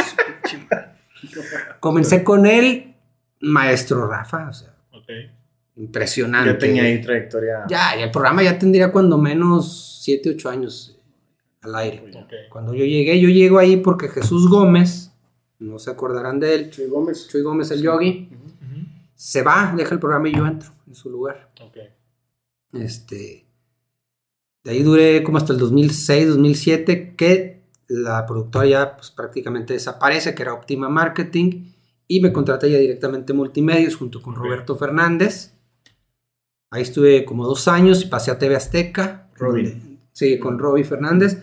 Comencé 1.79 2.23
con 2.23 2.45
él, 2.45 2.93
maestro 3.39 4.07
Rafa, 4.07 4.49
o 4.49 4.53
sea, 4.53 4.75
impresionante. 5.75 6.51
Ya 6.53 6.57
tenía 6.60 6.84
ahí 6.84 7.01
trayectoria. 7.01 7.65
Ya, 7.67 7.97
y 7.97 8.03
el 8.03 8.12
programa 8.12 8.43
ya 8.43 8.60
tendría 8.60 8.91
cuando 8.91 9.17
menos 9.17 9.99
7, 10.03 10.29
8 10.36 10.49
años 10.49 10.99
al 11.62 11.73
aire. 11.75 12.03
Cuando 12.51 12.75
yo 12.75 12.86
llegué, 12.86 13.19
yo 13.19 13.29
llego 13.29 13.57
ahí 13.57 13.77
porque 13.77 14.10
Jesús 14.10 14.47
Gómez, 14.47 15.12
no 15.57 15.79
se 15.79 15.89
acordarán 15.89 16.39
de 16.39 16.53
él, 16.53 16.69
Chuy 16.69 16.86
Gómez. 16.88 17.27
Chuy 17.29 17.41
Gómez 17.41 17.71
el 17.71 17.81
yogi, 17.81 18.29
Ujú. 18.31 18.45
Ujú. 18.45 18.86
se 19.15 19.41
va, 19.41 19.73
deja 19.75 19.93
el 19.95 19.99
programa 19.99 20.29
y 20.29 20.36
yo 20.36 20.45
entro 20.45 20.71
en 20.88 20.93
su 20.93 21.10
lugar. 21.10 21.49
Ok. 21.62 21.77
Este, 22.73 23.45
de 24.63 24.71
ahí 24.71 24.84
duré 24.84 25.23
como 25.23 25.38
hasta 25.38 25.53
el 25.53 25.60
2006, 25.60 26.29
2007, 26.29 27.15
que 27.15 27.63
la 27.88 28.25
productora 28.25 28.65
ya 28.65 28.95
pues, 28.95 29.12
prácticamente 29.12 29.73
desaparece, 29.73 30.36
que 30.36 30.43
era 30.43 30.53
Optima 30.53 30.88
Marketing, 30.88 31.71
y 32.07 32.21
me 32.21 32.31
contraté 32.31 32.69
ya 32.69 32.77
directamente 32.77 33.34
Multimedios 33.34 33.95
junto 33.95 34.21
con. 34.21 34.36
Roberto 34.36 34.75
Fernández. 34.75 35.53
Ahí 36.69 36.84
estuve 36.84 37.25
como 37.25 37.45
dos 37.45 37.67
años 37.67 38.03
y 38.03 38.07
pasé 38.07 38.31
a 38.31 38.38
TV 38.38 38.55
Azteca. 38.55 39.29
Sí, 40.13 40.39
con 40.39 40.60
Roby 40.60 40.84
Fernández. 40.84 41.38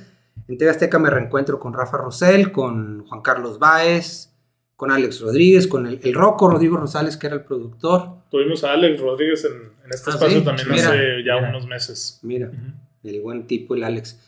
En 0.47 0.57
TV 0.57 0.71
Azteca 0.71 0.99
me 0.99 1.11
reencuentro 1.11 1.59
con 1.59 1.75
Rafa 1.75 1.99
Rosell, 1.99 2.53
con 2.53 3.07
Juan 3.07 3.21
Carlos 3.23 3.59
Báez, 3.59 4.33
con 4.77 4.91
Alex 4.91 5.21
Rodríguez, 5.21 5.67
con 5.67 5.87
el, 5.87 6.01
el 6.03 6.15
Rocco 6.15 6.49
Rodrigo 6.49 6.77
Rosales, 6.77 7.17
que 7.17 7.27
era 7.27 7.37
el 7.37 7.45
productor. 7.45 8.23
Tuvimos 8.31 8.63
a 8.65 8.73
Alex 8.73 9.01
Rodríguez 9.01 9.45
en, 9.45 9.73
en 9.89 9.95
este 9.95 10.11
Ah, 10.11 10.15
espacio 10.15 10.39
¿sí? 10.39 10.45
también 10.45 10.69
Mira, 10.71 10.89
hace 10.89 10.99
ya 11.27 11.35
mira. 11.37 11.49
unos 11.51 11.67
meses. 11.67 12.21
Mira. 12.23 12.49
Ujú. 12.49 13.09
el 13.09 13.21
buen 13.23 13.47
tipo, 13.47 13.75
el 13.75 13.85
Alex. 13.85 14.19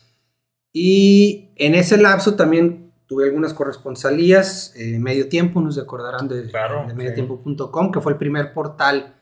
Y 0.73 1.49
en 1.57 1.75
ese 1.75 1.97
lapso 1.97 2.35
también 2.35 2.91
tuve 3.05 3.25
algunas 3.25 3.53
corresponsalías, 3.53 4.73
eh, 4.77 4.97
Medio 4.99 5.27
Tiempo, 5.29 5.61
nos 5.61 5.77
acordarán 5.77 6.27
de, 6.29 6.47
Claro, 6.49 6.83
de 6.85 6.91
sí. 6.91 6.95
mediotiempo.com, 6.95 7.91
que 7.91 7.99
fue 7.99 8.13
el 8.13 8.17
primer 8.17 8.53
portal 8.53 9.13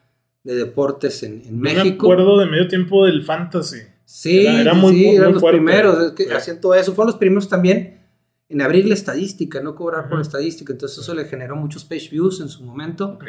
de 0.43 0.53
deportes 0.55 1.23
en, 1.23 1.33
en 1.41 1.43
Yo 1.43 1.51
Me 1.51 1.73
México. 1.73 2.05
acuerdo 2.05 2.39
de 2.39 2.45
medio 2.45 2.67
tiempo 2.67 3.05
del 3.05 3.23
fantasy. 3.23 3.79
Sí, 4.05 4.45
Era- 4.45 4.61
era 4.61 4.73
sí, 4.75 4.79
muy- 4.79 4.93
sí, 4.95 5.05
muy 5.07 5.15
eran 5.17 5.31
los 5.33 5.41
fuerte. 5.41 5.57
primeros, 5.57 6.11
que 6.13 6.23
Sí. 6.25 6.29
hacían 6.31 6.61
todo 6.61 6.75
eso. 6.75 6.93
Fueron 6.93 7.07
los 7.11 7.17
primeros 7.19 7.49
también 7.49 7.99
en 8.47 8.61
abrir 8.61 8.87
la 8.87 8.93
estadística, 8.93 9.59
no 9.61 9.75
cobrar 9.75 10.03
por 10.07 10.13
Ujú. 10.19 10.21
estadística. 10.21 10.71
Entonces 10.71 10.99
eso 10.99 11.13
le 11.15 11.25
generó 11.25 11.55
muchos 11.55 11.83
page 11.83 12.09
views 12.11 12.39
en 12.39 12.47
su 12.49 12.63
momento. 12.63 13.13
Ok. 13.15 13.25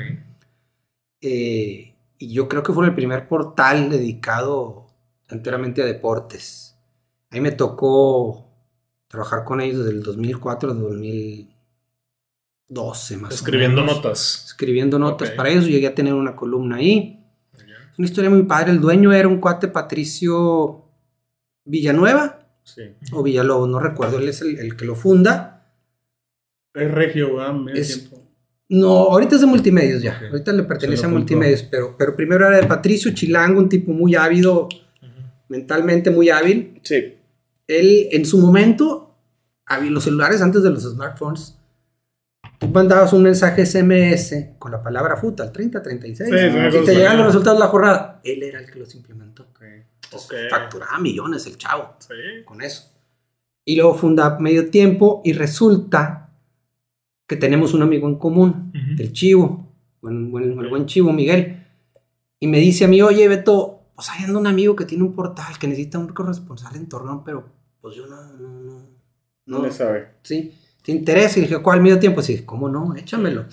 Eh, 1.23 1.94
y 2.22 2.35
yo 2.35 2.48
creo 2.48 2.62
que 2.62 2.72
fue 2.74 2.85
el 2.87 2.94
primer 2.94 3.26
portal 3.26 3.88
dedicado 3.88 4.87
enteramente 5.28 5.80
a 5.83 5.87
deportes. 5.87 6.76
Ahí 7.30 7.40
me 7.40 7.50
tocó 7.52 8.46
trabajar 9.09 9.42
con 9.44 9.61
ellos 9.62 9.78
desde 9.85 9.96
el 9.96 10.02
2004 10.02 10.70
al 10.72 10.80
2012 10.80 13.16
más 13.16 13.35
Escribiendo 13.35 13.80
o 13.80 13.85
menos. 13.85 13.96
notas. 13.96 14.44
Escribiendo 14.46 14.98
notas 14.98 15.30
para 15.30 15.48
ellos. 15.48 15.66
Llegué 15.66 15.87
a 15.87 15.94
tener 15.94 16.14
una 16.14 16.37
columna 16.37 16.76
ahí. 16.76 17.24
Es 17.92 17.98
una 17.98 18.06
historia 18.06 18.30
muy 18.30 18.42
padre. 18.44 18.70
El 18.72 18.80
dueño 18.80 19.12
era 19.12 19.28
un 19.28 19.38
cuate 19.40 19.68
Patricio 19.68 20.85
Villanueva 21.64 22.37
Sí. 22.62 22.83
o 23.12 23.22
Villalobos, 23.22 23.68
no 23.68 23.80
recuerdo. 23.80 24.18
Él 24.18 24.28
es 24.28 24.42
el, 24.42 24.59
el 24.59 24.76
que 24.76 24.85
lo 24.85 24.94
funda. 24.94 25.72
Es 26.74 26.90
regio, 26.90 27.37
¿verdad? 27.37 27.54
Medio 27.54 27.80
Es- 27.80 28.09
tiempo. 28.09 28.18
No, 28.70 28.88
ahorita 29.11 29.35
es 29.35 29.40
de 29.40 29.46
multimedios 29.48 30.02
ya. 30.02 30.16
Ok. 30.16 30.30
Ahorita 30.33 30.52
le 30.52 30.62
pertenece 30.62 31.04
a 31.04 31.09
multimedios, 31.09 31.62
pero, 31.64 31.96
pero 31.98 32.14
primero 32.16 32.46
era 32.46 32.56
de 32.56 32.66
Patricio 32.66 33.12
Chilango, 33.12 33.59
un 33.61 33.68
tipo 33.68 33.92
muy 33.92 34.14
ávido, 34.14 34.64
Ujú. 34.66 35.11
mentalmente 35.48 36.11
muy 36.11 36.30
hábil. 36.30 36.80
Sí. 36.83 37.14
Él, 37.66 38.09
en 38.12 38.24
su 38.24 38.38
momento, 38.38 39.14
había 39.66 39.90
los 39.90 40.04
celulares 40.04 40.40
antes 40.40 40.62
de 40.62 40.70
los 40.70 40.85
smartphones. 40.85 41.56
Tú 42.59 42.68
mandabas 42.68 43.12
un 43.12 43.22
mensaje 43.22 43.62
SMS 43.66 44.54
con 44.59 44.70
la 44.70 44.83
palabra 44.83 45.16
FUT 45.16 45.40
al 45.40 45.50
3036 45.52 46.28
Sí, 46.30 46.37
sí, 46.37 46.56
me 46.56 46.68
y 46.68 46.85
te 46.85 46.94
llegaban 46.94 47.12
que- 47.16 47.22
los 47.24 47.26
resultados 47.26 47.59
de 47.59 47.64
la 47.64 47.70
jornada. 47.70 48.20
Él 48.22 48.42
era 48.42 48.61
el 48.61 48.70
que 48.70 48.78
los 48.78 48.94
implementó. 48.94 49.44
Ok. 49.50 49.62
Entonces, 50.04 50.30
Ok. 50.44 50.50
Facturaba 50.50 50.98
millones 50.98 51.46
el 51.46 51.56
chavo 51.56 51.94
Sí. 51.98 52.14
con 52.44 52.61
eso. 52.62 52.85
Y 53.64 53.76
luego 53.76 53.94
funda 53.94 54.38
Medio 54.38 54.68
Tiempo 54.70 55.22
y 55.24 55.33
resulta 55.33 56.29
que 57.30 57.36
tenemos 57.36 57.74
un 57.74 57.82
amigo 57.82 58.08
en 58.08 58.16
común, 58.16 58.72
Ujú. 58.74 59.00
el 59.02 59.12
Chivo, 59.12 59.72
buen- 60.02 60.32
buen- 60.32 60.58
el 60.58 60.68
buen 60.68 60.86
Chivo 60.86 61.12
Miguel. 61.12 61.64
Y 62.40 62.48
me 62.48 62.58
dice 62.58 62.86
a 62.86 62.88
mí, 62.88 63.00
oye 63.02 63.28
Beto, 63.28 63.82
pues 63.94 64.10
hay 64.10 64.24
anda 64.24 64.36
un 64.40 64.48
amigo 64.48 64.74
que 64.74 64.84
tiene 64.84 65.04
un 65.04 65.12
portal 65.14 65.56
que 65.60 65.68
necesita 65.68 66.00
un 66.00 66.08
corresponsal 66.08 66.74
en 66.74 66.88
Torreón, 66.88 67.22
pero 67.22 67.44
pues 67.80 67.94
yo 67.94 68.06
no, 68.08 68.16
no, 68.36 68.48
no, 68.48 68.72
No 69.46 69.58
no, 69.58 69.62
le 69.64 69.70
sabe. 69.70 70.08
sí, 70.24 70.52
te 70.82 70.90
interesa. 70.90 71.38
Y 71.38 71.42
dije, 71.42 71.58
¿cuál 71.62 71.80
medio 71.80 72.00
tiempo? 72.00 72.20
Sí, 72.20 72.42
¿cómo 72.44 72.68
no? 72.68 72.96
Échamelo. 72.96 73.44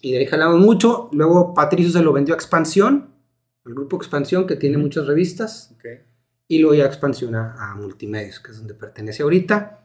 Y 0.00 0.12
de 0.12 0.18
ahí 0.20 0.26
jalamos 0.26 0.58
mucho. 0.58 1.10
Luego 1.12 1.52
Patricio 1.52 1.92
se 1.92 2.02
lo 2.02 2.14
vendió 2.14 2.32
a 2.32 2.38
Expansión, 2.38 3.10
el 3.66 3.74
grupo 3.74 3.96
Expansión 3.98 4.46
que 4.46 4.56
tiene 4.56 4.78
muchas 4.78 5.06
revistas 5.06 5.72
Ok. 5.76 5.84
y 6.48 6.58
luego 6.60 6.74
ya 6.74 6.86
expansiona 6.86 7.54
a 7.58 7.74
multimedios, 7.74 8.40
que 8.40 8.52
es 8.52 8.56
donde 8.56 8.72
pertenece 8.72 9.22
ahorita. 9.22 9.76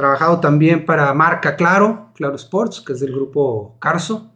Trabajado 0.00 0.40
también 0.40 0.86
para 0.86 1.12
marca 1.12 1.56
Claro, 1.56 2.10
Claro 2.14 2.34
Sports, 2.36 2.80
que 2.80 2.94
es 2.94 3.00
del 3.00 3.12
grupo 3.12 3.76
Carso. 3.78 4.32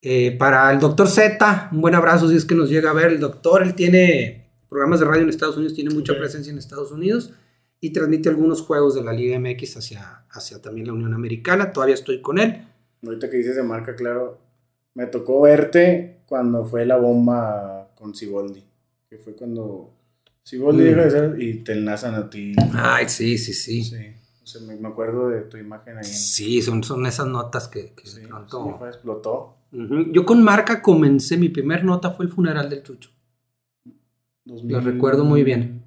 Eh, 0.00 0.34
para 0.38 0.72
el 0.72 0.78
doctor 0.78 1.08
Z, 1.08 1.68
un 1.72 1.82
buen 1.82 1.94
abrazo 1.94 2.26
si 2.30 2.36
es 2.36 2.46
que 2.46 2.54
nos 2.54 2.70
llega 2.70 2.88
a 2.88 2.94
ver. 2.94 3.12
El 3.12 3.20
doctor, 3.20 3.62
él 3.62 3.74
tiene 3.74 4.48
programas 4.70 5.00
de 5.00 5.04
radio 5.04 5.22
en 5.24 5.28
Estados 5.28 5.58
Unidos, 5.58 5.74
tiene 5.74 5.92
mucha 5.94 6.16
presencia 6.16 6.50
en 6.50 6.56
Estados 6.58 6.90
Unidos 6.90 7.34
y 7.82 7.90
transmite 7.92 8.30
algunos 8.30 8.62
juegos 8.62 8.94
de 8.94 9.04
la 9.04 9.12
Liga 9.12 9.38
MX 9.38 9.76
hacia, 9.76 10.24
hacia 10.30 10.62
también 10.62 10.86
la 10.86 10.94
Unión 10.94 11.12
Americana. 11.12 11.70
Todavía 11.74 11.94
estoy 11.94 12.22
con 12.22 12.38
él. 12.38 12.66
Ahorita 13.04 13.28
que 13.28 13.36
dices 13.36 13.56
de 13.56 13.62
marca, 13.62 13.94
claro, 13.94 14.38
me 14.94 15.04
tocó 15.04 15.42
verte 15.42 16.22
cuando 16.24 16.64
fue 16.64 16.86
la 16.86 16.96
bomba 16.96 17.90
con 17.94 18.14
Siboldi. 18.14 18.64
Que 19.10 19.18
fue 19.18 19.34
cuando 19.34 19.92
Siboldi 20.44 20.82
Mm. 20.82 20.86
deja 20.86 21.02
de 21.04 21.10
ser 21.10 21.42
y 21.42 21.62
te 21.62 21.72
enlazan 21.72 22.14
a 22.14 22.30
ti. 22.30 22.54
Ay, 22.72 23.06
sí, 23.10 23.36
sí, 23.36 23.52
sí. 23.52 23.84
Sí. 23.84 23.96
O 24.46 24.48
sea, 24.48 24.60
me, 24.62 24.76
me 24.76 24.86
acuerdo 24.86 25.28
de 25.28 25.40
tu 25.40 25.56
imagen 25.56 25.98
ahí. 25.98 26.04
Sí, 26.04 26.62
son, 26.62 26.84
son 26.84 27.04
esas 27.04 27.26
notas 27.26 27.66
que, 27.66 27.92
que 27.94 28.06
Sí, 28.06 28.18
de 28.18 28.22
sí, 28.22 28.28
pronto... 28.28 28.76
fue, 28.78 28.88
explotó. 28.88 29.56
Yo 29.72 30.24
con 30.24 30.40
marca 30.44 30.80
comencé, 30.82 31.36
mi 31.36 31.48
primer 31.48 31.82
nota 31.84 32.12
fue 32.12 32.26
el 32.26 32.30
funeral 32.30 32.70
del 32.70 32.84
Chucho. 32.84 33.10
2000 34.44 34.72
Lo 34.72 34.80
recuerdo 34.80 35.24
muy 35.24 35.42
bien. 35.42 35.82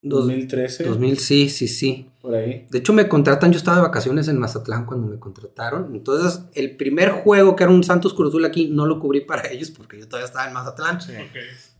Dos- 0.00 0.20
2013. 0.26 0.84
2000, 0.84 1.18
sí, 1.18 1.48
sí, 1.48 1.66
sí. 1.66 2.08
Por 2.20 2.36
ahí. 2.36 2.68
De 2.70 2.78
hecho, 2.78 2.92
me 2.92 3.08
contratan, 3.08 3.50
yo 3.50 3.58
estaba 3.58 3.78
de 3.78 3.82
vacaciones 3.82 4.28
en 4.28 4.38
Mazatlán 4.38 4.86
cuando 4.86 5.08
me 5.08 5.18
contrataron. 5.18 5.94
Entonces, 5.96 6.44
el 6.54 6.76
primer 6.76 7.10
juego 7.10 7.56
que 7.56 7.64
era 7.64 7.72
un 7.72 7.82
Santos 7.82 8.14
Cruz 8.14 8.28
Azul 8.28 8.44
aquí, 8.44 8.68
no 8.68 8.86
lo 8.86 9.00
cubrí 9.00 9.22
para 9.22 9.48
ellos 9.50 9.72
porque 9.72 9.98
yo 9.98 10.06
todavía 10.06 10.26
estaba 10.26 10.46
en 10.46 10.54
Mazatlán. 10.54 11.00
Sí. 11.00 11.12
Ok. 11.14 11.36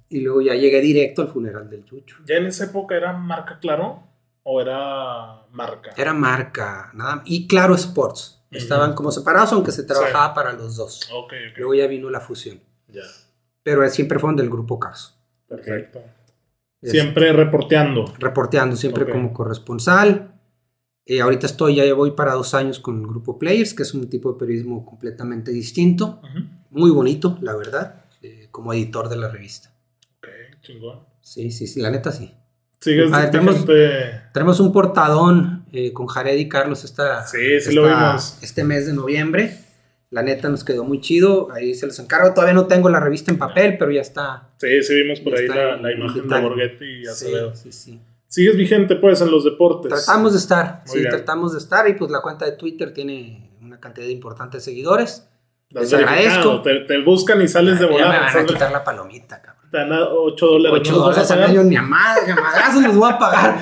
Y 0.09 0.21
luego 0.21 0.43
ya 0.43 0.55
llegué 0.57 0.81
directo 0.81 1.23
al 1.23 1.29
funeral 1.29 1.71
del 1.71 1.85
Chucho. 1.85 2.17
¿Ya 2.27 2.35
en 2.35 2.47
esa 2.47 2.65
época 2.65 2.97
era 2.97 3.13
marca 3.13 3.59
claro? 3.61 4.03
¿O 4.45 4.61
era 4.61 5.47
marca? 5.53 5.93
Era 5.97 6.13
marca, 6.13 6.91
nada 6.95 7.23
Y 7.25 7.47
Claro 7.47 7.75
Sports. 7.75 8.39
Estaban 8.51 8.95
como 8.95 9.11
separados, 9.11 9.53
aunque 9.55 9.73
se 9.73 9.83
trabajaba 9.85 10.35
para 10.35 10.53
los 10.53 10.77
dos. 10.77 11.09
Ok, 11.11 11.33
ok. 11.53 11.59
Luego 11.59 11.75
ya 11.75 11.87
vino 11.87 12.11
la 12.11 12.21
fusión. 12.21 12.61
Ya. 12.89 13.01
Pero 13.63 13.89
siempre 13.89 14.19
fueron 14.19 14.37
del 14.37 14.51
grupo 14.51 14.79
Carso. 14.79 15.15
Perfecto. 15.49 16.01
Es- 16.83 16.91
Siempre 16.91 17.33
reporteando. 17.33 18.13
reporteando 18.19 18.77
siempre 18.77 19.09
como 19.09 19.33
corresponsal. 19.33 20.35
Eh, 21.07 21.21
ahorita 21.23 21.47
estoy, 21.47 21.77
ya 21.77 21.95
voy 21.95 22.11
para 22.11 22.35
dos 22.35 22.53
años 22.55 22.79
con 22.79 23.01
el 23.01 23.07
grupo 23.07 23.39
Players, 23.39 23.73
que 23.75 23.85
es 23.85 23.95
un 23.95 24.09
tipo 24.11 24.33
de 24.33 24.39
periodismo 24.39 24.85
completamente 24.85 25.51
distinto, 25.51 26.21
muy 26.71 26.91
bonito, 26.91 27.39
la 27.41 27.57
verdad, 27.57 28.05
eh, 28.21 28.49
como 28.51 28.73
editor 28.75 29.09
de 29.09 29.17
la 29.17 29.29
revista. 29.29 29.73
Ok, 30.19 30.29
chingón. 30.61 31.01
Sí, 31.21 31.51
sí, 31.51 31.67
sí, 31.67 31.81
la 31.81 31.91
neta 31.91 32.13
sí. 32.13 32.33
Sigues 32.83 33.11
Ah, 33.13 33.31
tenemos- 33.31 34.61
un 34.61 34.73
portadón 34.73 35.65
eh, 35.73 35.93
con 35.93 36.07
Jared 36.09 36.37
y 36.37 36.49
Carlos 36.49 36.85
esta, 36.85 37.25
Sí, 37.27 37.39
sí 37.39 37.53
esta- 37.55 37.73
lo 37.73 37.85
vimos. 37.87 38.39
este 38.43 38.65
mes 38.65 38.87
de 38.87 38.93
noviembre. 38.93 39.57
La 40.11 40.23
neta 40.23 40.49
nos 40.51 40.63
quedó 40.65 40.85
muy 40.85 41.01
chido, 41.01 41.51
ahí 41.53 41.75
se 41.75 41.87
los 41.87 41.99
encargo. 41.99 42.35
Todavía 42.35 42.53
no 42.55 42.67
tengo 42.67 42.91
la 42.91 43.01
revista 43.01 43.31
en 43.31 43.39
papel, 43.39 43.79
pero 43.79 43.91
ya 43.93 44.03
está. 44.03 44.51
Sí, 44.59 44.83
sí 44.83 44.95
vimos 44.97 45.21
por 45.21 45.35
ahí 45.39 45.47
la, 45.49 45.77
en 45.77 45.83
la 45.83 45.93
imagen 45.93 46.15
digital. 46.23 46.43
de 46.43 46.49
Borghetti 46.49 46.85
y 46.85 47.03
Sí, 47.05 47.09
Acevedo. 47.09 47.55
sí, 47.55 47.73
sí. 47.73 48.01
Sigues 48.27 48.57
vigente, 48.57 48.97
pues, 48.97 49.21
en 49.23 49.31
los 49.31 49.45
deportes. 49.45 49.91
Tratamos 49.93 50.33
de 50.33 50.39
estar, 50.39 50.83
Muy 50.87 50.93
sí, 50.93 50.99
bien. 51.01 51.11
tratamos 51.11 51.53
de 51.53 51.59
estar 51.59 51.89
y 51.89 51.95
pues 51.95 52.11
la 52.11 52.21
cuenta 52.21 52.45
de 52.47 52.53
Twitter 52.53 52.93
tiene 52.93 53.51
una 53.63 53.79
cantidad 53.79 54.07
importante 54.09 54.57
de 54.59 54.61
seguidores. 54.63 55.29
Las 55.71 55.85
Les 55.85 55.95
agradezco. 55.95 56.61
Te, 56.63 56.81
te 56.81 56.99
buscan 57.03 57.41
y 57.41 57.49
sales 57.49 57.79
de 57.79 57.87
Ya 57.87 57.93
me 57.93 58.03
van 58.19 58.37
a 58.37 58.45
quitar 58.45 58.71
la 58.73 58.85
palomita, 58.85 59.41
cabrón. 59.41 59.62
Te 59.73 59.79
dan 59.79 59.91
8 59.93 60.47
dólares. 60.47 60.81
8 60.83 60.93
¿no 60.93 60.99
los 60.99 61.07
vas 61.07 61.17
dólares 61.17 61.31
a 61.31 61.35
al 61.35 61.41
pagar? 61.41 61.51
año 61.51 61.65
ni 61.65 61.77
a 61.77 61.83
madre, 61.83 62.33
a 62.33 62.37
madrazos 62.37 62.83
los 62.85 62.95
voy 62.97 63.11
a 63.11 63.19
pagar. 63.19 63.59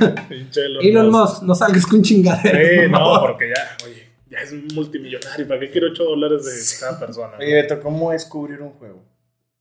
Elon 0.80 1.10
Musk. 1.10 1.42
No 1.42 1.54
salgas 1.54 1.86
con 1.86 2.02
chingaderas. 2.02 2.62
Sí, 2.84 2.88
por 2.90 3.00
no, 3.00 3.20
porque 3.20 3.48
ya, 3.54 3.86
oye, 3.86 4.08
ya 4.30 4.38
es 4.38 4.54
multimillonario. 4.74 5.46
¿Para 5.46 5.60
qué 5.60 5.70
quiero 5.70 5.88
8 5.92 6.02
dólares 6.04 6.44
de 6.44 6.80
cada 6.80 6.98
persona? 6.98 7.36
Oye, 7.38 7.54
Beto, 7.54 7.80
¿cómo 7.80 8.12
es 8.12 8.24
cubrir 8.24 8.60
un 8.62 8.70
juego? 8.70 9.02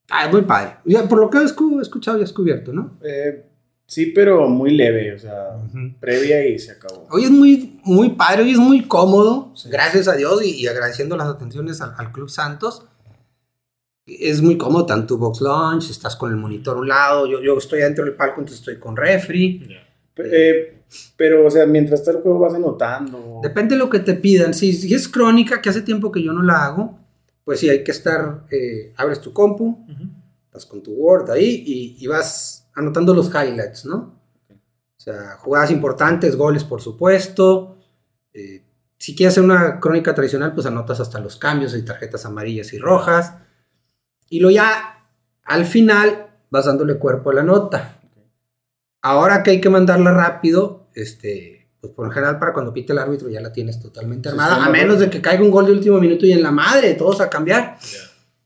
Ah, 0.09 0.25
es 0.25 0.31
muy 0.31 0.41
padre. 0.43 0.77
Ya, 0.85 1.03
por 1.07 1.19
lo 1.19 1.29
que 1.29 1.37
he 1.37 1.41
escu- 1.41 1.81
escuchado 1.81 2.17
y 2.17 2.21
descubierto, 2.21 2.73
¿no? 2.73 2.97
Eh, 3.03 3.45
sí, 3.85 4.07
pero 4.07 4.47
muy 4.47 4.71
leve, 4.71 5.13
o 5.13 5.19
sea, 5.19 5.49
previa 5.99 6.47
y 6.47 6.57
se 6.57 6.71
acabó. 6.71 7.07
Hoy 7.11 7.25
es 7.25 7.29
muy, 7.31 7.79
muy 7.83 8.11
padre, 8.11 8.43
hoy 8.43 8.51
es 8.53 8.57
muy 8.57 8.83
cómodo, 8.87 9.51
Sí. 9.53 9.69
gracias 9.69 10.07
a 10.07 10.13
Dios 10.15 10.43
y, 10.43 10.55
y 10.55 10.67
agradeciendo 10.67 11.15
las 11.17 11.27
atenciones 11.27 11.81
al, 11.81 11.93
al 11.97 12.11
Club 12.11 12.29
Santos. 12.29 12.85
Es 14.19 14.41
muy 14.41 14.57
cómodo, 14.57 14.85
tanto 14.85 15.17
box 15.17 15.41
launch, 15.41 15.89
estás 15.89 16.15
con 16.15 16.31
el 16.31 16.37
monitor 16.37 16.77
a 16.77 16.79
un 16.79 16.87
lado, 16.87 17.27
yo, 17.27 17.41
yo 17.41 17.57
estoy 17.57 17.81
dentro 17.81 18.05
del 18.05 18.15
palco, 18.15 18.39
entonces 18.39 18.59
estoy 18.59 18.79
con 18.79 18.95
refri. 18.95 19.67
Ya. 19.67 19.87
Eh, 20.17 20.81
pero, 21.15 21.45
o 21.45 21.51
sea, 21.51 21.65
mientras 21.65 21.99
está 21.99 22.11
el 22.11 22.17
juego 22.17 22.39
vas 22.39 22.53
anotando. 22.53 23.39
Depende 23.43 23.75
de 23.75 23.79
lo 23.79 23.89
que 23.89 23.99
te 23.99 24.15
pidan. 24.15 24.53
Si, 24.53 24.73
si 24.73 24.93
es 24.93 25.07
crónica, 25.07 25.61
que 25.61 25.69
hace 25.69 25.81
tiempo 25.81 26.11
que 26.11 26.23
yo 26.23 26.33
no 26.33 26.41
la 26.41 26.65
hago, 26.65 26.99
pues 27.45 27.59
sí, 27.59 27.69
hay 27.69 27.83
que 27.83 27.91
estar, 27.91 28.45
eh, 28.51 28.93
abres 28.97 29.21
tu 29.21 29.31
compu, 29.33 29.85
Ujú. 29.87 30.03
estás 30.45 30.65
con 30.65 30.81
tu 30.81 30.91
Word 30.93 31.29
ahí 31.31 31.63
y, 31.65 31.97
y 32.03 32.07
vas 32.07 32.67
anotando 32.75 33.13
los 33.13 33.27
highlights, 33.27 33.85
¿no? 33.85 34.19
O 34.49 35.01
sea, 35.01 35.37
jugadas 35.37 35.71
importantes, 35.71 36.35
goles, 36.35 36.63
por 36.63 36.81
supuesto. 36.81 37.77
Eh, 38.33 38.63
si 38.97 39.15
quieres 39.15 39.33
hacer 39.33 39.43
una 39.45 39.79
crónica 39.79 40.13
tradicional, 40.13 40.53
pues 40.53 40.67
anotas 40.67 40.99
hasta 40.99 41.19
los 41.19 41.37
cambios 41.37 41.73
y 41.75 41.83
tarjetas 41.85 42.25
amarillas 42.25 42.73
y 42.73 42.79
rojas. 42.79 43.35
Y 44.29 44.39
luego 44.39 44.55
ya, 44.55 45.05
al 45.43 45.65
final, 45.65 46.27
vas 46.49 46.65
dándole 46.65 46.97
cuerpo 46.97 47.31
a 47.31 47.33
la 47.33 47.43
nota. 47.43 47.95
Ahora 49.01 49.43
que 49.43 49.51
hay 49.51 49.61
que 49.61 49.69
mandarla 49.69 50.11
rápido, 50.13 50.87
este, 50.93 51.69
pues 51.79 51.93
por 51.93 52.05
lo 52.07 52.11
general 52.11 52.37
para 52.37 52.53
cuando 52.53 52.73
pite 52.73 52.91
el 52.93 52.99
árbitro 52.99 53.29
ya 53.29 53.39
la 53.41 53.53
tienes 53.53 53.79
totalmente 53.79 54.29
Sí, 54.29 54.33
armada, 54.33 54.55
sí, 54.55 54.61
a 54.61 54.65
no, 54.65 54.71
menos 54.71 54.95
no. 54.95 55.01
de 55.01 55.09
que 55.09 55.21
caiga 55.21 55.41
un 55.43 55.51
gol 55.51 55.65
de 55.67 55.71
último 55.71 55.99
minuto 55.99 56.25
y 56.25 56.33
en 56.33 56.43
la 56.43 56.51
madre, 56.51 56.93
todos 56.95 57.21
a 57.21 57.29
cambiar. 57.29 57.77
Ya. 57.79 57.99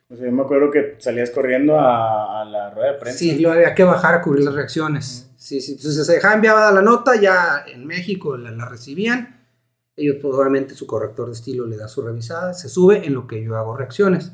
O 0.10 0.16
sea, 0.16 0.26
yo 0.28 0.32
me 0.32 0.44
acuerdo 0.44 0.70
que 0.70 0.96
salías 1.00 1.32
corriendo 1.32 1.80
a, 1.80 2.42
a 2.42 2.46
la 2.46 2.70
rueda 2.70 2.92
de 2.94 3.00
prensa. 3.00 3.18
Sí, 3.18 3.40
lo 3.40 3.52
había 3.52 3.74
que 3.74 3.84
bajar 3.84 4.14
a 4.14 4.22
cubrir 4.22 4.44
las 4.46 4.54
reacciones. 4.54 5.32
Sí, 5.38 5.60
sí, 5.60 5.78
pues 5.82 6.06
se 6.06 6.14
dejaba 6.14 6.36
enviada 6.36 6.72
la 6.72 6.84
nota, 6.84 7.20
ya 7.20 7.66
en 7.68 7.86
México 7.88 8.38
la, 8.38 8.52
la 8.52 8.66
recibían. 8.70 9.40
Ellos, 9.96 10.18
pues, 10.22 10.36
obviamente, 10.36 10.76
su 10.76 10.86
corrector 10.86 11.28
de 11.28 11.34
estilo 11.34 11.66
le 11.66 11.78
da 11.78 11.88
su 11.88 12.02
revisada, 12.04 12.54
se 12.54 12.70
sube 12.70 13.06
en 13.08 13.14
lo 13.16 13.26
que 13.26 13.44
yo 13.44 13.58
hago 13.58 13.76
reacciones. 13.76 14.32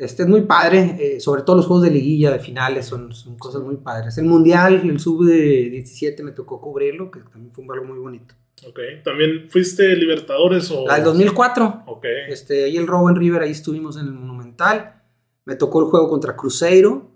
Este 0.00 0.22
es 0.22 0.28
muy 0.28 0.42
padre, 0.42 0.96
eh, 0.98 1.20
sobre 1.20 1.42
todo 1.42 1.56
los 1.56 1.66
juegos 1.66 1.84
de 1.84 1.90
liguilla, 1.90 2.30
de 2.30 2.38
finales, 2.38 2.86
son, 2.86 3.12
son 3.12 3.36
cosas 3.36 3.62
muy 3.62 3.76
padres. 3.76 4.16
El 4.18 4.24
mundial, 4.24 4.80
el 4.88 4.98
sub 4.98 5.24
de 5.26 5.68
17 5.70 6.22
me 6.22 6.32
tocó 6.32 6.60
cubrirlo, 6.60 7.10
que 7.10 7.20
también 7.20 7.52
fue 7.52 7.64
algo 7.72 7.86
muy 7.86 7.98
bonito. 7.98 8.34
Ok. 8.66 8.78
¿También 9.04 9.48
fuiste 9.48 9.94
Libertadores 9.96 10.70
o...? 10.70 10.86
La 10.86 10.94
del 10.96 11.04
2004, 11.04 11.84
Ok. 11.86 12.04
este, 12.28 12.64
ahí 12.64 12.76
el 12.76 12.86
Rowan 12.86 13.16
River, 13.16 13.42
ahí 13.42 13.50
estuvimos 13.50 13.96
en 13.96 14.06
el 14.06 14.12
Monumental. 14.12 15.02
Me 15.44 15.56
tocó 15.56 15.80
el 15.80 15.86
juego 15.86 16.08
contra 16.08 16.36
Cruzeiro 16.36 17.10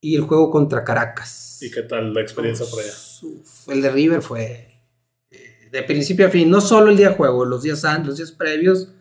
y 0.00 0.14
el 0.16 0.22
juego 0.22 0.50
contra 0.50 0.84
Caracas. 0.84 1.58
¿Y 1.62 1.70
qué 1.70 1.82
tal 1.82 2.12
la 2.14 2.20
experiencia 2.20 2.66
por 2.70 2.80
allá? 2.80 2.92
El 3.68 3.82
de 3.82 3.90
River 3.90 4.22
fue 4.22 4.68
eh, 5.30 5.68
de 5.72 5.82
principio 5.82 6.26
a 6.26 6.30
fin, 6.30 6.50
no 6.50 6.60
solo 6.60 6.90
el 6.90 6.96
día 6.96 7.10
de 7.10 7.14
juego, 7.14 7.44
los 7.44 7.62
días 7.62 7.84
antes, 7.84 8.06
los 8.08 8.16
días 8.18 8.32
previos, 8.32 8.92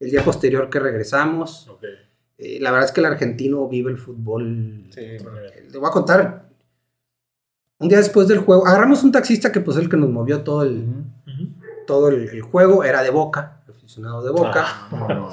el 0.00 0.10
día 0.10 0.24
posterior 0.24 0.70
que 0.70 0.78
regresamos. 0.80 1.68
Ok. 1.68 1.84
Eh, 2.38 2.58
la 2.60 2.70
verdad 2.70 2.86
es 2.88 2.92
que 2.92 3.00
el 3.00 3.06
argentino 3.06 3.68
vive 3.68 3.90
el 3.90 3.98
fútbol. 3.98 4.84
Sí, 4.90 5.00
Eh, 5.00 5.68
Le 5.70 5.78
voy 5.78 5.88
a 5.88 5.92
contar. 5.92 6.48
Un 7.80 7.88
día 7.88 7.98
después 7.98 8.26
del 8.28 8.38
juego, 8.38 8.66
agarramos 8.66 9.04
un 9.04 9.12
taxista 9.12 9.52
que 9.52 9.60
pues 9.60 9.76
el 9.76 9.88
que 9.88 9.96
nos 9.96 10.10
movió 10.10 10.42
todo 10.42 10.62
el, 10.62 10.86
todo 11.86 12.08
el, 12.08 12.28
el 12.28 12.42
juego, 12.42 12.82
era 12.82 13.02
de 13.02 13.10
Boca, 13.10 13.62
aficionado 13.68 14.22
de 14.24 14.30
Boca. 14.30 14.64
Ah, 14.64 15.32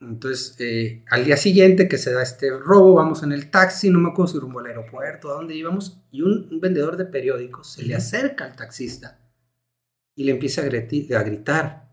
Entonces, 0.00 0.56
eh, 0.58 1.02
al 1.10 1.24
día 1.24 1.38
siguiente 1.38 1.88
que 1.88 1.96
se 1.96 2.12
da 2.12 2.22
este 2.22 2.50
robo, 2.50 2.94
vamos 2.94 3.22
en 3.22 3.32
el 3.32 3.50
taxi, 3.50 3.88
no 3.88 3.98
me 3.98 4.10
acuerdo 4.10 4.32
si 4.32 4.38
rumbo 4.38 4.60
al 4.60 4.66
aeropuerto, 4.66 5.30
a 5.30 5.34
dónde 5.34 5.54
íbamos, 5.54 6.02
y 6.10 6.20
un, 6.20 6.48
un 6.50 6.60
vendedor 6.60 6.98
de 6.98 7.06
periódicos 7.06 7.72
se 7.72 7.82
le 7.84 7.94
acerca 7.94 8.44
al 8.44 8.56
taxista 8.56 9.18
y 10.14 10.24
le 10.24 10.32
empieza 10.32 10.60
a, 10.60 10.64
gritar. 10.64 11.88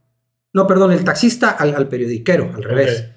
No, 0.53 0.67
perdón, 0.67 0.91
el 0.91 1.03
taxista 1.05 1.51
al, 1.51 1.75
al 1.75 1.87
periodiquero, 1.87 2.51
al 2.53 2.63
revés. 2.63 3.09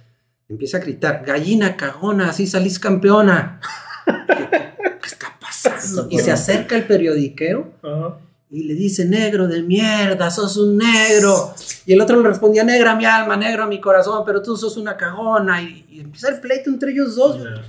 Empieza 0.49 0.77
a 0.77 0.81
gritar, 0.81 1.25
gallina 1.25 1.77
cagona, 1.77 2.31
así 2.31 2.47
salís 2.47 2.79
campeona. 2.79 3.61
¿Qué, 4.05 4.35
qué 5.01 5.07
está 5.07 5.37
pasando? 5.41 6.07
Y 6.11 6.19
se 6.19 6.33
acerca 6.33 6.77
el 6.77 6.85
periodiquero 6.85 7.73
Ajá. 7.83 8.19
y 8.51 8.65
le 8.65 8.75
dice, 8.75 9.07
negro 9.07 9.49
de 9.49 9.63
mierda, 9.63 10.31
sos 10.31 10.57
un 10.57 10.77
negro. 10.77 11.55
Y 11.87 11.95
el 11.95 12.01
otro 12.01 12.21
le 12.21 12.29
respondía, 12.29 12.63
negra 12.65 12.95
mi 12.95 13.07
alma, 13.07 13.37
negro 13.37 13.67
mi 13.67 13.81
corazón, 13.81 14.23
pero 14.27 14.43
tú 14.43 14.57
sos 14.57 14.77
una 14.77 14.97
cagona. 14.97 15.63
Y, 15.63 15.87
y 15.91 16.01
empieza 16.01 16.29
el 16.29 16.41
pleito 16.41 16.69
entre 16.71 16.93
ellos 16.93 17.17
dos. 17.17 17.43
Ya. 17.43 17.63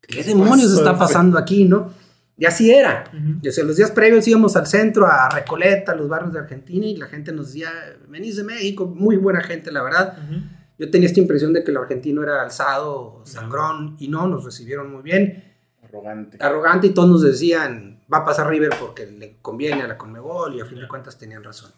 ¿Qué 0.00 0.22
demonios 0.22 0.72
está 0.72 0.90
güey? 0.90 0.98
pasando 0.98 1.38
aquí, 1.38 1.64
no? 1.64 1.92
Y 2.36 2.44
así 2.44 2.72
era. 2.72 3.04
O 3.46 3.50
sea, 3.52 3.62
los 3.64 3.76
días 3.76 3.90
previos 3.92 4.26
íbamos 4.26 4.56
al 4.56 4.66
centro, 4.66 5.06
a 5.06 5.28
Recoleta, 5.28 5.92
a 5.92 5.94
los 5.94 6.08
barrios 6.08 6.32
de 6.32 6.40
Argentina, 6.40 6.86
y 6.86 6.96
la 6.96 7.06
gente 7.06 7.32
nos 7.32 7.46
decía, 7.48 7.70
venís 8.08 8.36
de 8.36 8.42
México, 8.42 8.86
muy 8.86 9.16
buena 9.16 9.42
gente, 9.42 9.70
la 9.70 9.82
verdad. 9.82 10.18
Ujú. 10.18 10.40
Yo 10.82 10.90
tenía 10.90 11.06
esta 11.06 11.20
impresión 11.20 11.52
de 11.52 11.62
que 11.62 11.70
el 11.70 11.76
argentino 11.76 12.24
era 12.24 12.42
alzado, 12.42 13.20
sangrón, 13.24 13.94
y 14.00 14.08
no, 14.08 14.26
nos 14.26 14.44
recibieron 14.44 14.90
muy 14.92 15.02
bien 15.04 15.44
Arrogante. 15.80 16.38
arrogante 16.40 16.88
y 16.88 16.90
todos 16.90 17.08
nos 17.08 17.22
decían, 17.22 18.00
va 18.12 18.18
a 18.18 18.24
pasar 18.24 18.48
River 18.48 18.70
porque 18.80 19.06
le 19.06 19.36
conviene 19.40 19.82
a 19.82 19.86
la 19.86 19.96
Conmebol 19.96 20.56
y 20.56 20.60
a 20.60 20.64
fin 20.66 20.80
de 20.80 20.88
cuentas 20.88 21.16
tenían 21.16 21.44
razón. 21.44 21.70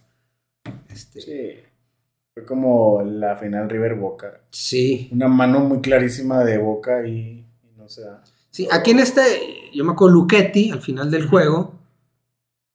Este, 0.88 1.20
sí. 1.20 1.26
Sí. 1.30 1.50
Fue 2.32 2.46
como 2.46 3.02
la 3.02 3.36
final 3.36 3.68
River 3.68 3.94
Boca. 3.96 4.40
sí, 4.50 5.10
Una 5.12 5.28
mano 5.28 5.60
muy 5.60 5.82
clarísima 5.82 6.42
de 6.42 6.56
Boca 6.56 7.06
y, 7.06 7.44
y 7.62 7.76
no 7.76 7.86
se 7.90 8.00
da. 8.04 8.22
aquí 8.72 8.92
en 8.92 9.00
este, 9.00 9.20
yo 9.74 9.84
me 9.84 9.92
acuerdo 9.92 10.14
Luchetti 10.16 10.70
al 10.70 10.80
final 10.80 11.10
del 11.10 11.28
juego, 11.28 11.74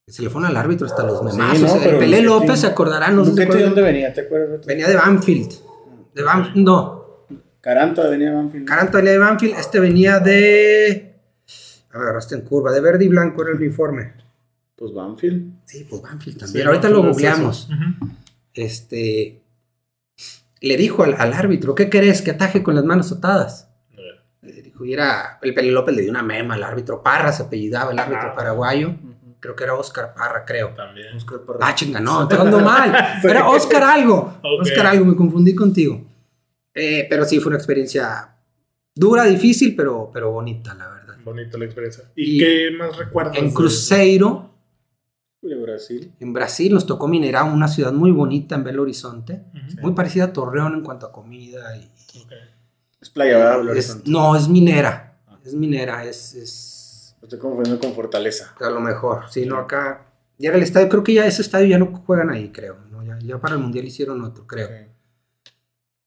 se 0.08 0.22
le 0.22 0.30
fue 0.30 0.46
al 0.46 0.56
árbitro 0.56 0.86
hasta 0.86 1.04
los 1.04 1.24
memazos. 1.24 1.62
no, 1.62 1.76
el 1.78 1.82
pero 1.84 2.00
Pelé 2.00 2.22
López 2.22 2.60
se 2.60 2.68
acordarán, 2.68 3.16
no 3.16 3.26
sé 3.26 3.32
si 3.32 3.38
se 3.38 3.44
¿Luchetti 3.46 3.58
de 3.62 3.66
dónde 3.66 3.82
venía? 3.82 4.14
¿Te 4.14 4.22
acuerdas? 4.22 4.66
venía 4.66 4.88
de 4.88 4.96
Banfield, 4.96 5.52
de 6.14 6.24
Banfield, 6.24 6.66
no, 6.66 7.26
Caranta 7.62 8.08
venía 8.10 8.30
de 8.30 8.36
Banfield. 8.36 8.66
Caranto 8.68 8.98
venía 8.98 9.12
de 9.12 9.18
Banfield, 9.20 9.56
este 9.60 9.80
venía 9.80 10.20
de, 10.20 11.16
a 11.92 11.98
ver, 11.98 12.04
agarraste 12.08 12.36
en 12.36 12.42
curva, 12.42 12.72
de 12.72 12.82
verde 12.82 13.06
y 13.06 13.08
blanco 13.10 13.42
era 13.42 13.52
el 13.52 13.58
uniforme. 13.58 14.14
Pues 14.76 14.94
Banfield. 14.94 15.60
Sí, 15.66 15.86
pues 15.90 16.02
Banfield 16.02 16.38
Sí, 16.40 16.46
también, 16.46 16.68
ahorita 16.68 16.90
lo 16.90 17.00
es 17.02 17.06
googleamos. 17.08 17.70
este, 18.54 19.42
le 20.62 20.78
dijo 20.78 21.04
al, 21.04 21.16
al 21.18 21.34
árbitro, 21.34 21.76
¿qué 21.76 21.90
querés? 21.90 22.22
Que 22.22 22.32
ataje 22.32 22.64
con 22.64 22.76
las 22.76 22.84
manos 22.86 23.12
atadas. 23.12 23.70
Ver. 23.96 24.22
Le 24.42 24.62
dijo, 24.62 24.86
y 24.86 24.94
era, 24.94 25.38
el 25.42 25.54
Peli 25.54 25.72
López 25.72 25.96
le 25.96 26.02
dio 26.04 26.12
una 26.12 26.24
mema 26.24 26.56
al 26.56 26.64
árbitro 26.64 27.04
Parra, 27.04 27.32
se 27.34 27.44
apellidaba 27.44 27.92
el 27.92 28.00
árbitro 28.00 28.30
Ah. 28.32 28.36
paraguayo. 28.36 28.96
Creo 29.40 29.56
que 29.56 29.64
era 29.64 29.74
Oscar 29.76 30.14
Parra, 30.14 30.44
creo. 30.46 30.70
También. 30.76 31.16
Oscar 31.16 31.40
Parra. 31.46 31.60
Ah, 31.62 31.76
chinga, 31.76 32.00
no, 32.00 32.24
estoy 32.30 32.38
dando 32.38 32.60
mal. 32.60 32.94
Era 33.24 33.50
Oscar 33.50 33.84
algo. 33.84 34.38
Oscar 34.62 34.86
algo, 34.88 35.06
me 35.06 35.16
confundí 35.16 35.56
contigo. 35.56 36.06
Eh, 36.74 37.08
pero 37.10 37.26
sí, 37.26 37.40
fue 37.40 37.50
una 37.50 37.58
experiencia 37.58 38.36
dura, 38.96 39.24
difícil, 39.26 39.76
pero, 39.76 40.10
pero 40.14 40.32
bonita, 40.32 40.74
la 40.74 40.88
verdad. 40.90 41.16
Bonita 41.24 41.58
la 41.58 41.66
experiencia. 41.66 42.04
¿Y, 42.16 42.36
Y 42.36 42.40
qué 42.40 42.72
más 42.78 42.98
recuerdas? 42.98 43.38
En 43.38 43.52
Cruzeiro, 43.54 44.54
De 45.42 45.56
Brasil. 45.56 46.14
en 46.20 46.34
Brasil, 46.34 46.74
nos 46.74 46.86
tocó 46.86 47.08
Mineirão, 47.08 47.54
una 47.54 47.68
ciudad 47.68 47.92
muy 47.94 48.12
bonita 48.12 48.56
en 48.56 48.64
Belo 48.64 48.82
Horizonte. 48.84 49.44
Ujú. 49.54 49.82
Muy 49.82 49.94
parecida 49.94 50.26
a 50.26 50.34
Torreón 50.34 50.74
en 50.76 50.82
cuanto 50.84 51.06
a 51.08 51.12
comida 51.12 51.76
y, 51.78 51.86
Ok. 52.22 52.32
Es 53.02 53.10
playa, 53.10 53.38
¿verdad? 53.38 53.78
Es- 53.78 54.06
no, 54.06 54.36
es 54.36 54.48
minera. 54.50 55.06
Es 55.46 55.54
minera, 55.54 56.04
es, 56.04 56.34
es 56.36 56.69
Lo 57.22 57.28
estoy 57.28 57.40
confundiendo 57.40 57.82
con 57.82 57.94
Fortaleza. 57.94 58.56
a 58.60 58.70
lo 58.70 58.80
mejor. 58.80 59.26
Sí, 59.30 59.46
no, 59.46 59.58
acá. 59.58 60.06
Ya 60.38 60.50
era 60.50 60.58
el 60.58 60.64
estadio, 60.64 60.88
creo 60.88 61.04
que 61.04 61.14
ya 61.14 61.26
ese 61.26 61.42
estadio 61.42 61.68
ya 61.68 61.78
no 61.78 61.88
juegan 62.06 62.30
ahí, 62.30 62.50
creo. 62.50 62.78
¿no? 62.90 63.04
Ya, 63.04 63.20
ya 63.20 63.40
para 63.40 63.56
el 63.56 63.62
mundial 63.62 63.86
hicieron 63.86 64.24
otro, 64.24 64.48
creo. 64.48 64.70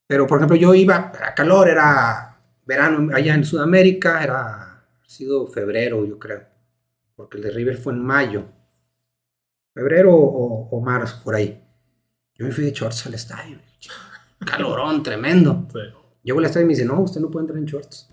Pero, 0.06 0.26
por 0.26 0.38
ejemplo, 0.38 0.56
yo 0.56 0.74
iba, 0.74 1.12
era 1.14 1.34
calor, 1.34 1.68
era 1.68 2.38
verano 2.64 3.14
allá 3.14 3.34
en 3.34 3.44
Sudamérica, 3.44 4.22
era 4.22 4.62
ha 4.72 5.08
sido 5.08 5.46
febrero, 5.46 6.04
yo 6.06 6.18
creo. 6.18 6.46
Porque 7.14 7.36
el 7.36 7.42
de 7.44 7.50
River 7.50 7.76
fue 7.76 7.92
en 7.92 8.02
mayo. 8.02 8.46
Febrero 9.74 10.14
o, 10.14 10.68
o 10.70 10.80
marzo, 10.80 11.20
por 11.22 11.34
ahí. 11.34 11.62
Yo 12.34 12.46
me 12.46 12.52
fui 12.52 12.64
de 12.64 12.72
shorts 12.72 13.06
al 13.06 13.14
estadio. 13.14 13.58
Calorón 14.46 15.02
tremendo. 15.02 15.68
Sí. 15.72 15.78
Llego 16.22 16.38
al 16.38 16.46
estadio 16.46 16.64
y 16.64 16.68
me 16.68 16.74
dice, 16.74 16.84
no, 16.84 17.00
usted 17.00 17.20
no 17.20 17.30
puede 17.30 17.44
entrar 17.44 17.58
en 17.58 17.66
shorts. 17.66 18.08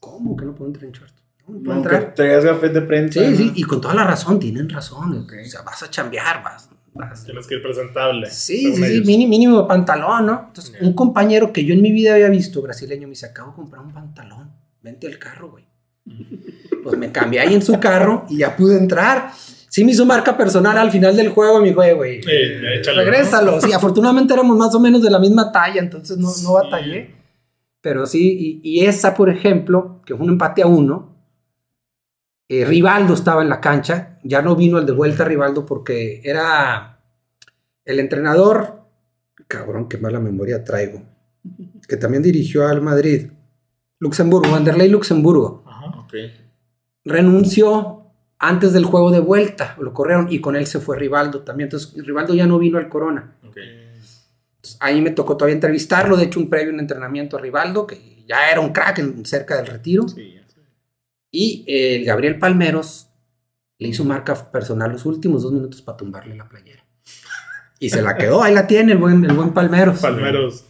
¿Cómo 0.00 0.36
que 0.36 0.44
no 0.44 0.54
puedo 0.54 0.68
entrar 0.68 0.84
en 0.84 0.92
shorts? 0.92 1.23
No, 1.46 1.58
no 1.60 1.74
entrar. 1.76 2.14
traigas 2.14 2.44
gafes 2.44 2.72
de 2.72 2.80
prensa. 2.82 3.20
Sí, 3.20 3.30
¿no? 3.30 3.36
sí, 3.36 3.52
y 3.54 3.62
con 3.64 3.80
toda 3.80 3.94
la 3.94 4.04
razón, 4.04 4.38
tienen 4.40 4.68
razón. 4.68 5.18
Ok. 5.24 5.32
O 5.44 5.48
sea, 5.48 5.62
vas 5.62 5.82
a 5.82 5.90
chambear, 5.90 6.42
vas. 6.42 6.68
vas- 6.94 7.24
Tienes 7.24 7.46
que 7.46 7.56
ir 7.56 7.62
presentable. 7.62 8.30
Sí, 8.30 8.74
sí, 8.74 9.02
sí, 9.04 9.26
mínimo 9.26 9.60
de 9.62 9.68
pantalón, 9.68 10.26
¿no? 10.26 10.44
Entonces, 10.48 10.74
un 10.80 10.94
compañero 10.94 11.52
que 11.52 11.64
yo 11.64 11.74
en 11.74 11.82
mi 11.82 11.92
vida 11.92 12.14
había 12.14 12.28
visto, 12.30 12.62
brasileño, 12.62 13.06
me 13.06 13.10
dice, 13.10 13.26
acabo 13.26 13.50
de 13.50 13.56
comprar 13.56 13.82
un 13.84 13.92
pantalón, 13.92 14.52
vente 14.82 15.06
al 15.06 15.18
carro, 15.18 15.50
güey. 15.50 15.64
Pues 16.84 16.98
me 16.98 17.10
cambié 17.10 17.40
ahí 17.40 17.54
en 17.54 17.62
su 17.62 17.80
carro 17.80 18.26
y 18.28 18.38
ya 18.38 18.54
pude 18.56 18.76
entrar. 18.76 19.30
Sí 19.70 19.84
me 19.86 19.92
hizo 19.92 20.04
marca 20.04 20.36
personal 20.36 20.76
al 20.76 20.90
final 20.90 21.16
del 21.16 21.30
juego, 21.30 21.58
mi 21.62 21.72
güey, 21.72 21.94
güey. 21.94 22.20
Eh, 22.28 22.78
échalo, 22.78 22.98
¿no? 22.98 23.04
Regrésalo. 23.10 23.60
Sí, 23.62 23.72
afortunadamente 23.72 24.34
éramos 24.34 24.54
más 24.58 24.74
o 24.74 24.80
menos 24.80 25.00
de 25.02 25.10
la 25.10 25.18
misma 25.18 25.50
talla, 25.50 25.80
entonces 25.80 26.18
no, 26.18 26.28
no 26.28 26.32
Sí. 26.34 26.44
batallé. 26.46 27.14
Pero 27.80 28.04
sí, 28.06 28.60
y, 28.62 28.80
y 28.82 28.84
esa, 28.84 29.14
por 29.14 29.30
ejemplo, 29.30 30.02
que 30.04 30.14
fue 30.14 30.26
un 30.26 30.32
empate 30.32 30.60
a 30.62 30.66
uno, 30.66 31.13
eh, 32.48 32.64
Rivaldo 32.64 33.14
estaba 33.14 33.42
en 33.42 33.48
la 33.48 33.60
cancha, 33.60 34.18
ya 34.22 34.42
no 34.42 34.54
vino 34.56 34.78
el 34.78 34.86
de 34.86 34.92
vuelta 34.92 35.24
Rivaldo 35.24 35.64
porque 35.66 36.20
era 36.24 37.00
el 37.84 38.00
entrenador, 38.00 38.82
cabrón, 39.48 39.88
qué 39.88 39.98
mala 39.98 40.20
memoria 40.20 40.62
traigo, 40.64 41.02
que 41.88 41.96
también 41.96 42.22
dirigió 42.22 42.66
al 42.66 42.80
Madrid, 42.82 43.30
Luxemburgo, 43.98 44.52
Wanderlei 44.52 44.88
Luxemburgo, 44.88 45.64
Ajá. 45.66 46.06
Renunció 47.04 48.00
antes 48.38 48.72
del 48.72 48.84
juego 48.84 49.10
de 49.10 49.20
vuelta, 49.20 49.76
lo 49.80 49.92
corrieron 49.92 50.28
y 50.30 50.40
con 50.40 50.56
él 50.56 50.66
se 50.66 50.80
fue 50.80 50.98
Rivaldo 50.98 51.40
también, 51.42 51.66
entonces 51.68 51.94
Rivaldo 52.06 52.34
ya 52.34 52.46
no 52.46 52.58
vino 52.58 52.78
al 52.78 52.88
Corona. 52.88 53.36
Entonces, 53.42 54.76
ahí 54.80 55.00
me 55.02 55.10
tocó 55.10 55.36
todavía 55.36 55.54
entrevistarlo, 55.54 56.16
de 56.16 56.24
hecho 56.24 56.40
un 56.40 56.48
previo 56.48 56.72
un 56.72 56.80
entrenamiento 56.80 57.36
a 57.36 57.40
Rivaldo, 57.40 57.86
que 57.86 58.24
ya 58.26 58.50
era 58.50 58.60
un 58.60 58.72
crack 58.72 58.98
en- 58.98 59.24
cerca 59.26 59.56
del 59.56 59.66
retiro. 59.66 60.08
Sí, 60.08 60.38
Y 61.36 61.64
eh, 61.66 61.96
el 61.96 62.04
Gabriel 62.04 62.38
Palmeros 62.38 63.08
le 63.78 63.88
hizo 63.88 64.04
marca 64.04 64.52
personal 64.52 64.92
los 64.92 65.04
últimos 65.04 65.42
dos 65.42 65.52
minutos 65.52 65.82
para 65.82 65.96
tumbarle 65.96 66.36
la 66.36 66.48
playera. 66.48 66.84
Y 67.80 67.90
se 67.90 68.02
la 68.02 68.16
quedó, 68.16 68.40
ahí 68.42 68.54
la 68.54 68.68
tiene 68.68 68.92
el 68.92 68.98
buen, 68.98 69.24
el 69.24 69.32
buen 69.32 69.52
Palmeros. 69.52 69.98
Palmeros. 69.98 70.64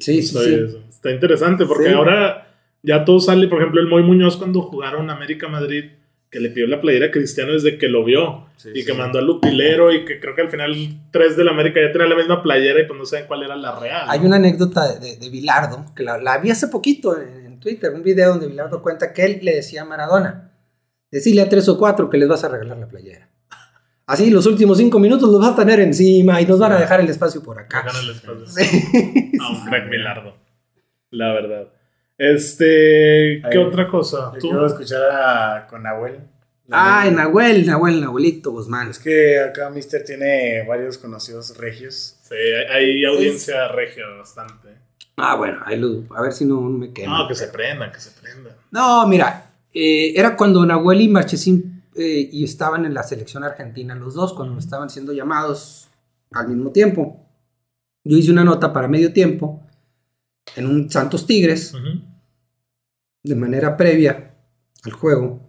Sí, 0.00 0.22
sí, 0.22 0.28
Soy 0.32 0.46
sí. 0.46 0.54
eso. 0.68 0.82
Está 0.88 1.10
interesante 1.12 1.66
porque 1.66 1.88
Sí. 1.88 1.92
ahora 1.92 2.48
ya 2.82 3.04
todo 3.04 3.20
sale. 3.20 3.46
Por 3.46 3.58
ejemplo, 3.60 3.80
el 3.80 3.88
Moy 3.88 4.02
Muñoz 4.02 4.38
cuando 4.38 4.62
jugaron 4.62 5.10
América 5.10 5.48
Madrid, 5.48 5.84
que 6.30 6.40
le 6.40 6.48
pidió 6.48 6.66
la 6.66 6.80
playera 6.80 7.06
a 7.06 7.10
Cristiano 7.10 7.52
desde 7.52 7.76
que 7.76 7.88
lo 7.88 8.02
vio 8.02 8.46
Sí, 8.56 8.70
y 8.74 8.80
sí. 8.80 8.86
que 8.86 8.94
mandó 8.94 9.18
al 9.18 9.28
utilero 9.28 9.92
y 9.92 10.06
que 10.06 10.18
creo 10.18 10.34
que 10.34 10.40
al 10.40 10.48
final 10.48 10.74
tres 11.12 11.36
del 11.36 11.48
América 11.48 11.78
ya 11.80 11.92
tenían 11.92 12.08
la 12.08 12.16
misma 12.16 12.42
playera 12.42 12.80
y 12.80 12.86
pues 12.86 12.98
no 12.98 13.04
saben 13.04 13.26
cuál 13.26 13.42
era 13.42 13.54
la 13.54 13.78
real. 13.78 14.06
Hay 14.08 14.18
¿no? 14.20 14.26
una 14.26 14.36
anécdota 14.36 14.94
de, 14.94 14.98
de, 14.98 15.16
de 15.18 15.28
Bilardo, 15.30 15.84
que 15.94 16.02
la, 16.02 16.16
la 16.16 16.38
vi 16.38 16.50
hace 16.50 16.68
poquito 16.68 17.20
en, 17.20 17.44
en 17.44 17.45
Twitter, 17.66 17.92
un 17.92 18.04
video 18.04 18.30
donde 18.30 18.46
Bilardo 18.46 18.80
cuenta 18.80 19.12
que 19.12 19.24
él 19.24 19.40
le 19.42 19.56
decía 19.56 19.82
a 19.82 19.84
Maradona, 19.84 20.52
decirle 21.10 21.42
a 21.42 21.48
tres 21.48 21.68
o 21.68 21.76
cuatro 21.76 22.08
que 22.08 22.16
les 22.16 22.28
vas 22.28 22.44
a 22.44 22.48
regalar 22.48 22.76
la 22.76 22.86
playera. 22.86 23.28
Así 24.06 24.30
los 24.30 24.46
últimos 24.46 24.78
cinco 24.78 25.00
minutos 25.00 25.28
los 25.28 25.40
vas 25.40 25.54
a 25.54 25.56
tener 25.56 25.80
encima 25.80 26.40
y 26.40 26.46
nos 26.46 26.60
van 26.60 26.70
a 26.70 26.78
dejar 26.78 27.00
el 27.00 27.08
espacio 27.08 27.42
por 27.42 27.58
acá. 27.58 27.80
Hagan 27.80 27.96
el 28.04 28.10
espacio. 28.10 28.46
Sí. 28.46 29.32
a 29.40 29.50
un 29.50 29.64
crack 29.64 29.90
Bilardo. 29.90 30.36
La 31.10 31.32
verdad. 31.32 31.66
Este, 32.16 33.42
¿qué 33.50 33.58
otra 33.58 33.88
cosa? 33.88 34.30
Yo 34.34 34.38
¿Tú? 34.38 34.48
quiero 34.48 34.66
escuchar 34.68 35.02
a, 35.10 35.66
con 35.66 35.82
Nahuel. 35.82 36.20
Ay, 36.70 37.10
Nahuel, 37.10 37.66
Nahuel, 37.66 38.00
Nahuelito 38.00 38.52
Guzmán. 38.52 38.90
Es 38.90 39.00
que 39.00 39.40
acá 39.40 39.70
Mister 39.70 40.04
tiene 40.04 40.64
varios 40.68 40.98
conocidos 40.98 41.58
regios. 41.58 42.16
Sí, 42.22 42.36
hay 42.36 43.04
hay 43.04 43.04
audiencia 43.04 43.66
regia 43.66 44.06
bastante. 44.16 44.85
Ah, 45.16 45.34
bueno, 45.36 45.60
ahí 45.64 45.78
lo, 45.78 46.04
a 46.14 46.20
ver 46.20 46.32
si 46.32 46.44
no 46.44 46.60
me 46.60 46.92
quema. 46.92 47.18
No, 47.18 47.28
que 47.28 47.34
se 47.34 47.48
prendan, 47.48 47.90
que 47.90 48.00
se 48.00 48.10
prendan. 48.10 48.52
No, 48.70 49.06
mira, 49.08 49.50
eh, 49.72 50.12
era 50.14 50.36
cuando 50.36 50.64
Nahuel 50.64 51.00
y 51.00 51.08
Marchesín 51.08 51.84
eh, 51.94 52.28
y 52.30 52.44
estaban 52.44 52.84
en 52.84 52.92
la 52.92 53.02
selección 53.02 53.42
argentina, 53.42 53.94
los 53.94 54.14
dos, 54.14 54.34
cuando 54.34 54.58
estaban 54.58 54.90
siendo 54.90 55.12
llamados 55.12 55.88
al 56.32 56.48
mismo 56.48 56.70
tiempo. 56.70 57.26
Yo 58.04 58.16
hice 58.16 58.30
una 58.30 58.44
nota 58.44 58.72
para 58.72 58.88
medio 58.88 59.12
tiempo 59.12 59.62
en 60.54 60.66
un 60.66 60.90
Santos 60.90 61.26
Tigres, 61.26 61.72
de 63.22 63.34
manera 63.34 63.76
previa 63.76 64.34
al 64.84 64.92
juego, 64.92 65.40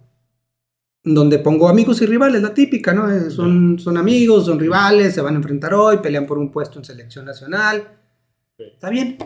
donde 1.03 1.39
pongo 1.39 1.67
amigos 1.67 2.01
y 2.01 2.05
rivales, 2.05 2.41
la 2.41 2.53
típica, 2.53 2.93
¿no? 2.93 3.11
Eh, 3.11 3.29
son, 3.29 3.77
son 3.77 3.97
amigos, 3.97 4.45
son 4.45 4.59
rivales, 4.59 5.13
se 5.13 5.21
van 5.21 5.33
a 5.33 5.37
enfrentar 5.37 5.73
hoy, 5.73 5.97
pelean 5.97 6.25
por 6.25 6.37
un 6.37 6.51
puesto 6.51 6.79
en 6.79 6.85
selección 6.85 7.25
nacional. 7.25 7.99
Está 8.57 8.89
bien. 8.89 9.17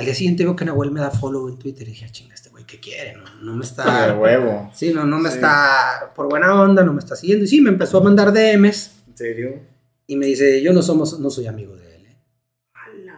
Al 0.00 0.06
día 0.06 0.14
siguiente 0.14 0.44
veo 0.44 0.56
que 0.56 0.64
Nahuel 0.64 0.90
me 0.90 1.00
da 1.00 1.10
follow 1.10 1.46
en 1.48 1.58
Twitter 1.58 1.86
y 1.86 1.90
dije, 1.90 2.06
"Ah, 2.06 2.10
chinga, 2.10 2.34
este 2.34 2.48
güey, 2.48 2.64
¿qué 2.64 2.80
quiere? 2.80 3.14
No, 3.16 3.24
no 3.42 3.54
me 3.54 3.64
está... 3.64 4.06
De 4.06 4.12
huevo. 4.18 4.70
Sí, 4.74 4.92
no, 4.94 5.04
no 5.04 5.18
me 5.18 5.28
Sí. 5.28 5.34
está 5.36 6.10
por 6.14 6.28
buena 6.28 6.60
onda, 6.60 6.82
no 6.82 6.92
me 6.94 6.98
está 7.00 7.14
siguiendo. 7.16 7.44
Y 7.44 7.48
sí, 7.48 7.60
me 7.60 7.68
empezó 7.70 7.98
a 7.98 8.02
mandar 8.02 8.32
DMs 8.32 8.92
¿En 9.08 9.16
serio? 9.16 9.60
y 10.06 10.16
me 10.16 10.26
dice, 10.26 10.62
yo 10.62 10.72
no 10.72 10.82
somos, 10.82 11.20
no 11.20 11.28
soy 11.30 11.46
amigo 11.46 11.76
de 11.76 11.96
él. 11.96 12.06
¿eh? 12.06 12.16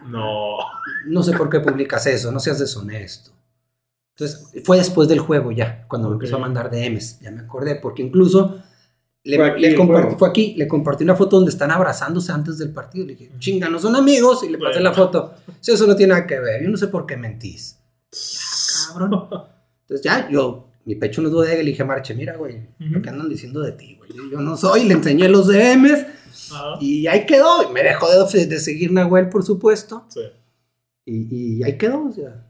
No. 0.07 0.57
No 1.07 1.23
sé 1.23 1.31
por 1.33 1.49
qué 1.49 1.59
publicas 1.61 2.05
eso, 2.07 2.31
no 2.31 2.39
seas 2.39 2.59
deshonesto. 2.59 3.31
Entonces, 4.15 4.47
fue 4.63 4.77
después 4.77 5.07
del 5.07 5.19
juego 5.19 5.51
ya, 5.51 5.85
cuando 5.87 6.09
me 6.09 6.15
Ok. 6.15 6.21
empezó 6.23 6.35
a 6.35 6.39
mandar 6.39 6.69
DMs. 6.69 7.19
Ya 7.21 7.31
me 7.31 7.41
acordé, 7.41 7.75
porque 7.75 8.03
incluso 8.03 8.61
le, 9.25 9.37
Fue 9.37 9.47
aquí 9.51 9.61
le 9.61 9.75
compartí, 9.75 10.15
fue 10.17 10.29
aquí, 10.29 10.53
le 10.57 10.67
compartí 10.67 11.03
una 11.05 11.15
foto 11.15 11.37
donde 11.37 11.51
están 11.51 11.71
abrazándose 11.71 12.31
antes 12.31 12.57
del 12.57 12.71
partido. 12.73 13.05
Le 13.05 13.15
dije, 13.15 13.31
chinga, 13.39 13.69
no 13.69 13.79
son 13.79 13.95
amigos. 13.95 14.43
Y 14.43 14.49
le 14.49 14.57
pasé 14.57 14.79
Bueno. 14.79 14.89
la 14.89 14.93
foto. 14.93 15.33
Sí, 15.61 15.71
eso 15.71 15.87
no 15.87 15.95
tiene 15.95 16.13
nada 16.13 16.27
que 16.27 16.39
ver. 16.39 16.61
Yo 16.63 16.69
no 16.69 16.77
sé 16.77 16.87
por 16.87 17.05
qué 17.05 17.15
mentís. 17.17 17.79
Cabrón. 18.87 19.27
Entonces 19.81 20.03
ya, 20.03 20.29
yo, 20.29 20.67
mi 20.85 20.95
pecho 20.95 21.21
no 21.21 21.29
duda 21.29 21.53
y 21.53 21.57
le 21.63 21.71
dije, 21.71 21.83
Marche, 21.83 22.13
mira, 22.15 22.35
güey, 22.35 22.67
lo 22.79 23.01
que 23.01 23.09
andan 23.09 23.29
diciendo 23.29 23.61
de 23.61 23.71
ti, 23.73 23.95
güey. 23.97 24.11
Yo 24.31 24.39
no 24.41 24.57
soy, 24.57 24.83
le 24.85 24.93
enseñé 24.95 25.27
los 25.29 25.47
DMs 25.47 26.05
y 26.81 27.07
ahí 27.07 27.25
quedó. 27.25 27.69
Y 27.69 27.73
me 27.73 27.81
dejó 27.83 28.07
de, 28.09 28.45
de 28.45 28.59
seguir 28.59 28.91
Nahuel, 28.91 29.29
por 29.29 29.43
supuesto. 29.43 30.05
sí. 30.09 30.21
Y, 31.05 31.57
y 31.59 31.63
ahí 31.63 31.77
quedó, 31.77 32.05
o 32.05 32.11
sea. 32.13 32.45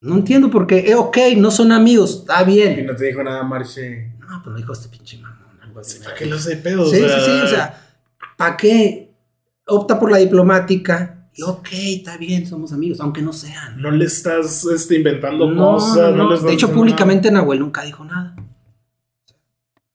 No 0.00 0.16
entiendo 0.16 0.48
por 0.50 0.66
qué. 0.66 0.78
Eh, 0.90 0.94
ok, 0.94 1.16
no 1.36 1.50
son 1.50 1.72
amigos, 1.72 2.20
está 2.20 2.42
Y 2.42 2.46
bien. 2.46 2.86
no 2.86 2.94
te 2.96 3.06
dijo 3.06 3.22
nada, 3.22 3.42
Marche. 3.42 4.12
No, 4.20 4.40
pues 4.44 4.54
me 4.54 4.60
dijo 4.60 4.72
este 4.72 4.88
pinche 4.88 5.18
mamón. 5.18 5.41
¿Para 6.04 6.16
qué 6.16 6.26
los 6.26 6.46
hay 6.46 6.56
pedos? 6.56 6.90
Sí, 6.90 6.96
sí, 6.96 7.20
sí, 7.24 7.30
o 7.44 7.48
sea, 7.48 7.80
¿para 8.36 8.56
qué? 8.56 9.12
Opta 9.66 9.98
por 9.98 10.10
la 10.10 10.18
diplomática. 10.18 11.28
Y 11.34 11.42
ok, 11.42 11.68
está 11.72 12.18
bien, 12.18 12.46
somos 12.46 12.72
amigos, 12.72 13.00
aunque 13.00 13.22
no 13.22 13.32
sean. 13.32 13.80
No 13.80 13.90
le 13.90 14.04
estás 14.04 14.64
este, 14.66 14.96
inventando 14.96 15.50
No, 15.50 15.74
cosas. 15.74 16.14
no, 16.14 16.24
No, 16.24 16.30
les 16.32 16.42
de 16.42 16.52
hecho, 16.52 16.72
públicamente 16.72 17.30
Nahuel 17.30 17.60
nunca 17.60 17.82
dijo 17.82 18.04
nada. 18.04 18.34
nada. 18.36 18.48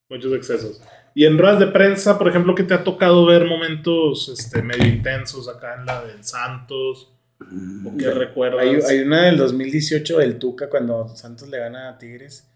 Muchos 0.09 0.33
excesos. 0.33 0.81
Y 1.13 1.25
en 1.25 1.37
ruedas 1.37 1.59
de 1.59 1.67
prensa, 1.67 2.17
por 2.17 2.27
ejemplo, 2.27 2.55
que 2.55 2.63
te 2.63 2.73
ha 2.73 2.83
tocado 2.83 3.25
ver 3.25 3.45
momentos 3.45 4.29
este, 4.29 4.61
medio 4.61 4.87
intensos 4.87 5.47
acá 5.49 5.75
en 5.79 5.85
la 5.85 6.03
del 6.03 6.23
Santos. 6.23 7.11
¿O 7.39 7.97
qué 7.97 8.09
recuerdas? 8.11 8.61
Hay, 8.61 8.75
hay 8.97 8.99
una 9.05 9.23
del 9.25 9.37
2018 9.37 10.17
del 10.19 10.39
Tuca 10.39 10.69
cuando 10.69 11.07
Santos 11.15 11.49
le 11.49 11.59
gana 11.59 11.89
a 11.89 11.97
Tigres 11.97 12.47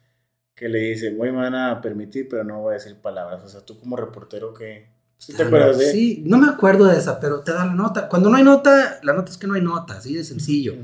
que 0.62 0.70
le 0.70 0.78
dice, 0.78 1.09
muy 1.09 1.32
me 1.32 1.39
van 1.39 1.55
a 1.55 1.82
permitir, 1.82 2.28
pero 2.30 2.43
no 2.43 2.62
voy 2.62 2.74
a 2.74 2.74
decir 2.76 2.95
palabras. 3.01 3.41
O 3.43 3.49
sea, 3.49 3.62
tú 3.62 3.80
como 3.80 3.95
reportero 3.95 4.53
que... 4.53 4.91
¿Sí 5.18 5.34
te 5.34 5.41
acuerdas 5.41 5.80
de? 5.80 5.91
Sí, 5.91 6.22
no 6.28 6.38
me 6.38 6.49
acuerdo 6.49 6.86
de 6.86 6.99
esa, 6.99 7.20
pero 7.20 7.41
te 7.41 7.51
da 7.51 7.66
la 7.66 7.74
nota. 7.74 8.07
Cuando 8.07 8.30
no 8.30 8.38
hay 8.38 8.43
nota, 8.43 8.99
la 9.01 9.14
nota 9.14 9.32
es 9.32 9.39
que 9.39 9.47
no 9.47 9.55
hay 9.55 9.64
nota, 9.64 9.95
así 9.95 10.16
de 10.16 10.24
sencillo. 10.24 10.76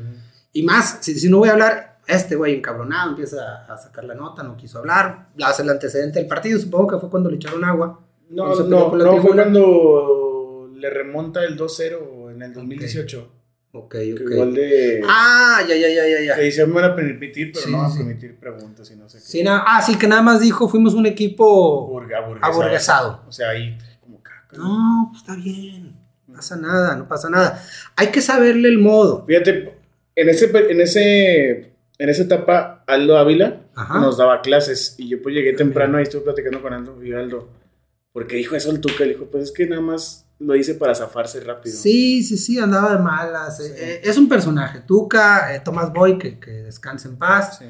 Y 0.52 0.64
más, 0.64 0.98
si, 1.02 1.14
si 1.20 1.30
no 1.30 1.38
voy 1.38 1.50
a 1.50 1.52
hablar, 1.52 2.00
este 2.08 2.36
güey 2.36 2.56
encabronado 2.56 3.12
empieza 3.12 3.66
a 3.72 3.78
sacar 3.78 4.04
la 4.06 4.16
nota, 4.16 4.42
no 4.42 4.58
quiso 4.58 4.80
hablar. 4.80 5.28
Hace 5.44 5.62
el 5.62 5.70
antecedente 5.70 6.18
del 6.18 6.28
partido, 6.28 6.58
supongo 6.58 6.88
que 6.88 6.98
fue 6.98 7.12
cuando 7.12 7.30
le 7.30 7.36
echaron 7.36 7.64
agua. 7.64 8.00
No, 8.32 8.56
no, 8.56 8.98
no, 8.98 9.22
fue 9.22 9.36
cuando 9.36 10.72
le 10.74 10.90
remonta 10.90 11.44
el 11.44 11.56
2-0 11.56 12.32
en 12.32 12.42
el 12.42 12.52
2018. 12.52 13.32
Ok, 13.80 13.96
ok. 14.14 14.32
Igual 14.32 14.54
de... 14.56 15.02
Ah, 15.08 15.60
ya, 15.68 15.76
ya, 15.76 15.88
ya, 15.90 16.08
ya, 16.08 16.22
ya. 16.22 16.36
Que 16.36 16.66
me 16.66 16.74
van 16.74 16.86
a 16.92 16.96
permitir, 16.96 17.52
pero 17.54 17.66
Sí, 17.66 17.72
no 17.72 17.78
van 17.78 17.86
a 17.88 17.90
sí. 17.92 17.98
permitir 18.00 18.36
preguntas 18.40 18.90
y 18.92 18.96
no 18.96 19.08
sé 19.08 19.20
qué. 19.20 19.24
Sí, 19.24 19.44
na- 19.44 19.64
ah, 19.68 19.82
sí, 19.82 19.98
que 19.98 20.08
nada 20.08 20.22
más 20.22 20.42
dijo, 20.42 20.68
fuimos 20.68 20.94
un 20.94 21.06
equipo 21.06 21.88
Burga, 21.88 22.18
aburguesado. 22.20 22.54
aburguesado. 22.54 23.24
O 23.28 23.32
sea, 23.32 23.50
ahí 23.50 23.78
como 24.02 24.22
caca. 24.24 24.58
No, 24.58 25.10
pues 25.12 25.22
está 25.22 25.36
bien. 25.36 25.96
No 26.28 26.34
pasa 26.36 26.56
nada, 26.56 26.96
no 26.96 27.08
pasa 27.08 27.30
nada. 27.30 27.64
Hay 27.96 28.08
que 28.08 28.22
saberle 28.22 28.68
el 28.70 28.80
modo. 28.80 29.26
Fíjate, 29.26 29.74
en 30.16 30.30
ese, 30.30 30.52
en 30.72 30.82
ese, 30.82 31.50
en 32.00 32.10
esa 32.10 32.24
etapa, 32.24 32.84
Aldo 32.88 33.18
Ávila 33.18 33.62
Ajá. 33.76 34.00
nos 34.00 34.18
daba 34.18 34.42
clases 34.42 34.96
y 34.98 35.08
yo 35.10 35.22
pues 35.22 35.34
llegué 35.36 35.54
temprano 35.54 36.00
y 36.00 36.04
estuve 36.04 36.22
platicando 36.22 36.62
con 36.62 36.74
Aldo 36.74 37.04
y 37.04 37.14
Aldo, 37.14 37.50
porque 38.12 38.36
dijo 38.36 38.56
eso 38.56 38.72
el 38.72 38.82
Tuca, 38.82 39.04
le 39.06 39.14
dijo, 39.14 39.26
pues 39.32 39.46
es 39.46 39.52
que 39.52 39.66
nada 39.68 39.82
más 39.82 40.27
lo 40.40 40.56
hice 40.56 40.76
para 40.76 40.94
zafarse 40.94 41.40
rápido. 41.42 41.76
Sí, 41.76 42.24
sí, 42.24 42.38
sí, 42.38 42.60
andaba 42.60 42.94
de 42.96 43.00
malas. 43.00 43.60
Eh, 43.60 43.74
eh, 43.78 44.02
es 44.04 44.18
un 44.18 44.30
personaje. 44.30 44.82
Tuca, 44.82 45.54
eh, 45.56 45.62
Tomás 45.62 45.92
Boy, 45.92 46.18
que, 46.18 46.40
que 46.40 46.52
descanse 46.52 47.08
en 47.08 47.18
paz. 47.18 47.58
Sí. 47.60 47.66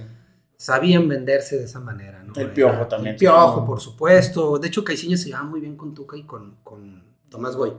Sabían 0.58 1.08
venderse 1.08 1.58
de 1.58 1.66
esa 1.66 1.80
manera, 1.80 2.24
¿no? 2.24 2.34
El 2.36 2.52
Piojo 2.52 2.74
Era- 2.74 2.88
también. 2.90 3.14
El 3.14 3.20
Piojo, 3.20 3.66
por 3.66 3.80
supuesto. 3.80 4.58
De 4.58 4.68
hecho, 4.68 4.84
Caixinha 4.84 5.16
se 5.16 5.28
llevaba 5.28 5.46
muy 5.46 5.62
bien 5.62 5.78
con 5.78 5.94
Tuca 5.94 6.18
y 6.18 6.24
con, 6.24 6.56
con 6.64 7.04
Tomás 7.30 7.56
Boy. 7.56 7.74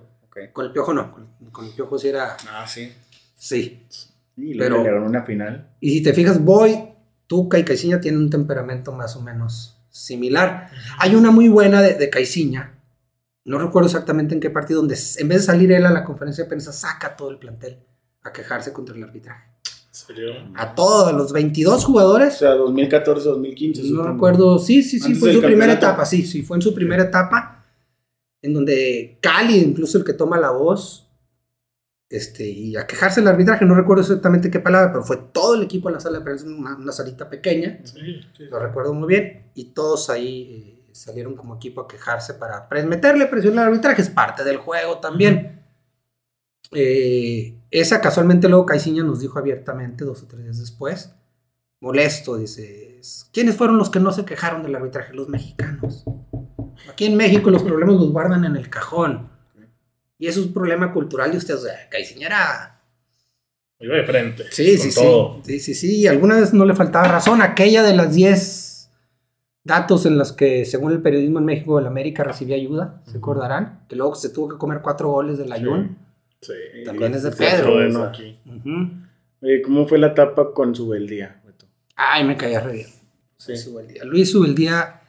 Con 0.53 0.65
el 0.67 0.73
Piojo 0.73 0.95
no. 0.95 1.13
Con, 1.13 1.27
con 1.51 1.65
el 1.67 1.73
Piojo 1.73 1.99
sí 1.99 2.09
era... 2.09 2.37
Ah, 2.51 2.67
sí. 2.69 2.93
Sí. 3.35 3.85
Y 4.37 4.57
Pero- 4.57 4.77
luego 4.77 4.85
le 4.85 4.93
ganó 4.95 5.07
una 5.07 5.25
final. 5.25 5.69
Y 5.81 5.91
si 5.91 6.03
te 6.03 6.13
fijas, 6.15 6.43
Boy, 6.43 6.79
Tuca 7.27 7.59
y 7.59 7.65
Caixinha 7.65 8.01
tienen 8.01 8.21
un 8.23 8.31
temperamento 8.31 8.93
más 8.93 9.17
o 9.17 9.21
menos 9.23 9.77
similar. 9.91 10.71
Hay 11.01 11.17
una 11.17 11.33
muy 11.33 11.49
buena 11.49 11.83
de, 11.83 11.95
de 11.95 12.09
Caixinha. 12.09 12.78
No 13.49 13.59
recuerdo 13.59 13.87
exactamente 13.87 14.35
en 14.35 14.41
qué 14.41 14.51
partido, 14.51 14.81
donde 14.81 14.95
en 15.19 15.29
vez 15.29 15.39
de 15.39 15.45
salir 15.45 15.73
él 15.73 15.87
a 15.87 15.91
la 15.91 16.05
conferencia 16.05 16.45
de 16.45 16.49
prensa, 16.49 16.73
saca 16.73 17.17
todo 17.17 17.31
el 17.31 17.39
plantel 17.39 17.79
a 18.23 18.33
quejarse 18.33 18.73
contra 18.73 18.95
el 18.95 19.03
arbitraje. 19.03 19.45
¿En 19.65 19.95
serio? 19.95 20.33
A 20.55 20.75
todos, 20.75 21.09
a 21.09 21.13
los 21.13 21.33
22 21.33 21.83
O 21.83 21.87
jugadores. 21.87 22.37
sea, 22.39 22.51
2014, 22.55 23.29
2015. 23.29 23.83
No 23.83 23.89
supongo. 23.89 24.09
recuerdo, 24.13 24.59
sí, 24.59 24.83
sí, 24.83 24.99
sí, 25.01 25.07
Antes 25.07 25.21
fue 25.21 25.31
en 25.31 25.37
su 25.37 25.43
primera 25.43 25.73
etapa, 25.73 26.05
sí, 26.05 26.25
sí, 26.25 26.43
fue 26.43 26.57
en 26.59 26.63
su 26.63 26.75
primera 26.75 27.03
etapa, 27.05 27.65
en 28.43 28.55
donde 28.55 29.19
Cali, 29.21 29.57
incluso 29.59 29.99
el 29.99 30.05
que 30.05 30.13
toma 30.13 30.39
la 30.39 30.51
voz, 30.51 31.09
este, 32.11 32.49
y 32.49 32.77
a 32.77 32.87
quejarse 32.87 33.21
del 33.21 33.29
arbitraje, 33.29 33.65
no 33.65 33.75
recuerdo 33.75 34.03
exactamente 34.03 34.51
qué 34.51 34.61
palabra, 34.61 34.93
pero 34.93 35.05
fue 35.05 35.17
todo 35.33 35.55
el 35.55 35.63
equipo 35.63 35.89
a 35.89 35.93
la 35.93 36.01
sala 36.01 36.19
de 36.19 36.25
prensa, 36.25 36.47
una, 36.47 36.77
una 36.77 36.93
salita 36.93 37.29
pequeña, 37.29 37.81
Sí, 37.85 38.21
sí. 38.37 38.45
lo 38.51 38.59
recuerdo 38.61 38.95
muy 38.95 39.09
bien, 39.09 39.51
y 39.55 39.73
todos 39.73 40.09
ahí 40.11 40.75
eh, 40.78 40.78
salieron 40.99 41.35
como 41.37 41.57
equipo 41.57 41.81
a 41.81 41.89
quejarse 41.89 42.35
para 42.35 42.69
meterle 42.87 43.27
presión 43.27 43.59
al 43.59 43.67
arbitraje, 43.67 44.03
es 44.03 44.11
parte 44.11 44.45
del 44.45 44.59
juego 44.59 44.99
también. 44.99 45.63
Eh, 46.73 47.57
esa 47.71 48.01
casualmente 48.01 48.49
luego 48.49 48.67
Caiciña 48.67 49.03
nos 49.03 49.21
dijo 49.21 49.39
abiertamente 49.39 50.05
dos 50.05 50.23
o 50.23 50.27
tres 50.27 50.45
días 50.45 50.59
después, 50.59 51.13
molesto, 51.81 52.37
dice, 52.37 53.01
¿quiénes 53.33 53.57
fueron 53.57 53.79
los 53.79 53.91
que 53.91 54.01
no 54.01 54.13
se 54.13 54.25
quejaron 54.25 54.63
del 54.63 54.75
arbitraje? 54.75 55.15
Los 55.15 55.29
mexicanos. 55.29 56.05
Aquí 56.91 57.07
en 57.07 57.17
México 57.17 57.51
los 57.51 57.63
problemas 57.63 57.97
los 57.97 58.13
guardan 58.13 58.45
en 58.45 58.57
el 58.57 58.69
cajón. 58.69 59.31
Y 60.19 60.27
eso 60.27 60.41
es 60.41 60.47
un 60.47 60.53
problema 60.53 60.93
cultural 60.93 61.31
de 61.31 61.39
ustedes. 61.39 61.61
O 61.61 61.65
sea, 61.65 61.89
Caiciña 61.89 62.27
era 62.27 62.79
Iba 63.81 63.97
de 63.97 64.05
frente. 64.05 64.45
Sí, 64.51 64.77
sí, 64.77 64.91
sí. 64.91 65.01
Sí, 65.45 65.61
sí, 65.61 65.75
sí. 65.75 66.07
Alguna 66.09 66.41
vez 66.41 66.53
no 66.53 66.65
le 66.65 66.75
faltaba 66.75 67.07
razón. 67.07 67.43
Aquella 67.43 67.83
de 67.83 67.95
las 67.95 68.15
10 68.15 68.68
datos 69.69 70.05
en 70.07 70.19
los 70.19 70.33
que, 70.33 70.65
según 70.65 70.91
el 70.91 71.01
periodismo 71.01 71.39
en 71.39 71.45
México, 71.45 71.79
el 71.79 71.87
América 71.87 72.25
recibía 72.25 72.57
ayuda, 72.57 73.01
se 73.07 73.19
acordarán, 73.19 73.85
que 73.89 73.95
luego 73.95 74.17
se 74.17 74.31
tuvo 74.31 74.49
que 74.49 74.57
comer 74.59 74.81
cuatro 74.83 75.11
goles 75.11 75.39
del 75.39 75.53
Ayun. 75.53 75.97
Sí. 76.41 76.53
También 76.85 77.15
es 77.15 77.23
de 77.23 77.31
Sí, 77.33 77.39
Pedro. 77.39 78.03
aquí. 78.05 78.37
Oye, 79.41 79.63
¿cómo 79.63 79.87
fue 79.87 79.99
la 79.99 80.09
etapa 80.09 80.53
con 80.53 80.75
su 80.75 80.89
beldía? 80.89 81.41
Beto? 81.45 81.67
Ay, 81.95 82.25
me 82.25 82.37
caía 82.37 82.61
re 82.61 82.73
bien. 82.73 82.89
Sí. 83.37 83.57
Subeldía. 83.57 84.03
Luis 84.05 84.33
Subeldía 84.33 85.01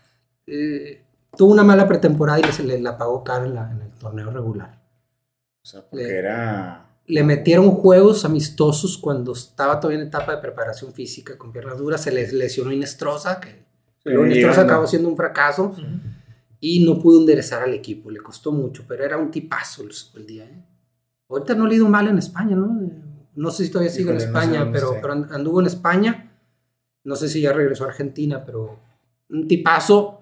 eh, 0.46 1.02
tuvo 1.36 1.52
una 1.52 1.64
mala 1.64 1.88
pretemporada 1.88 2.40
y 2.40 2.52
se 2.52 2.64
le 2.64 2.80
la 2.80 2.96
pagó 2.98 3.24
en, 3.44 3.56
la- 3.56 3.72
en 3.72 3.82
el 3.82 3.90
torneo 3.94 4.30
regular. 4.30 4.80
O 5.64 5.66
sea, 5.66 5.82
porque 5.90 6.06
Le- 6.06 6.18
era... 6.20 6.86
Le 7.08 7.24
metieron 7.24 7.72
juegos 7.72 8.24
amistosos 8.24 9.00
cuando 9.00 9.32
estaba 9.34 9.80
todavía 9.80 10.00
en 10.02 10.08
etapa 10.10 10.36
de 10.36 10.42
preparación 10.44 10.94
física 10.94 11.40
con 11.40 11.52
piernas 11.52 11.80
duras. 11.80 12.04
Se 12.04 12.12
les 12.12 12.34
lesionó 12.34 12.72
Inestrosa, 12.72 13.40
que 13.40 13.66
pero 14.12 14.26
Inestrosa 14.26 14.52
llegando. 14.62 14.74
acabó 14.74 14.88
siendo 14.88 15.10
un 15.10 15.18
fracaso. 15.18 15.66
Ujú. 15.66 15.84
y 16.62 16.84
no 16.84 17.00
pudo 17.00 17.22
enderezar 17.22 17.64
al 17.64 17.74
equipo, 17.74 18.12
le 18.12 18.20
costó 18.20 18.52
mucho, 18.52 18.84
pero 18.86 19.06
era 19.06 19.18
un 19.18 19.32
tipazo 19.32 19.82
el, 19.84 19.92
el 20.18 20.26
día. 20.28 20.44
¿eh? 20.44 20.62
Ahorita 21.30 21.56
no 21.56 21.66
le 21.66 21.74
ha 21.74 21.78
ido 21.78 21.88
mal 21.88 22.06
en 22.10 22.18
España, 22.18 22.54
¿no? 22.56 22.78
No 23.36 23.50
sé 23.52 23.64
si 23.64 23.72
todavía 23.72 23.90
sigue 23.92 24.10
en 24.12 24.18
Híjole, 24.18 24.32
no 24.34 24.40
sé 24.42 24.46
España, 24.46 24.70
pero, 24.74 24.96
pero 25.02 25.14
and- 25.14 25.32
anduvo 25.32 25.62
en 25.62 25.68
España. 25.68 26.32
No 27.06 27.16
sé 27.16 27.30
si 27.30 27.40
ya 27.40 27.54
regresó 27.54 27.86
a 27.86 27.88
Argentina, 27.88 28.44
pero 28.46 28.78
un 29.30 29.48
tipazo. 29.48 30.20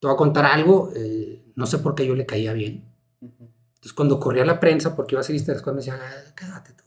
Te 0.00 0.08
voy 0.08 0.14
a 0.14 0.16
contar 0.16 0.46
algo. 0.46 0.90
eh, 0.96 1.44
no 1.54 1.66
sé 1.66 1.78
por 1.78 1.94
qué 1.94 2.06
yo 2.08 2.16
le 2.16 2.26
caía 2.26 2.52
bien. 2.54 2.82
Entonces, 3.20 3.92
cuando 3.94 4.18
corría 4.18 4.44
la 4.44 4.58
prensa, 4.58 4.96
porque 4.96 5.14
iba 5.14 5.20
a 5.20 5.22
ser 5.22 5.38
de 5.40 5.46
la 5.46 5.52
escuela, 5.58 5.74
me 5.76 5.80
decía, 5.82 5.96
"Ah, 6.00 6.34
quédate 6.34 6.72
tú. 6.72 6.82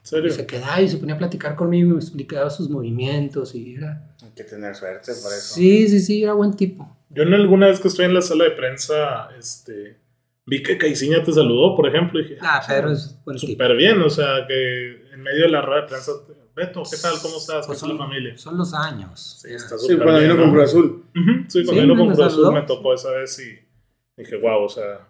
¿En 0.00 0.06
serio? 0.06 0.28
Y 0.28 0.32
se 0.32 0.44
quedaba 0.46 0.80
y 0.82 0.88
se 0.90 0.98
ponía 0.98 1.14
a 1.14 1.18
platicar 1.18 1.56
conmigo 1.56 1.88
y 1.88 1.92
me 1.94 1.98
explicaba 2.00 2.50
sus 2.50 2.68
movimientos. 2.68 3.54
Y 3.54 3.74
era. 3.76 4.11
Que 4.36 4.44
tener 4.44 4.74
suerte 4.74 5.12
por 5.22 5.32
eso. 5.32 5.54
Sí, 5.54 5.88
sí, 5.88 6.00
sí, 6.00 6.22
era 6.22 6.32
buen 6.34 6.54
tipo. 6.54 6.96
Yo 7.10 7.22
en 7.24 7.34
alguna 7.34 7.66
vez 7.66 7.80
que 7.80 7.88
estoy 7.88 8.06
en 8.06 8.14
la 8.14 8.22
sala 8.22 8.44
de 8.44 8.50
prensa, 8.52 9.28
este, 9.38 9.98
vi 10.46 10.62
que 10.62 10.78
Caiciña 10.78 11.22
te 11.22 11.32
saludó, 11.32 11.76
por 11.76 11.86
ejemplo, 11.86 12.18
y 12.20 12.22
dije, 12.24 12.36
Ah, 12.40 12.62
Pedro 12.66 12.92
es 12.92 13.18
buen 13.24 13.36
tipo. 13.36 13.52
súper 13.52 13.76
bien, 13.76 14.00
o 14.00 14.08
sea, 14.10 14.46
que 14.48 15.10
en 15.12 15.22
medio 15.22 15.42
de 15.42 15.48
la 15.50 15.60
rueda 15.62 15.82
de 15.82 15.88
prensa, 15.88 16.12
Beto, 16.54 16.82
¿qué 16.90 16.96
tal? 16.98 17.14
¿Cómo 17.22 17.36
estás? 17.38 17.62
¿Qué 17.64 17.68
Pues 17.68 17.80
tal 17.80 17.88
la 17.90 17.96
son, 17.96 18.06
familia? 18.06 18.36
son 18.36 18.58
los 18.58 18.74
años. 18.74 19.38
Sí, 19.40 19.54
está 19.54 19.78
Sí, 19.78 19.96
cuando 19.96 20.20
vino 20.20 20.34
¿no? 20.34 20.42
con 20.42 20.50
Cruz 20.52 20.64
Azul. 20.64 21.04
Sí, 21.48 21.64
cuando 21.64 21.82
vino 21.82 21.96
con 21.96 22.06
Cruz 22.08 22.20
Azul 22.20 22.52
me 22.52 22.62
tocó 22.62 22.92
esa 22.94 23.10
vez 23.12 23.38
y 23.40 24.20
dije, 24.20 24.36
wow, 24.36 24.64
o 24.64 24.68
sea, 24.68 25.08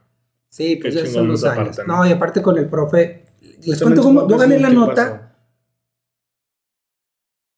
Sí, 0.48 0.76
pues 0.76 0.94
Qué 0.94 1.04
ya 1.04 1.06
son 1.10 1.28
los 1.28 1.42
años. 1.44 1.76
parte, 1.76 1.82
¿no? 1.86 1.96
¿no? 1.98 2.06
y 2.08 2.12
aparte 2.12 2.42
con 2.42 2.58
el 2.58 2.68
profe. 2.68 3.24
Les 3.64 3.80
cuento 3.82 4.02
cómo. 4.02 4.28
Yo 4.28 4.36
gané 4.36 4.60
la 4.60 4.68
¿qué 4.68 4.74
nota 4.74 4.94
pasó? 4.94 5.21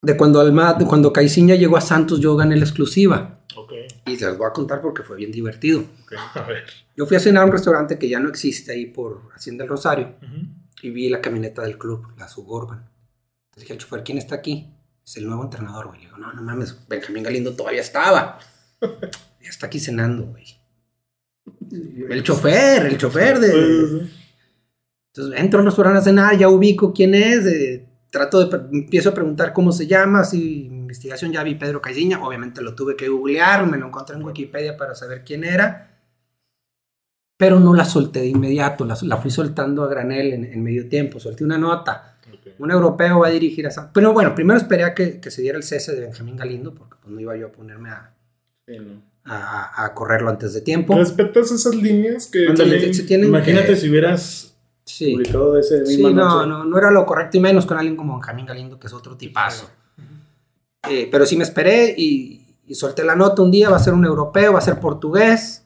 De 0.04 0.16
cuando 0.16 0.40
Alma, 0.40 0.74
de 0.74 0.84
cuando 0.86 1.12
Caiciña 1.12 1.54
llegó 1.54 1.76
a 1.76 1.80
Santos, 1.80 2.20
yo 2.20 2.36
gané 2.36 2.56
la 2.56 2.64
exclusiva. 2.64 3.40
Y 4.06 4.16
se 4.16 4.26
las 4.26 4.36
voy 4.36 4.46
a 4.46 4.52
contar 4.52 4.82
porque 4.82 5.02
fue 5.02 5.16
bien 5.16 5.32
divertido. 5.32 5.80
ok, 5.80 6.12
a 6.34 6.42
ver. 6.42 6.64
Yo 6.94 7.06
fui 7.06 7.16
a 7.16 7.20
cenar 7.20 7.42
a 7.42 7.46
un 7.46 7.52
restaurante 7.52 7.98
que 7.98 8.08
ya 8.08 8.20
no 8.20 8.28
existe 8.28 8.72
ahí 8.72 8.86
por 8.86 9.30
Hacienda 9.34 9.64
del 9.64 9.70
Rosario 9.70 10.14
y 10.82 10.90
vi 10.90 11.08
la 11.08 11.22
camioneta 11.22 11.62
del 11.62 11.78
club, 11.78 12.06
la 12.18 12.28
Suburban. 12.28 12.80
Entonces 12.80 13.62
dije 13.62 13.72
al 13.72 13.78
chofer, 13.78 14.04
¿quién 14.04 14.18
está 14.18 14.34
aquí? 14.34 14.74
Es 15.04 15.16
el 15.16 15.26
nuevo 15.26 15.42
entrenador, 15.42 15.86
güey. 15.86 16.00
Le 16.00 16.06
digo, 16.06 16.18
no, 16.18 16.32
no 16.32 16.42
mames, 16.42 16.86
Benjamín 16.86 17.22
Galindo 17.22 17.54
todavía 17.54 17.80
estaba. 17.80 18.38
Ya 19.42 19.50
está 19.50 19.66
aquí 19.66 19.78
cenando, 19.78 20.24
güey. 20.24 20.46
El 22.08 22.22
chofer, 22.22 22.86
el 22.86 22.96
chofer 22.96 23.38
de... 23.38 24.08
Entonces 25.12 25.38
entro 25.38 25.60
al 25.60 25.66
restaurante 25.66 25.98
a 25.98 26.02
cenar, 26.02 26.38
ya 26.38 26.48
ubico 26.48 26.94
quién 26.94 27.14
es, 27.14 27.44
eh, 27.44 27.86
trato 28.14 28.46
de, 28.46 28.56
empiezo 28.78 29.10
a 29.10 29.14
preguntar 29.14 29.52
cómo 29.52 29.72
se 29.72 29.86
llama, 29.86 30.22
si 30.24 30.66
investigación 30.66 31.32
ya 31.32 31.42
vi 31.42 31.56
Pedro 31.56 31.82
Caiciña, 31.82 32.24
obviamente 32.24 32.62
lo 32.62 32.74
tuve 32.74 32.94
que 32.96 33.08
googlear, 33.08 33.66
me 33.66 33.76
lo 33.76 33.88
encontré 33.88 34.16
en 34.16 34.22
Wikipedia 34.22 34.76
para 34.76 34.94
saber 34.94 35.24
quién 35.24 35.42
era, 35.42 35.98
pero 37.36 37.58
no 37.58 37.74
la 37.74 37.84
solté 37.84 38.20
de 38.20 38.28
inmediato, 38.28 38.84
la, 38.84 38.96
la 39.02 39.16
fui 39.16 39.30
soltando 39.30 39.82
a 39.82 39.88
granel 39.88 40.32
en, 40.32 40.44
en 40.44 40.62
medio 40.62 40.88
tiempo, 40.88 41.18
solté 41.18 41.44
una 41.44 41.58
nota, 41.58 42.16
Ok. 42.32 42.52
un 42.58 42.70
europeo 42.70 43.20
va 43.20 43.26
a 43.26 43.30
dirigir 43.30 43.66
a 43.66 43.70
San... 43.70 43.92
Pero 43.92 44.12
bueno, 44.12 44.34
primero 44.34 44.58
esperé 44.58 44.84
a 44.84 44.94
que, 44.94 45.20
que 45.20 45.30
se 45.30 45.42
diera 45.42 45.58
el 45.58 45.64
cese 45.64 45.94
de 45.94 46.00
Benjamín 46.02 46.36
Galindo, 46.36 46.72
porque 46.74 46.96
pues 47.02 47.12
no 47.12 47.20
iba 47.20 47.36
yo 47.36 47.48
a 47.48 47.52
ponerme 47.52 47.90
a, 47.90 48.14
Sí, 48.66 48.78
no. 48.78 49.02
a- 49.24 49.84
a 49.84 49.92
correrlo 49.94 50.30
antes 50.30 50.54
de 50.54 50.60
tiempo. 50.60 50.96
¿Respetas 50.96 51.50
esas 51.50 51.74
líneas 51.74 52.28
que 52.28 52.46
se 52.94 53.02
tienen 53.02 53.28
Imagínate 53.28 53.76
si 53.76 53.90
hubieras 53.90 54.53
Sí. 54.84 55.12
publicado 55.12 55.58
ese 55.58 55.84
Sí, 55.86 55.96
misma 55.96 56.10
no, 56.10 56.46
no, 56.46 56.64
no 56.64 56.78
era 56.78 56.90
lo 56.90 57.06
correcto 57.06 57.36
y 57.38 57.40
menos 57.40 57.64
con 57.66 57.78
alguien 57.78 57.96
como 57.96 58.14
Benjamín 58.14 58.46
Galindo, 58.46 58.78
que 58.78 58.86
es 58.86 58.92
otro 58.92 59.16
tipazo. 59.16 59.70
Eh, 60.88 61.08
pero 61.10 61.24
sí 61.24 61.36
me 61.36 61.44
esperé 61.44 61.94
y, 61.96 62.46
y 62.66 62.74
solté 62.74 63.04
la 63.04 63.16
nota 63.16 63.40
un 63.42 63.50
día, 63.50 63.70
va 63.70 63.76
a 63.76 63.80
ser 63.80 63.94
un 63.94 64.04
europeo, 64.04 64.52
va 64.52 64.58
a 64.58 64.62
ser 64.62 64.80
portugués. 64.80 65.62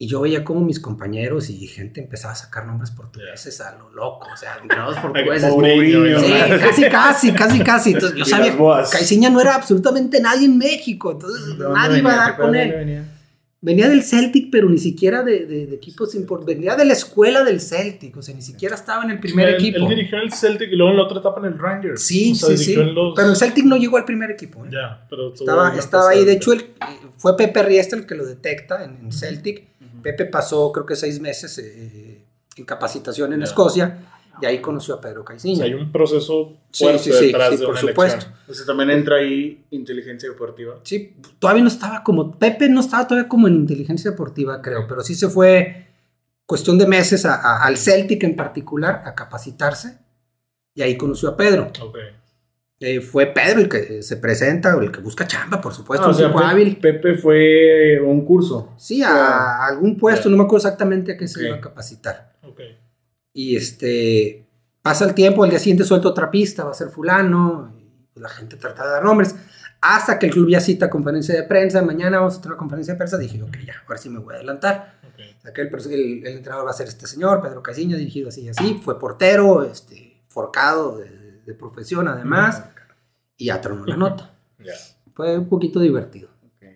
Y 0.00 0.06
yo 0.06 0.20
veía 0.20 0.44
como 0.44 0.60
mis 0.60 0.78
compañeros 0.78 1.50
y 1.50 1.66
gente 1.66 2.00
empezaba 2.00 2.32
a 2.32 2.36
sacar 2.36 2.66
nombres 2.66 2.92
portugueses 2.92 3.60
a 3.60 3.74
lo 3.76 3.90
loco, 3.90 4.28
o 4.32 4.36
sea, 4.36 4.58
entrenados 4.62 4.96
portugueses. 5.02 5.50
Sí, 5.50 6.32
¿no? 6.52 6.60
casi, 6.60 6.88
casi, 6.88 7.32
casi, 7.32 7.60
casi. 7.64 7.92
Entonces 7.94 8.16
yo 8.18 8.24
sabía, 8.24 8.54
boas. 8.54 8.90
Caiciña 8.90 9.28
no 9.30 9.40
era 9.40 9.56
absolutamente 9.56 10.20
nadie 10.20 10.44
en 10.46 10.56
México, 10.56 11.10
entonces 11.12 11.46
¿De 11.58 11.64
dónde 11.64 11.80
nadie 11.80 11.98
iba 11.98 12.10
a 12.10 12.12
venía? 12.12 12.26
dar 12.26 12.36
¿Qué 12.36 12.42
con 12.42 12.54
él. 12.54 13.04
¿Dónde 13.60 13.72
venía? 13.82 13.88
Del 13.88 14.02
Celtic, 14.04 14.50
pero 14.52 14.68
ni 14.68 14.78
siquiera 14.78 15.22
de, 15.24 15.44
de, 15.46 15.66
de 15.66 15.74
equipos 15.74 16.14
importantes. 16.14 16.56
Venía 16.56 16.76
de 16.76 16.84
la 16.84 16.92
escuela 16.92 17.42
del 17.42 17.60
Celtic, 17.60 18.16
o 18.16 18.22
sea, 18.22 18.34
ni 18.34 18.42
siquiera 18.42 18.74
estaba 18.76 19.02
en 19.04 19.10
el 19.10 19.18
primer 19.20 19.48
él, 19.48 19.54
equipo. 19.56 19.78
Él 19.78 19.88
dirigió 19.88 20.18
el 20.18 20.32
Celtic 20.32 20.70
y 20.70 20.76
luego 20.76 20.92
en 20.92 20.96
la 20.98 21.02
otra 21.04 21.18
etapa 21.18 21.40
en 21.40 21.46
el 21.52 21.58
Rangers. 21.58 22.02
Sí, 22.06 22.32
O 22.32 22.34
sea, 22.36 22.56
sí, 22.56 22.64
sí. 22.64 22.74
los- 22.76 23.14
Pero 23.16 23.30
el 23.30 23.36
Celtic 23.36 23.64
no 23.64 23.76
llegó 23.76 23.96
al 23.96 24.04
primer 24.04 24.30
equipo. 24.30 24.64
¿eh? 24.64 24.68
Ya, 24.72 25.04
pero 25.10 25.34
Estaba, 25.34 25.76
estaba 25.76 26.10
ahí. 26.10 26.24
De 26.24 26.32
hecho, 26.34 26.52
el- 26.52 26.66
fue 27.16 27.36
Pepe 27.36 27.62
Riesta 27.64 27.96
el 27.96 28.06
que 28.06 28.14
lo 28.14 28.24
detecta 28.26 28.84
en, 28.84 28.96
en 29.06 29.12
Celtic. 29.12 29.66
Pepe 30.02 30.26
pasó, 30.26 30.70
creo 30.70 30.86
que 30.86 30.94
seis 30.94 31.18
meses 31.20 31.58
eh, 31.58 32.22
en 32.56 32.64
capacitación 32.64 33.32
en 33.32 33.40
Ya. 33.40 33.44
Escocia 33.46 33.98
y 34.40 34.46
ahí 34.46 34.60
conoció 34.60 34.94
a 34.94 35.00
Pedro 35.00 35.22
O 35.22 35.24
Caiciña. 35.24 35.56
sea, 35.56 35.64
hay 35.66 35.74
un 35.74 35.90
proceso 35.92 36.56
Sí, 36.70 36.84
fuerte 36.84 37.02
sí, 37.04 37.12
sí, 37.12 37.26
detrás 37.26 37.50
sí, 37.50 37.56
de 37.56 37.64
por 37.64 37.70
una 37.72 37.80
supuesto. 37.80 38.14
elección. 38.26 38.34
O 38.48 38.54
sea, 38.54 38.66
también 38.66 38.90
entra 38.90 39.16
ahí 39.16 39.64
inteligencia 39.70 40.28
deportiva. 40.28 40.76
Sí, 40.84 41.16
todavía 41.38 41.62
no 41.62 41.68
estaba 41.68 42.02
como. 42.02 42.38
Pepe 42.38 42.68
no 42.68 42.80
estaba 42.80 43.06
todavía 43.06 43.28
como 43.28 43.48
en 43.48 43.54
inteligencia 43.56 44.10
deportiva, 44.10 44.60
creo, 44.62 44.86
pero 44.88 45.02
sí 45.02 45.14
se 45.14 45.28
fue 45.28 45.86
cuestión 46.46 46.78
de 46.78 46.86
meses 46.86 47.24
a- 47.26 47.34
a- 47.34 47.64
al 47.64 47.76
Celtic 47.76 48.22
en 48.24 48.34
particular 48.36 49.02
a 49.04 49.14
capacitarse 49.14 49.98
y 50.74 50.82
ahí 50.82 50.96
conoció 50.96 51.28
a 51.30 51.36
Pedro. 51.36 51.70
Ok. 51.82 51.98
Eh, 52.80 53.00
fue 53.00 53.26
Pedro 53.26 53.58
el 53.60 53.68
que 53.68 53.98
eh, 53.98 54.02
se 54.04 54.16
presenta, 54.18 54.72
el 54.80 54.92
que 54.92 55.00
busca 55.00 55.26
chamba, 55.26 55.60
por 55.60 55.74
supuesto, 55.74 56.06
Ah, 56.06 56.10
o 56.10 56.14
sea, 56.14 56.28
tipo 56.28 56.38
Pe- 56.38 56.44
hábil. 56.44 56.76
Pepe 56.76 57.14
fue 57.16 57.98
a 57.98 58.02
un 58.04 58.24
curso. 58.24 58.72
Sí, 58.78 59.02
a 59.02 59.66
algún 59.66 59.96
puesto, 59.98 60.24
Ya. 60.28 60.30
no 60.30 60.36
me 60.36 60.44
acuerdo 60.44 60.68
exactamente 60.68 61.12
a 61.12 61.16
qué 61.16 61.26
se 61.26 61.40
Ok. 61.40 61.46
iba 61.48 61.56
a 61.56 61.60
capacitar. 61.60 62.34
Ok. 62.44 62.60
Y 63.40 63.54
este, 63.54 64.44
pasa 64.82 65.04
el 65.04 65.14
tiempo, 65.14 65.44
al 65.44 65.50
día 65.50 65.60
siguiente 65.60 65.84
suelta 65.84 66.08
otra 66.08 66.28
pista, 66.28 66.64
va 66.64 66.72
a 66.72 66.74
ser 66.74 66.88
fulano, 66.88 67.72
y 68.16 68.18
la 68.18 68.28
gente 68.28 68.56
trata 68.56 68.84
de 68.84 68.90
dar 68.90 69.04
nombres. 69.04 69.36
Hasta 69.80 70.18
que 70.18 70.26
el 70.26 70.32
club 70.32 70.48
ya 70.48 70.58
cita 70.60 70.90
conferencia 70.90 71.36
de 71.36 71.44
prensa, 71.44 71.80
mañana 71.82 72.18
vamos 72.18 72.34
a 72.34 72.40
tener 72.40 72.54
una 72.54 72.58
conferencia 72.58 72.94
de 72.94 72.98
prensa, 72.98 73.16
dije, 73.16 73.40
ok, 73.40 73.56
ya, 73.64 73.74
ahora 73.86 73.96
sí 73.98 74.08
me 74.10 74.18
voy 74.18 74.34
a 74.34 74.38
adelantar. 74.38 74.98
ok. 75.04 75.20
O 75.38 75.40
sea, 75.42 75.52
que 75.52 75.60
el, 75.60 75.68
el- 75.72 76.26
el 76.26 76.36
entrenador 76.38 76.66
va 76.66 76.70
a 76.70 76.74
ser 76.74 76.88
este 76.88 77.06
señor, 77.06 77.40
Pedro 77.40 77.62
Caiciña, 77.62 77.96
dirigido 77.96 78.28
así 78.28 78.40
y 78.42 78.48
así, 78.48 78.80
fue 78.82 78.98
portero, 78.98 79.62
este, 79.62 80.20
forcado 80.26 80.98
de, 80.98 81.42
de 81.46 81.54
profesión 81.54 82.08
además, 82.08 82.64
y 83.36 83.46
ya 83.46 83.60
tronó 83.60 83.84
la 83.86 83.96
nota. 83.96 84.34
Ya. 84.64 84.72
Fue 85.14 85.38
un 85.38 85.48
poquito 85.48 85.78
divertido. 85.78 86.28
Ok. 86.44 86.66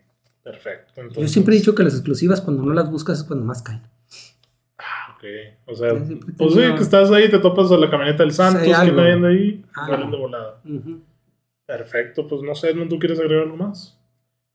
Perfecto. 0.44 0.92
Yo 0.94 1.02
Entonces, 1.02 1.32
siempre 1.32 1.56
he 1.56 1.58
dicho 1.58 1.74
que 1.74 1.82
las 1.82 1.94
exclusivas 1.94 2.40
cuando 2.40 2.62
no 2.62 2.72
las 2.72 2.88
buscas 2.88 3.18
es 3.18 3.24
cuando 3.24 3.44
más 3.44 3.62
caen. 3.62 3.82
Ah. 5.24 5.62
O 5.66 5.74
sea, 5.74 5.90
Sí, 5.98 6.06
siempre 6.06 6.34
pues 6.36 6.54
sí, 6.54 6.60
que 6.60 6.82
estás 6.82 7.10
ahí, 7.10 7.28
te 7.30 7.38
topas 7.38 7.70
a 7.70 7.76
la 7.76 7.90
camioneta 7.90 8.22
del 8.22 8.32
Santos, 8.32 8.62
que 8.62 8.70
nadie 8.70 9.12
anda 9.12 9.28
ahí, 9.28 9.64
salen 9.74 10.10
de 10.10 10.16
volada. 10.16 10.60
Perfecto, 11.66 12.26
pues 12.26 12.42
no 12.42 12.54
sé, 12.54 12.70
Edmund, 12.70 12.90
¿tú 12.90 12.98
quieres 12.98 13.18
agregar 13.18 13.44
algo 13.44 13.56
más? 13.56 13.98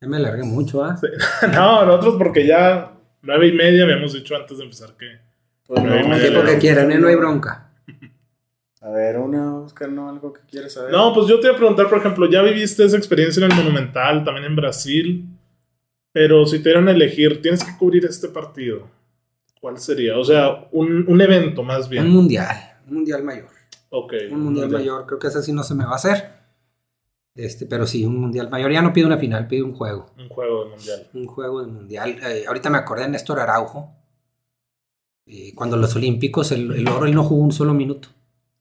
Ya 0.02 0.08
me 0.08 0.18
alargué 0.18 0.44
mucho, 0.44 0.84
¿ah? 0.84 0.96
no, 1.54 1.86
nosotros 1.86 2.16
porque 2.18 2.46
ya 2.46 2.94
nueve 3.22 3.48
y 3.48 3.54
media 3.54 3.84
habíamos 3.84 4.14
dicho 4.14 4.36
antes 4.36 4.58
de 4.58 4.64
empezar 4.66 4.96
que... 4.98 5.20
Pues 5.66 5.82
No, 5.82 5.88
no, 5.90 5.94
hay 5.94 6.00
El 6.02 6.08
media 6.08 6.22
tiempo 6.22 6.40
hora. 6.42 6.50
que 6.52 6.58
quieran, 6.60 6.92
¿eh? 6.92 7.00
No 7.00 7.08
hay 7.08 7.16
bronca. 7.16 7.72
A 8.82 8.90
ver, 8.92 9.18
una, 9.18 9.58
Oscar, 9.60 9.90
¿no? 9.90 10.08
Algo 10.10 10.32
que 10.32 10.42
quieras 10.48 10.74
saber. 10.74 10.92
No, 10.92 11.14
pues 11.14 11.28
yo 11.28 11.40
te 11.40 11.48
iba 11.48 11.56
a 11.56 11.58
preguntar, 11.58 11.90
por 11.90 11.98
ejemplo, 11.98 12.30
ya 12.30 12.42
viviste 12.44 12.86
esa 12.86 12.96
experiencia 12.96 13.44
en 13.44 13.52
el 13.52 13.58
Monumental, 13.58 14.24
también 14.24 14.46
en 14.46 14.56
Brasil, 14.56 15.26
pero 16.12 16.46
si 16.46 16.60
te 16.60 16.70
dieran 16.70 16.88
a 16.88 16.92
elegir, 16.92 17.42
tienes 17.42 17.64
que 17.64 17.76
cubrir 17.78 18.06
este 18.06 18.28
partido. 18.30 18.88
¿Cuál 19.62 19.78
sería? 19.80 20.18
O 20.18 20.24
sea, 20.24 20.68
un, 20.72 21.06
un 21.08 21.22
evento 21.22 21.64
más 21.64 21.86
Un 21.86 21.90
bien. 21.92 22.10
mundial, 22.10 22.56
un 22.88 22.96
mundial 22.96 23.24
mayor. 23.24 23.50
Ok. 23.90 24.14
Un 24.32 24.42
mundial 24.42 24.70
mayor, 24.70 25.06
creo 25.06 25.20
que 25.20 25.28
ese 25.28 25.42
sí 25.42 25.52
no 25.54 25.64
se 25.64 25.74
me 25.76 25.86
va 25.86 25.92
a 25.92 25.96
hacer. 25.96 26.38
Este, 27.36 27.66
pero 27.68 27.86
sí, 27.86 28.04
un 28.06 28.18
mundial 28.20 28.50
mayor. 28.50 28.72
Ya 28.72 28.82
no 28.82 28.94
pido 28.94 29.08
una 29.08 29.18
final, 29.18 29.48
pido 29.48 29.66
un 29.66 29.74
juego. 29.74 30.08
Un 30.18 30.28
juego 30.30 30.64
de 30.66 30.70
mundial. 30.72 31.08
Un 31.14 31.26
juego 31.28 31.62
de 31.62 31.72
mundial. 31.72 32.18
Eh, 32.24 32.46
ahorita 32.48 32.70
me 32.70 32.78
acordé 32.80 33.04
de 33.04 33.10
Néstor 33.10 33.40
Araujo. 33.40 33.94
Eh, 35.26 35.54
cuando 35.56 35.78
los 35.78 35.96
Olímpicos, 35.96 36.52
el, 36.52 36.72
el 36.74 36.88
oro, 36.88 37.06
él 37.06 37.14
no 37.14 37.24
jugó 37.24 37.44
un 37.44 37.52
solo 37.52 37.74
minuto. 37.74 38.10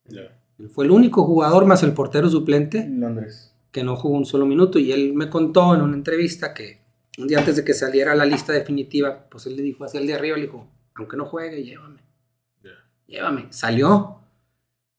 Ya. 0.07 0.39
Él 0.59 0.69
fue 0.71 0.85
el 0.85 0.91
único 0.91 1.25
jugador 1.25 1.65
más 1.65 1.83
el 1.83 1.93
portero 1.93 2.29
suplente 2.29 2.79
En 2.79 3.01
Londres. 3.01 3.53
que 3.71 3.83
no 3.85 3.97
jugó 3.97 4.17
un 4.17 4.25
solo 4.27 4.47
minuto. 4.47 4.79
Y 4.79 4.93
él 4.93 5.13
me 5.15 5.31
contó 5.31 5.75
en 5.75 5.81
una 5.83 5.95
entrevista 5.97 6.53
que 6.55 6.81
un 7.19 7.29
día 7.29 7.39
antes 7.39 7.57
de 7.57 7.65
que 7.65 7.73
saliera 7.75 8.15
la 8.15 8.27
lista 8.27 8.53
definitiva, 8.53 9.27
pues 9.31 9.47
él 9.47 9.57
le 9.57 9.63
dijo 9.63 9.85
hacia 9.85 10.01
el 10.01 10.07
de 10.07 10.15
arriba, 10.15 10.37
le 10.37 10.43
dijo, 10.45 10.67
aunque 10.97 11.17
no 11.17 11.25
juegue, 11.27 11.63
llévame. 11.65 12.01
Llévame. 13.07 13.47
Salió. 13.51 14.21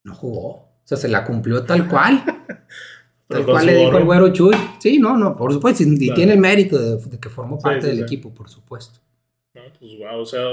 No 0.04 0.16
jugó. 0.16 0.48
O 0.50 0.82
sea, 0.86 0.98
se 0.98 1.10
la 1.10 1.26
cumplió 1.26 1.64
tal 1.64 1.88
cual. 1.88 2.24
Tal 3.28 3.44
cual 3.46 3.66
le 3.66 3.76
dijo 3.76 3.98
el 3.98 4.06
güero 4.06 4.32
Chuy. 4.32 4.56
Sí, 4.80 5.00
no, 5.00 5.18
no, 5.18 5.36
por 5.36 5.52
supuesto. 5.52 5.84
Y 5.84 5.98
Claro. 5.98 6.16
tiene 6.16 6.32
el 6.32 6.40
mérito 6.40 6.80
de, 6.80 6.96
de 7.10 7.20
que 7.20 7.28
formó 7.28 7.60
parte 7.60 7.82
sí, 7.82 7.88
del 7.88 7.98
sí. 7.98 8.04
equipo, 8.04 8.34
por 8.34 8.48
supuesto. 8.50 9.02
No, 9.54 9.64
pues 9.78 9.98
wow, 9.98 10.22
o 10.22 10.26
sea. 10.26 10.46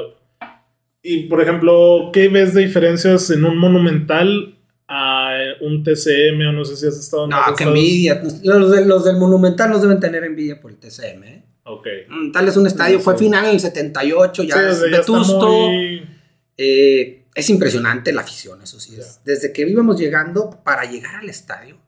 Y 1.01 1.29
por 1.29 1.41
ejemplo, 1.41 2.11
¿qué 2.13 2.27
ves 2.29 2.53
de 2.53 2.63
diferencias 2.63 3.31
en 3.31 3.45
un 3.45 3.59
monumental 3.59 4.59
a 4.89 5.37
un 5.61 5.85
TCM 5.85 6.49
o 6.49 6.53
no 6.53 6.65
sé 6.65 6.75
si 6.77 6.89
has 6.89 6.99
estado 6.99 7.25
en 7.25 7.31
No, 7.31 7.37
que 7.57 7.63
envidia. 7.63 8.21
Los, 8.43 8.71
de- 8.73 8.85
los 8.87 9.05
del 9.05 9.19
Monumental 9.19 9.71
nos 9.71 9.81
deben 9.81 10.01
tener 10.01 10.25
envidia 10.25 10.61
por 10.61 10.73
el 10.73 10.79
TCM. 10.79 11.23
¿eh? 11.23 11.45
Ok. 11.65 11.87
Monumental 12.09 12.49
es 12.49 12.57
un 12.57 12.67
estadio, 12.67 13.01
fue 13.01 13.17
final 13.17 13.45
en 13.47 13.51
el 13.53 13.61
78, 13.61 14.43
ya 14.43 14.55
Sí, 14.57 14.61
es 14.71 14.91
vetusto. 14.91 15.49
muy- 15.49 16.09
Eh, 16.57 17.21
Es 17.37 17.51
impresionante 17.51 18.13
la 18.13 18.21
afición, 18.21 18.63
eso 18.63 18.79
sí. 18.79 18.95
Es. 18.95 19.21
Desde 19.25 19.53
que 19.53 19.63
íbamos 19.69 19.99
llegando, 19.99 20.61
para 20.63 20.85
llegar 20.85 21.17
al 21.17 21.29
estadio, 21.29 21.79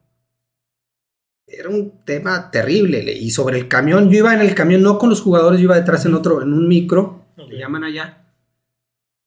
era 1.47 1.69
un 1.69 2.03
tema 2.03 2.51
terrible. 2.51 3.01
le- 3.01 3.13
Y 3.13 3.29
sobre 3.31 3.57
el 3.57 3.69
camión, 3.69 4.09
yo 4.11 4.17
iba 4.17 4.33
en 4.33 4.41
el 4.41 4.53
camión, 4.53 4.81
no 4.81 4.97
con 4.97 5.09
los 5.09 5.21
jugadores, 5.21 5.59
yo 5.61 5.65
iba 5.65 5.75
detrás 5.77 6.05
en 6.05 6.15
otro, 6.15 6.41
en 6.41 6.51
un 6.51 6.67
micro, 6.67 7.27
Ok. 7.37 7.49
le 7.49 7.59
llaman 7.59 7.83
allá. 7.85 8.23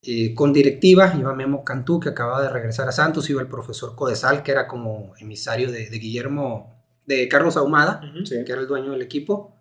eh, 0.03 0.34
con 0.34 0.53
directiva, 0.55 1.14
iba 1.18 1.34
Memo 1.34 1.62
Cantú, 1.62 2.01
que 2.01 2.09
acababa 2.09 2.40
de 2.42 2.48
regresar 2.48 2.88
a 2.88 2.92
Santos, 2.92 3.28
iba 3.28 3.42
el 3.42 3.48
profesor 3.48 3.94
Codesal, 3.94 4.42
que 4.42 4.51
era 4.53 4.66
como 4.66 5.12
emisario 5.18 5.70
de, 5.70 5.90
de 5.90 5.98
Guillermo, 5.98 6.74
de 7.05 7.28
Carlos 7.28 7.59
Ahumada, 7.59 8.01
Ujú. 8.11 8.24
Sí. 8.24 8.42
que 8.46 8.51
era 8.53 8.62
el 8.62 8.66
dueño 8.66 8.92
del 8.92 9.03
equipo. 9.03 9.55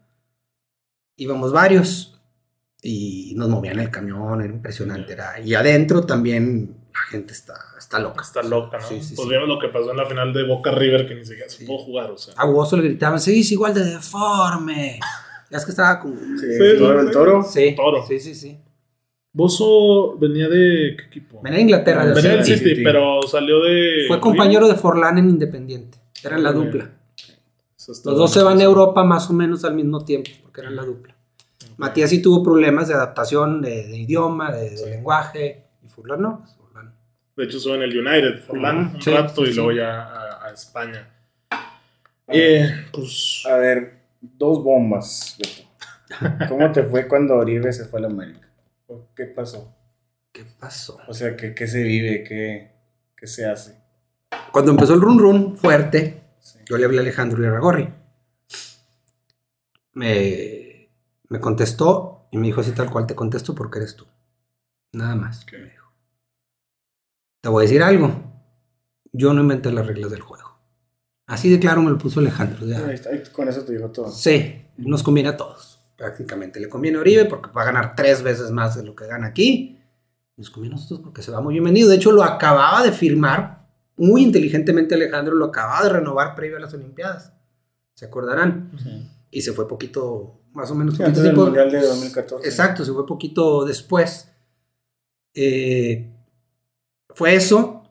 Íbamos 1.19 1.51
varios 1.51 2.19
y 2.81 3.33
nos 3.35 3.49
movían 3.49 3.79
el 3.79 3.91
camión, 3.91 4.41
era 4.41 4.53
impresionante. 4.53 5.13
Era, 5.13 5.39
y 5.39 5.53
adentro 5.53 6.05
también 6.05 6.77
la 6.93 6.99
gente 7.11 7.33
está, 7.33 7.53
está 7.77 7.99
loca. 7.99 8.21
Está 8.21 8.41
loca, 8.41 8.77
¿no? 8.79 8.87
Sí, 8.87 9.01
sí, 9.01 9.15
pues 9.15 9.27
sí. 9.27 9.33
vimos 9.33 9.47
lo 9.47 9.59
que 9.59 9.67
pasó 9.67 9.91
en 9.91 9.97
la 9.97 10.05
final 10.05 10.33
de 10.33 10.43
Boca 10.47 10.71
River, 10.71 11.07
que 11.07 11.15
ni 11.15 11.25
siquiera 11.25 11.49
se 11.49 11.65
pudo 11.65 11.79
jugar, 11.79 12.09
o 12.11 12.17
sea. 12.17 12.33
A 12.37 12.45
Wozo 12.45 12.77
le 12.77 12.83
gritaban, 12.83 13.19
seguís 13.19 13.51
igual 13.51 13.73
de 13.73 13.83
deforme. 13.83 14.99
Ya 15.51 15.57
es 15.57 15.65
que 15.65 15.71
estaba 15.71 15.99
como... 15.99 16.15
Sí, 16.15 16.45
Sí, 16.57 16.77
toro, 16.77 16.99
sí. 17.01 17.05
el 17.07 17.11
toro. 17.11 17.43
Sí, 17.43 17.75
Toro. 17.75 18.05
sí, 18.07 18.19
sí, 18.19 18.35
sí. 18.35 18.59
Bozo 19.31 20.17
venía 20.17 20.47
de. 20.49 20.95
¿Qué 20.97 21.03
equipo? 21.05 21.41
Venía 21.41 21.57
de 21.57 21.63
Inglaterra. 21.63 22.03
Venía 22.05 22.31
del 22.31 22.43
City. 22.45 22.57
City, 22.69 22.83
pero 22.83 23.21
salió 23.23 23.61
de. 23.63 24.05
Fue 24.07 24.19
compañero 24.19 24.67
de 24.67 24.75
Forlán 24.75 25.17
en 25.19 25.29
Independiente. 25.29 25.99
Eran 26.23 26.43
la 26.43 26.51
dupla. 26.51 26.89
Los 28.05 28.17
dos 28.17 28.31
se 28.33 28.43
van 28.43 28.59
a 28.59 28.63
Europa 28.63 29.03
más 29.03 29.29
o 29.29 29.33
menos 29.33 29.63
al 29.65 29.75
mismo 29.75 30.03
tiempo, 30.05 30.29
porque 30.43 30.61
eran 30.61 30.75
la 30.75 30.83
dupla. 30.83 31.15
Matías 31.77 32.09
sí 32.09 32.21
tuvo 32.21 32.43
problemas 32.43 32.87
de 32.87 32.93
adaptación 32.93 33.61
de, 33.61 33.87
de 33.87 33.97
idioma, 33.97 34.51
de, 34.51 34.69
de 34.71 34.77
Sí. 34.77 34.85
lenguaje, 34.89 35.65
y 35.83 35.87
Furlan 35.87 36.21
no. 36.21 36.39
pues 36.39 36.53
Furlan. 36.55 36.93
De 37.35 37.43
hecho, 37.45 37.57
estuvo 37.57 37.75
en 37.75 37.81
el 37.83 37.97
United, 37.97 38.43
Ujú, 38.49 38.57
un 38.95 39.01
sí, 39.01 39.11
rato 39.11 39.45
sí, 39.45 39.51
y 39.51 39.53
luego 39.53 39.71
ya 39.71 40.03
a, 40.03 40.45
a 40.47 40.51
España. 40.53 41.09
Eh, 42.27 42.69
pues. 42.91 43.43
A 43.49 43.55
ver, 43.55 43.99
dos 44.21 44.63
bombas, 44.63 45.37
Beto. 45.39 45.67
¿Cómo 46.49 46.71
te 46.71 46.83
fue 46.83 47.07
cuando 47.07 47.35
Oribe 47.35 47.71
se 47.71 47.85
fue 47.85 47.99
a 47.99 48.03
la 48.03 48.07
América? 48.09 48.47
¿Qué 49.15 49.25
pasó? 49.25 49.73
¿Qué 50.31 50.43
pasó? 50.59 50.97
O 51.07 51.13
sea, 51.13 51.35
¿qué, 51.35 51.53
qué 51.53 51.67
se 51.67 51.83
vive? 51.83 52.23
¿Qué, 52.23 52.71
qué 53.15 53.27
se 53.27 53.45
hace? 53.45 53.77
Cuando 54.51 54.71
empezó 54.71 54.93
el 54.95 55.01
run 55.01 55.19
run 55.19 55.57
fuerte, 55.57 56.21
Sí. 56.53 56.59
yo 56.67 56.77
le 56.77 56.85
hablé 56.85 56.97
a 56.99 57.01
Alejandro 57.01 57.43
Iragorri. 57.43 57.93
Me, 59.93 60.89
me 61.29 61.39
contestó 61.39 62.27
y 62.31 62.37
me 62.37 62.47
dijo 62.47 62.61
así 62.61 62.71
tal 62.71 62.89
cual 62.89 63.07
te 63.07 63.15
contesto 63.15 63.55
porque 63.55 63.79
eres 63.79 63.95
tú. 63.95 64.05
Nada 64.93 65.15
más. 65.15 65.43
Ok. 65.43 65.53
me 65.53 65.69
dijo. 65.69 65.91
Te 67.41 67.49
voy 67.49 67.63
a 67.63 67.67
decir 67.67 67.83
algo. 67.83 68.23
Yo 69.11 69.33
no 69.33 69.41
inventé 69.41 69.71
las 69.71 69.87
reglas 69.87 70.11
del 70.11 70.21
juego. 70.21 70.57
Así 71.25 71.49
de 71.49 71.59
claro 71.59 71.81
me 71.81 71.91
lo 71.91 71.97
puso 71.97 72.19
Alejandro. 72.19 72.65
ya. 72.65 72.85
Ahí 72.85 72.95
está, 72.95 73.09
ahí 73.09 73.23
con 73.31 73.47
eso 73.47 73.63
te 73.63 73.73
dijo 73.73 73.89
todo. 73.89 74.11
Sí, 74.11 74.65
nos 74.77 75.03
conviene 75.03 75.29
a 75.29 75.37
todos. 75.37 75.79
Prácticamente 75.95 76.59
le 76.59 76.69
conviene 76.69 76.97
a 76.97 77.01
Oribe 77.01 77.25
porque 77.25 77.51
va 77.51 77.63
a 77.63 77.65
ganar 77.65 77.95
tres 77.95 78.23
veces 78.23 78.51
más 78.51 78.75
de 78.75 78.83
lo 78.83 78.95
que 78.95 79.05
gana 79.05 79.27
aquí. 79.27 79.79
Nos 80.37 80.49
conviene 80.49 80.75
a 80.75 80.77
nosotros 80.77 81.01
porque 81.03 81.21
se 81.21 81.31
va 81.31 81.41
muy 81.41 81.53
bienvenido. 81.53 81.89
De 81.89 81.97
hecho, 81.97 82.11
lo 82.11 82.23
acababa 82.23 82.81
de 82.83 82.91
firmar 82.93 83.58
muy 83.99 84.23
inteligentemente 84.23 84.95
Alejandro, 84.95 85.35
lo 85.35 85.45
acababa 85.45 85.83
de 85.83 85.89
renovar 85.89 86.33
previo 86.33 86.57
a 86.57 86.61
las 86.61 86.73
Olimpiadas. 86.73 87.33
¿Se 87.93 88.05
acordarán? 88.05 88.71
Sí. 88.81 89.07
Y 89.29 89.41
se 89.41 89.51
fue 89.51 89.67
poquito, 89.67 90.41
más 90.53 90.71
o 90.71 90.75
menos. 90.75 90.95
Sí, 90.95 91.03
antes 91.03 91.21
del 91.21 91.35
Mundial 91.35 91.69
de 91.69 91.81
2014. 91.81 92.47
Exacto, 92.47 92.85
se 92.85 92.93
fue 92.93 93.05
poquito 93.05 93.65
después. 93.65 94.31
Eh, 95.33 96.15
fue 97.09 97.35
eso. 97.35 97.83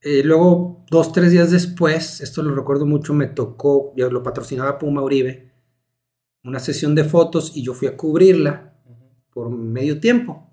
Eh, 0.00 0.22
luego, 0.24 0.84
dos, 0.90 1.12
tres 1.12 1.32
días 1.32 1.50
después, 1.50 2.20
esto 2.20 2.42
lo 2.42 2.54
recuerdo 2.54 2.86
mucho, 2.86 3.14
me 3.14 3.26
tocó, 3.26 3.92
ya 3.96 4.08
lo 4.08 4.22
patrocinaba 4.22 4.78
Puma 4.78 5.02
Uribe, 5.02 5.52
una 6.42 6.58
sesión 6.58 6.94
de 6.96 7.04
fotos 7.04 7.52
y 7.56 7.62
yo 7.62 7.72
fui 7.72 7.86
a 7.86 7.96
cubrirla 7.96 8.74
por 9.32 9.48
medio 9.50 10.00
tiempo. 10.00 10.50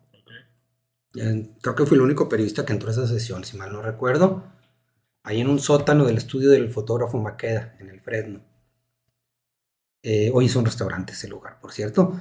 Eh, 1.16 1.50
Creo 1.62 1.76
que 1.76 1.86
fui 1.86 1.96
el 1.96 2.02
único 2.02 2.30
periodista 2.30 2.66
que 2.66 2.74
entró 2.74 2.90
a 2.90 2.92
esa 2.92 3.08
sesión, 3.08 3.44
si 3.44 3.58
mal 3.58 3.74
no 3.74 3.82
recuerdo. 3.82 4.44
Ahí 5.30 5.41
en 5.41 5.47
un 5.47 5.59
sótano 5.59 6.05
del 6.05 6.17
estudio 6.17 6.49
del 6.49 6.69
fotógrafo 6.71 7.19
Maqueda, 7.19 7.75
en 7.80 7.89
el 7.89 8.01
Fresno. 8.01 8.39
Eh, 10.01 10.32
hoy 10.34 10.47
es 10.47 10.55
un 10.55 10.65
restaurante 10.65 11.13
ese 11.13 11.27
lugar, 11.27 11.59
por 11.61 11.71
cierto. 11.71 12.19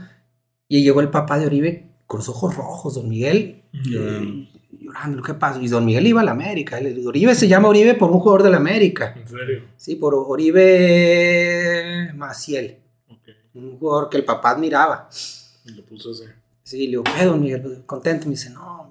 Y 0.68 0.82
llegó 0.82 1.00
el 1.00 1.08
papá 1.08 1.38
de 1.38 1.46
Oribe 1.46 1.88
con 2.06 2.18
los 2.18 2.28
ojos 2.28 2.54
rojos, 2.54 2.96
don 2.96 3.08
Miguel, 3.08 3.62
Llorando. 3.72 4.50
llorando, 4.78 5.22
¿qué 5.22 5.32
pasa? 5.32 5.58
Y 5.62 5.68
don 5.68 5.86
Miguel 5.86 6.06
iba 6.06 6.20
a 6.20 6.24
la 6.24 6.32
América. 6.32 6.78
Oribe 7.06 7.34
se 7.34 7.48
llama 7.48 7.68
Oribe 7.68 7.94
por 7.94 8.10
un 8.10 8.18
jugador 8.20 8.42
de 8.42 8.50
la 8.50 8.58
América. 8.58 9.14
¿En 9.16 9.26
serio? 9.26 9.62
Sí, 9.78 9.94
por 9.96 10.14
Oribe 10.14 12.12
Maciel, 12.14 12.76
Ok. 13.08 13.28
un 13.54 13.78
jugador 13.78 14.10
que 14.10 14.18
el 14.18 14.26
papá 14.26 14.50
admiraba. 14.50 15.08
Y 15.64 15.70
lo 15.70 15.82
puso 15.86 16.10
así. 16.10 16.24
Sí, 16.62 16.80
le 16.80 16.86
digo, 16.88 17.04
¿qué, 17.04 17.24
don 17.24 17.40
Miguel? 17.40 17.84
Contento. 17.86 18.26
Me 18.26 18.32
dice, 18.32 18.50
no, 18.50 18.87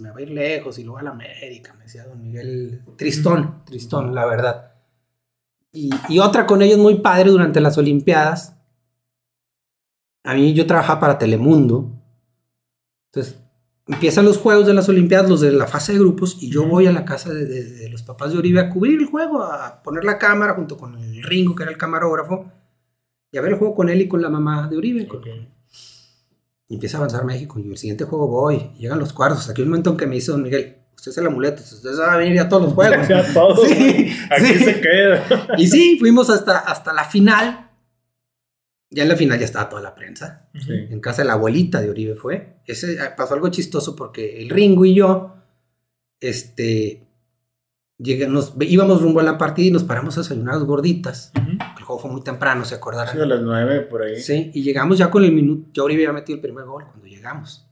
se 0.00 0.04
me 0.04 0.10
va 0.10 0.18
a 0.18 0.22
ir 0.22 0.30
lejos 0.30 0.78
y 0.78 0.84
luego 0.84 0.98
a 0.98 1.02
la 1.02 1.10
América. 1.10 1.74
Me 1.74 1.84
decía 1.84 2.04
don 2.06 2.22
Miguel, 2.22 2.82
tristón, 2.96 3.62
tristón, 3.66 4.14
la 4.14 4.24
verdad. 4.26 4.72
Y, 5.72 5.90
y 6.08 6.18
otra 6.18 6.46
con 6.46 6.62
ellos 6.62 6.78
muy 6.78 6.96
padre 6.96 7.30
durante 7.30 7.60
las 7.60 7.76
Olimpiadas. 7.78 8.56
A 10.24 10.34
mí 10.34 10.52
yo 10.54 10.66
trabajaba 10.66 11.00
para 11.00 11.18
Telemundo. 11.18 11.90
Entonces, 13.12 13.40
empiezan 13.86 14.24
los 14.24 14.38
juegos 14.38 14.66
de 14.66 14.74
las 14.74 14.88
Olimpiadas, 14.88 15.28
los 15.28 15.40
de 15.40 15.52
la 15.52 15.66
fase 15.66 15.92
de 15.92 15.98
grupos, 15.98 16.38
y 16.42 16.50
yo 16.50 16.66
voy 16.66 16.86
a 16.86 16.92
la 16.92 17.04
casa 17.04 17.32
de, 17.32 17.44
de- 17.44 17.64
de 17.64 17.88
los 17.90 18.02
papás 18.02 18.32
de 18.32 18.38
Oribe 18.38 18.60
a 18.60 18.70
cubrir 18.70 18.98
el 19.00 19.06
juego, 19.06 19.42
a 19.42 19.82
poner 19.82 20.04
la 20.04 20.18
cámara 20.18 20.54
junto 20.54 20.76
con 20.76 20.96
el 20.98 21.22
Ringo, 21.22 21.54
que 21.54 21.62
era 21.64 21.72
el 21.72 21.78
camarógrafo, 21.78 22.50
y 23.32 23.38
a 23.38 23.40
ver 23.42 23.52
el 23.52 23.58
juego 23.58 23.74
con 23.74 23.88
él 23.88 24.00
y 24.02 24.08
con 24.08 24.22
la 24.22 24.28
mamá 24.30 24.66
de 24.68 24.76
Oribe. 24.76 25.08
Ok. 25.10 25.26
Y 26.70 26.74
empieza 26.74 26.96
a 26.96 27.00
avanzar 27.00 27.24
México. 27.26 27.58
Y 27.60 27.68
el 27.68 27.76
siguiente 27.76 28.04
juego 28.04 28.28
voy. 28.28 28.70
llegan 28.78 28.98
los 28.98 29.12
cuartos. 29.12 29.52
Que 29.52 29.60
un 29.62 29.68
momento 29.68 29.90
en 29.90 29.96
que 29.98 30.06
me 30.06 30.14
dice 30.14 30.30
Don 30.32 30.42
Miguel, 30.42 30.76
usted 30.96 31.10
es 31.10 31.18
el 31.18 31.26
amuleto. 31.26 31.60
Usted 31.62 31.90
va 31.98 32.14
a 32.14 32.16
venir 32.16 32.40
a 32.40 32.48
todos 32.48 32.62
los 32.62 32.72
juegos. 32.74 33.06
Sí, 33.68 34.10
Aquí 34.30 34.46
sí. 34.54 34.64
se 34.64 34.80
queda. 34.80 35.26
y 35.58 35.66
sí, 35.66 35.96
fuimos 35.98 36.30
hasta, 36.30 36.58
hasta 36.60 36.92
la 36.94 37.04
final. 37.04 37.66
Ya 38.92 39.02
en 39.04 39.08
la 39.08 39.16
final 39.16 39.38
ya 39.38 39.44
estaba 39.44 39.68
toda 39.68 39.82
la 39.82 39.94
prensa. 39.94 40.48
Sí. 40.54 40.72
En 40.72 41.00
casa 41.00 41.22
de 41.22 41.26
la 41.28 41.34
abuelita 41.34 41.80
de 41.80 41.90
Oribe 41.90 42.14
fue. 42.14 42.56
Ese 42.66 42.94
eh, 42.94 42.98
pasó 43.16 43.34
algo 43.34 43.48
chistoso 43.48 43.94
porque 43.94 44.40
el 44.42 44.48
Ringo 44.50 44.84
y 44.84 44.94
yo, 44.94 45.34
este, 46.20 47.06
llega- 47.98 48.28
nos, 48.28 48.54
íbamos 48.60 49.00
rumbo 49.02 49.20
a 49.20 49.22
la 49.24 49.38
partida 49.38 49.66
y 49.66 49.70
nos 49.70 49.84
paramos 49.84 50.16
a 50.16 50.22
desayunar 50.22 50.58
gorditas. 50.64 51.32
El 51.34 51.58
fue 51.98 52.10
muy 52.10 52.22
temprano, 52.22 52.64
se 52.64 52.74
acordarán. 52.74 53.12
Sí, 53.14 53.20
a 53.20 53.26
las 53.26 53.40
nueve 53.40 53.80
por 53.80 54.02
ahí. 54.02 54.16
Sí, 54.20 54.50
y 54.54 54.62
llegamos 54.62 54.98
ya 54.98 55.10
con 55.10 55.24
el 55.24 55.32
minuto. 55.32 55.70
Ya 55.74 55.82
Oribe 55.82 56.02
había 56.06 56.12
metido 56.12 56.36
el 56.36 56.42
primer 56.42 56.64
gol 56.64 56.84
cuando 56.86 57.06
llegamos. 57.06 57.66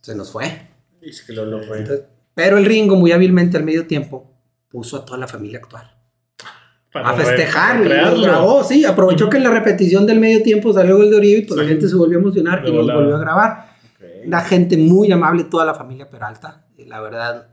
Se 0.00 0.14
nos 0.14 0.30
fue. 0.30 0.68
Dice 1.00 1.24
que 1.26 1.32
lo, 1.32 1.44
lo 1.44 1.62
fue. 1.62 1.78
Entonces, 1.78 2.06
pero 2.34 2.58
el 2.58 2.64
Ringo, 2.64 2.96
muy 2.96 3.12
hábilmente 3.12 3.56
al 3.56 3.64
medio 3.64 3.86
tiempo, 3.86 4.32
puso 4.68 4.96
a 4.98 5.04
toda 5.04 5.18
la 5.18 5.26
familia 5.28 5.58
a 5.58 5.62
actuar. 5.62 5.96
Para 6.92 7.10
a 7.10 7.14
festejar. 7.14 7.76
re- 7.78 7.84
y 7.84 7.88
los 7.88 7.90
recrearlo. 7.98 8.22
grabó, 8.22 8.64
sí. 8.64 8.84
Aprovechó 8.84 9.28
que 9.28 9.36
en 9.38 9.42
la 9.44 9.50
repetición 9.50 10.06
del 10.06 10.18
medio 10.20 10.42
tiempo 10.42 10.72
salió 10.72 11.02
el 11.02 11.10
de 11.10 11.16
Oribe 11.16 11.38
y 11.40 11.42
pues 11.42 11.56
la 11.58 11.64
Sí. 11.64 11.68
gente 11.70 11.88
se 11.88 11.94
volvió 11.96 12.18
a 12.18 12.20
emocionar 12.22 12.62
De 12.62 12.70
y 12.70 12.72
nos 12.72 12.86
volvió 12.86 13.16
a 13.16 13.18
grabar. 13.18 13.76
Ok. 13.96 14.26
Una 14.26 14.40
gente 14.40 14.76
muy 14.76 15.10
amable, 15.12 15.44
toda 15.44 15.64
la 15.64 15.74
familia 15.74 16.08
Peralta. 16.08 16.66
Y 16.78 16.84
la 16.86 17.00
verdad, 17.00 17.48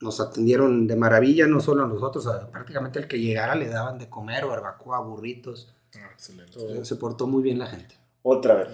nos 0.00 0.20
atendieron 0.20 0.86
de 0.86 0.96
maravilla, 0.96 1.46
no 1.46 1.60
solo 1.60 1.84
a 1.84 1.88
nosotros, 1.88 2.26
a 2.26 2.50
prácticamente 2.50 2.98
al 2.98 3.08
que 3.08 3.18
llegara 3.18 3.54
le 3.54 3.68
daban 3.68 3.98
de 3.98 4.08
comer, 4.08 4.44
barbacoa, 4.46 5.00
burritos. 5.00 5.72
Ah, 5.96 6.10
excelente. 6.12 6.84
Se 6.84 6.96
portó 6.96 7.26
muy 7.26 7.42
bien 7.42 7.58
la 7.58 7.66
gente. 7.66 7.94
Otra 8.22 8.54
vez. 8.56 8.68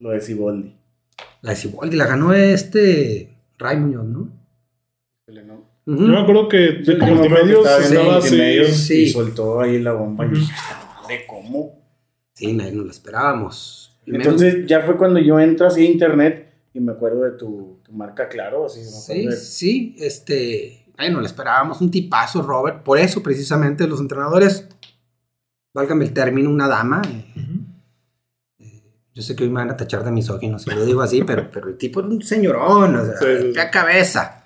Lo 0.00 0.10
de 0.10 0.20
Siboldi. 0.20 0.74
La 1.42 1.54
Ciboldi 1.54 1.96
la 1.96 2.06
ganó 2.06 2.32
este 2.32 3.36
Ray 3.58 3.76
Muñoz, 3.78 4.04
¿no? 4.06 4.28
Yo 5.86 5.94
me 5.94 6.18
acuerdo 6.20 6.48
que 6.48 6.56
de 6.58 6.82
creo 6.84 6.98
que 6.98 7.14
multimedios 7.14 7.66
estaba 7.66 8.16
así. 8.18 8.28
multimedios 8.28 8.68
sí. 8.76 9.02
y 9.04 9.08
soltó 9.08 9.60
ahí 9.60 9.80
la 9.80 9.92
bomba. 9.92 10.24
y 10.26 10.28
Ujú. 10.28 10.36
dije, 10.36 10.52
¿De 11.08 11.26
cómo? 11.26 11.78
Sí, 12.34 12.52
nadie 12.52 12.72
nos 12.72 12.84
lo 12.84 12.90
esperábamos. 12.90 13.96
Y 14.04 14.12
menos- 14.12 14.26
Entonces 14.26 14.66
ya 14.66 14.82
fue 14.82 14.96
cuando 14.98 15.18
yo 15.20 15.40
entro 15.40 15.66
así 15.66 15.86
a 15.86 15.90
internet 15.90 16.47
y 16.78 16.80
me 16.80 16.92
acuerdo 16.92 17.22
de 17.22 17.32
tu, 17.32 17.80
tu 17.82 17.92
marca 17.92 18.28
Claro. 18.28 18.66
Así, 18.66 18.84
sí, 18.84 19.26
de- 19.26 19.36
sí, 19.36 19.96
este, 19.98 20.86
nos 20.98 21.20
lo 21.20 21.26
esperábamos. 21.26 21.80
Un 21.80 21.90
tipazo, 21.90 22.42
Robert. 22.42 22.82
Por 22.82 22.98
eso, 22.98 23.22
precisamente, 23.22 23.86
los 23.86 24.00
entrenadores, 24.00 24.66
válgame 25.74 26.04
el 26.04 26.12
término, 26.12 26.50
una 26.50 26.68
dama. 26.68 27.02
eh, 27.06 27.24
eh, 28.60 28.82
Yo 29.14 29.22
sé 29.22 29.34
que 29.36 29.44
hoy 29.44 29.50
me 29.50 29.56
van 29.56 29.70
a 29.70 29.76
tachar 29.76 30.04
de 30.04 30.10
misógino 30.10 30.58
si 30.58 30.70
lo 30.70 30.84
digo 30.84 31.02
así, 31.02 31.22
pero, 31.24 31.50
pero 31.50 31.68
el 31.68 31.76
tipo 31.76 32.00
era 32.00 32.08
un 32.08 32.22
señorón, 32.22 32.96
o 32.96 33.04
sea, 33.04 33.16
Sí, 33.18 33.52
sí, 33.52 33.58
cabeza. 33.70 34.44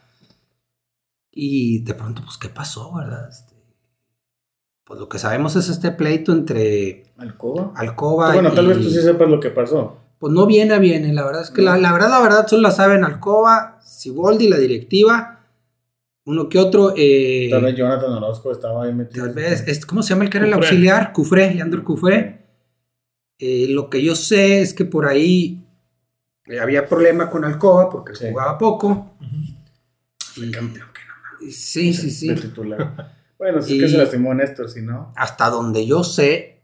Y 1.30 1.82
de 1.84 1.94
pronto, 1.94 2.22
pues, 2.24 2.36
¿qué 2.36 2.48
pasó, 2.50 2.94
verdad? 2.94 3.28
Este, 3.30 3.52
pues 4.84 5.00
lo 5.00 5.08
que 5.08 5.18
sabemos 5.18 5.56
es 5.56 5.68
este 5.70 5.90
pleito 5.92 6.32
entre 6.32 7.04
¿Alcoba? 7.16 7.72
Alcoba 7.76 8.32
bueno, 8.34 8.52
tal 8.52 8.66
vez 8.66 8.78
tú 8.82 8.90
sí 8.90 9.00
sepas 9.00 9.28
lo 9.30 9.40
que 9.40 9.48
pasó. 9.50 10.01
Pues 10.22 10.32
no 10.32 10.46
viene 10.46 10.72
a 10.74 10.78
viene, 10.78 11.12
la 11.12 11.24
verdad 11.24 11.42
es 11.42 11.50
que 11.50 11.62
la, 11.62 11.76
la 11.78 11.92
verdad, 11.92 12.08
la 12.10 12.20
verdad, 12.20 12.46
solo 12.46 12.62
la 12.62 12.70
saben 12.70 13.02
Alcoba, 13.02 13.80
Siboldi, 13.82 14.46
la 14.48 14.56
directiva, 14.56 15.40
uno 16.26 16.48
que 16.48 16.60
otro. 16.60 16.94
eh, 16.96 17.48
Tal 17.50 17.64
vez 17.64 17.74
Jonathan 17.74 18.12
Orozco 18.12 18.52
estaba 18.52 18.84
ahí 18.84 18.94
metido. 18.94 19.26
Tal 19.26 19.34
vez, 19.34 19.64
es- 19.66 19.84
¿cómo 19.84 20.00
se 20.04 20.10
llama 20.10 20.22
el 20.22 20.30
que 20.30 20.36
era 20.38 20.46
el 20.46 20.52
auxiliar? 20.52 21.12
Cufré, 21.12 21.52
Leandro 21.52 21.82
Cufré. 21.82 22.46
Eh, 23.40 23.66
lo 23.70 23.90
que 23.90 24.00
yo 24.00 24.14
sé 24.14 24.60
es 24.60 24.74
que 24.74 24.84
por 24.84 25.06
ahí 25.06 25.66
eh, 26.46 26.60
había 26.60 26.86
problema 26.86 27.28
con 27.28 27.44
Alcoba 27.44 27.90
porque 27.90 28.14
Sí. 28.14 28.26
jugaba 28.30 28.56
poco. 28.58 29.16
Fue 30.20 30.48
campeón, 30.52 30.86
que 30.94 31.00
no. 31.44 31.48
Y 31.48 31.50
Sí, 31.50 31.92
sí, 31.92 32.12
sí. 32.12 32.28
De 32.28 32.36
titular. 32.36 33.12
Bueno, 33.38 33.60
sí 33.60 33.74
Y- 33.74 33.80
que 33.80 33.88
se 33.88 33.98
lastimó 33.98 34.32
Néstor, 34.34 34.70
si 34.70 34.82
no. 34.82 35.12
Hasta 35.16 35.50
donde 35.50 35.84
yo 35.84 36.04
sé, 36.04 36.62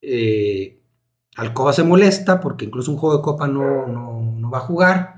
eh, 0.00 0.77
Alcoba 1.38 1.72
se 1.72 1.82
molesta 1.84 2.40
porque 2.40 2.64
incluso 2.66 2.90
un 2.90 2.98
juego 2.98 3.16
de 3.16 3.22
copa 3.22 3.46
no, 3.48 3.86
no, 3.86 4.34
no 4.38 4.50
va 4.50 4.58
a 4.58 4.62
jugar. 4.62 5.14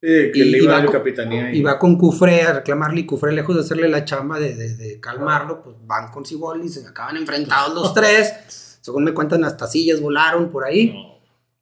Sí, 0.00 0.08
que 0.32 0.38
Y- 0.38 0.44
le 0.50 0.58
y 0.58 0.62
iba 0.64 0.72
va 0.72 0.78
a 0.78 0.80
la 0.80 0.86
con- 0.86 0.92
capitanía. 0.94 1.52
Y 1.54 1.62
va 1.62 1.78
con 1.78 1.96
Cufré 1.96 2.42
a 2.42 2.52
reclamarle 2.54 3.00
y 3.00 3.06
Cufré, 3.06 3.32
lejos 3.32 3.54
de 3.54 3.62
hacerle 3.62 3.88
la 3.88 4.04
chamba 4.04 4.38
de, 4.38 4.54
de- 4.54 4.76
de 4.76 5.00
calmarlo, 5.00 5.62
pues 5.62 5.76
van 5.86 6.10
con 6.10 6.26
Siboldi, 6.26 6.68
se 6.68 6.86
acaban 6.86 7.16
enfrentados 7.16 7.74
los 7.74 7.94
tres. 7.94 8.78
Según 8.82 9.04
me 9.04 9.14
cuentan, 9.14 9.44
hasta 9.44 9.66
sillas 9.66 10.00
volaron 10.02 10.50
por 10.50 10.64
ahí. 10.64 10.92
No. 10.92 11.14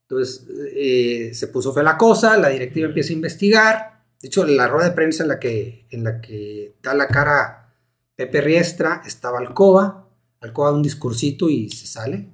Entonces 0.09 0.45
eh, 0.74 1.30
se 1.34 1.47
puso 1.49 1.72
fea 1.72 1.82
la 1.84 1.97
cosa, 1.97 2.36
la 2.36 2.49
directiva 2.49 2.88
empieza 2.88 3.11
a 3.12 3.16
investigar. 3.16 4.03
De 4.20 4.26
hecho, 4.28 4.45
la 4.45 4.66
rueda 4.68 4.88
de 4.88 4.95
prensa 4.95 5.22
en 5.22 5.28
la 5.28 5.38
que, 5.38 5.86
en 5.90 6.05
la 6.05 6.20
que 6.20 6.74
da 6.82 6.95
la 6.95 7.07
cara 7.09 7.72
Pepe 8.16 8.40
Riestra 8.40 9.03
estaba 9.07 9.38
Alcoba. 9.38 10.09
Alcoba 10.40 10.70
da 10.70 10.76
un 10.76 10.82
discursito 10.82 11.49
y 11.49 11.68
se 11.70 11.86
sale, 11.86 12.28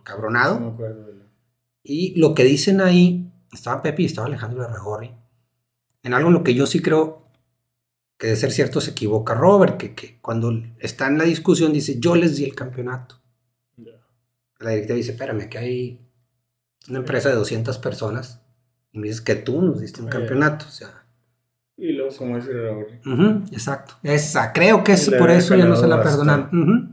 encabronado. 0.00 0.58
No 0.60 0.66
me 0.66 0.72
acuerdo 0.72 1.06
de 1.06 1.14
Y 1.82 2.18
lo 2.18 2.34
que 2.34 2.44
dicen 2.44 2.80
ahí, 2.80 3.30
estaba 3.52 3.82
Pepe 3.82 4.02
y 4.02 4.06
estaba 4.06 4.26
Alejandro 4.26 4.62
Arregorri, 4.64 5.14
en 6.02 6.14
algo 6.14 6.28
en 6.28 6.34
lo 6.34 6.42
que 6.44 6.54
yo 6.54 6.66
sí 6.66 6.80
creo 6.80 7.28
que 8.18 8.26
de 8.28 8.36
ser 8.36 8.52
cierto 8.52 8.80
se 8.80 8.90
equivoca 8.90 9.32
Robert, 9.34 9.76
que, 9.78 9.94
que 9.94 10.18
cuando 10.20 10.52
está 10.78 11.06
en 11.06 11.16
la 11.18 11.24
discusión 11.24 11.72
dice, 11.72 11.98
yo 11.98 12.14
les 12.16 12.36
di 12.36 12.44
el 12.44 12.54
campeonato. 12.54 13.16
Ya. 13.76 13.92
La 14.58 14.70
directiva 14.70 14.96
dice, 14.96 15.12
espérame, 15.12 15.48
que 15.48 15.56
hay 15.58 16.00
una 16.88 16.98
empresa 16.98 17.30
de 17.30 17.36
200 17.36 17.78
personas 17.78 18.42
y 18.92 18.98
me 18.98 19.06
dices 19.08 19.22
que 19.22 19.36
tú 19.36 19.62
nos 19.62 19.80
diste 19.80 20.02
un 20.02 20.08
campeonato. 20.08 20.66
O 20.68 20.70
sea, 20.70 21.06
Y 21.78 21.92
luego, 21.92 22.14
como 22.14 22.36
dice 22.36 22.52
Raúl. 22.52 22.86
ujú, 23.06 23.54
exacto. 23.54 23.94
Esa, 24.02 24.52
creo 24.52 24.84
que 24.84 24.92
es 24.92 25.08
por 25.10 25.30
eso 25.30 25.56
ya 25.56 25.64
no 25.64 25.76
se 25.76 25.86
la 25.86 25.96
calado 25.96 26.10
perdonan. 26.18 26.42
bastante. 26.42 26.89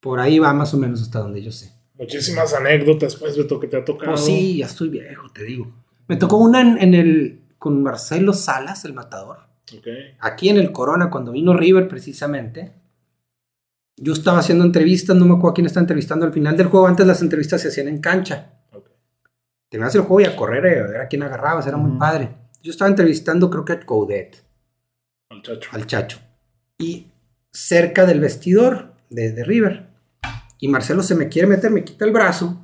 Por 0.00 0.18
ahí 0.20 0.38
va 0.38 0.52
más 0.52 0.72
o 0.74 0.78
menos 0.78 1.02
hasta 1.02 1.18
donde 1.20 1.42
yo 1.42 1.52
sé. 1.52 1.72
Muchísimas 1.98 2.54
anécdotas, 2.54 3.16
pues, 3.16 3.36
Beto, 3.36 3.60
que 3.60 3.66
te 3.66 3.76
ha 3.76 3.84
tocado. 3.84 4.12
Pues 4.12 4.24
sí, 4.24 4.58
ya 4.58 4.66
estoy 4.66 4.88
viejo, 4.88 5.28
te 5.32 5.44
digo. 5.44 5.70
Me 6.08 6.16
tocó 6.16 6.38
una 6.38 6.60
en, 6.62 6.78
en 6.80 6.94
el 6.94 7.42
con 7.58 7.82
Marcelo 7.82 8.32
Salas, 8.32 8.84
el 8.86 8.94
matador. 8.94 9.38
Ok. 9.76 9.86
Aquí 10.20 10.48
en 10.48 10.56
el 10.56 10.72
Corona, 10.72 11.10
cuando 11.10 11.32
vino 11.32 11.54
River 11.54 11.86
precisamente. 11.88 12.72
Yo 13.98 14.14
estaba 14.14 14.38
haciendo 14.38 14.64
entrevistas, 14.64 15.14
no 15.14 15.26
me 15.26 15.34
acuerdo 15.34 15.54
quién 15.54 15.66
estaba 15.66 15.82
entrevistando 15.82 16.24
al 16.24 16.32
final 16.32 16.56
del 16.56 16.68
juego. 16.68 16.86
Antes 16.86 17.06
las 17.06 17.20
entrevistas 17.20 17.60
se 17.60 17.68
hacían 17.68 17.86
en 17.88 18.00
cancha. 18.00 18.54
Ok. 18.72 18.88
Terminabas 19.68 19.94
el 19.94 20.00
juego 20.00 20.20
y 20.22 20.24
a 20.24 20.34
correr, 20.34 20.64
eh, 20.64 20.80
a 20.80 20.86
ver 20.86 21.00
a 21.02 21.08
quién 21.08 21.22
agarrabas, 21.22 21.66
era 21.66 21.76
muy 21.76 21.90
Ujú. 21.90 21.98
padre. 21.98 22.30
Yo 22.62 22.70
estaba 22.72 22.88
entrevistando, 22.88 23.50
creo 23.50 23.64
que 23.66 23.74
a 23.74 23.80
Coudet, 23.84 24.42
Al 25.28 25.42
chacho. 25.42 25.68
al 25.72 25.86
Chacho. 25.86 26.18
Y 26.78 27.08
cerca 27.52 28.06
del 28.06 28.20
vestidor 28.20 28.94
de, 29.10 29.32
de 29.32 29.44
River. 29.44 29.89
Y 30.60 30.68
Marcelo 30.68 31.02
se 31.02 31.14
me 31.14 31.28
quiere 31.28 31.48
meter, 31.48 31.70
me 31.70 31.82
quita 31.84 32.04
el 32.04 32.12
brazo. 32.12 32.56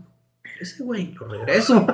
Ese 0.61 0.82
güey, 0.84 1.12
lo 1.14 1.28
regreso. 1.28 1.86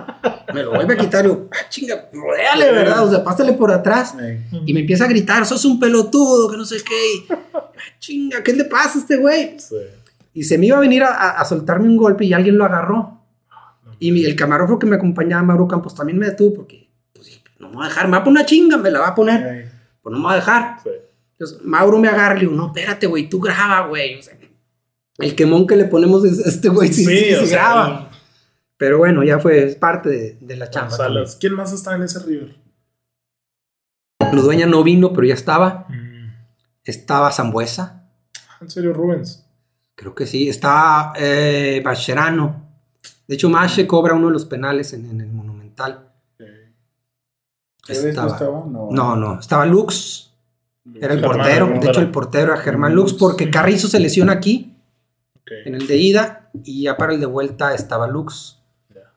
Me 0.54 0.62
lo 0.62 0.70
vuelve 0.74 0.94
a 0.94 0.96
quitar. 0.96 1.24
Y 1.24 1.28
yo, 1.28 1.48
ah, 1.50 1.68
chinga, 1.68 2.08
rodeale, 2.12 2.70
¿verdad? 2.72 3.04
O 3.06 3.10
sea, 3.10 3.24
pásale 3.24 3.52
por 3.54 3.70
atrás. 3.72 4.14
Y 4.66 4.72
me 4.72 4.80
empieza 4.80 5.04
a 5.04 5.08
gritar, 5.08 5.44
sos 5.46 5.64
un 5.64 5.80
pelotudo, 5.80 6.50
que 6.50 6.56
no 6.56 6.64
sé 6.64 6.76
qué. 6.84 7.14
Y, 7.14 7.26
ah, 7.54 7.70
chinga, 7.98 8.42
¿qué 8.42 8.52
le 8.52 8.64
pasa 8.64 8.98
a 8.98 9.02
este 9.02 9.16
güey? 9.16 9.56
Sí. 9.58 9.76
Y 10.34 10.44
se 10.44 10.58
me 10.58 10.66
iba 10.66 10.76
a 10.76 10.80
venir 10.80 11.02
a, 11.02 11.08
a- 11.08 11.30
a 11.40 11.44
soltarme 11.44 11.88
un 11.88 11.96
golpe 11.96 12.24
y 12.24 12.32
alguien 12.32 12.56
lo 12.56 12.64
agarró. 12.64 13.20
Y 13.98 14.12
mi- 14.12 14.24
el 14.24 14.36
camarógrafo 14.36 14.78
que 14.78 14.86
me 14.86 14.96
acompañaba, 14.96 15.42
Mauro 15.42 15.66
Campos, 15.68 15.94
también 15.94 16.18
me 16.18 16.26
detuvo 16.26 16.54
porque, 16.54 16.88
pues, 17.12 17.40
no 17.58 17.68
me 17.68 17.76
va 17.76 17.84
a 17.86 17.88
dejar, 17.88 18.06
me 18.06 18.12
va 18.12 18.18
a 18.18 18.24
poner 18.24 18.40
una 18.40 18.46
chinga, 18.46 18.76
me 18.76 18.90
la 18.90 19.00
va 19.00 19.08
a 19.08 19.14
poner. 19.14 19.70
Pues 20.02 20.12
no 20.12 20.18
me 20.18 20.24
va 20.26 20.32
a 20.32 20.36
dejar. 20.36 20.76
Entonces, 21.32 21.58
Mauro 21.64 21.98
me 21.98 22.08
agarra 22.08 22.34
y 22.36 22.40
le 22.40 22.46
digo, 22.46 22.54
no, 22.56 22.66
espérate, 22.68 23.06
güey, 23.08 23.28
tú 23.28 23.40
graba, 23.40 23.86
güey. 23.88 24.18
O 24.18 24.22
sea, 24.22 24.38
el 25.18 25.34
quemón 25.36 25.66
que 25.66 25.76
le 25.76 25.84
ponemos 25.84 26.24
es 26.24 26.38
este 26.38 26.68
güey, 26.68 26.92
sí, 26.92 27.04
sí, 27.04 27.16
sí 27.16 27.34
o 27.34 27.46
sea, 27.46 27.58
graba. 27.62 28.10
Pero 28.76 28.98
bueno, 28.98 29.22
ya 29.22 29.38
fue 29.38 29.64
es 29.64 29.76
parte 29.76 30.08
de, 30.08 30.38
de 30.40 30.56
la 30.56 30.68
chamba. 30.70 30.90
Salas. 30.90 31.36
¿Quién 31.40 31.54
más 31.54 31.72
está 31.72 31.94
en 31.94 32.02
ese 32.02 32.18
River? 32.20 32.56
Ludueña 34.32 34.66
no 34.66 34.82
vino, 34.82 35.12
pero 35.12 35.26
ya 35.26 35.34
estaba. 35.34 35.86
Mm. 35.88 36.32
Estaba 36.84 37.30
Zambuesa, 37.30 38.08
En 38.60 38.70
serio, 38.70 38.92
Rubens. 38.92 39.44
creo 39.94 40.14
que 40.14 40.26
sí. 40.26 40.48
Estaba 40.48 41.12
eh, 41.16 41.80
Bacherano. 41.84 42.60
De 43.28 43.34
hecho, 43.36 43.48
Masche 43.48 43.86
cobra 43.86 44.14
uno 44.14 44.28
de 44.28 44.32
los 44.32 44.46
penales 44.46 44.92
en, 44.92 45.06
en 45.08 45.20
el 45.20 45.30
Monumental. 45.32 46.08
Ok. 46.34 46.46
¿Tevez 47.86 48.02
no 48.04 48.08
Estaba. 48.08 48.32
estaba? 48.32 48.64
No. 48.66 48.88
No, 48.90 49.16
no, 49.16 49.38
estaba 49.40 49.64
Lux, 49.66 50.32
era 50.96 51.14
el 51.14 51.20
Germán, 51.20 51.38
portero. 51.38 51.66
De 51.80 51.88
hecho, 51.88 52.00
el 52.00 52.10
portero 52.10 52.52
era 52.52 52.60
Germán 52.62 52.94
Lux, 52.94 53.12
Lux. 53.12 53.20
porque 53.20 53.50
Carrizo 53.50 53.86
se 53.88 54.00
lesiona 54.00 54.32
aquí, 54.32 54.71
En 55.46 55.74
el 55.74 55.86
de 55.86 55.96
ida, 55.96 56.50
y 56.64 56.84
ya 56.84 56.96
para 56.96 57.12
el 57.14 57.20
de 57.20 57.26
vuelta 57.26 57.74
estaba 57.74 58.06
Lux. 58.06 58.62
Ya. 58.94 59.12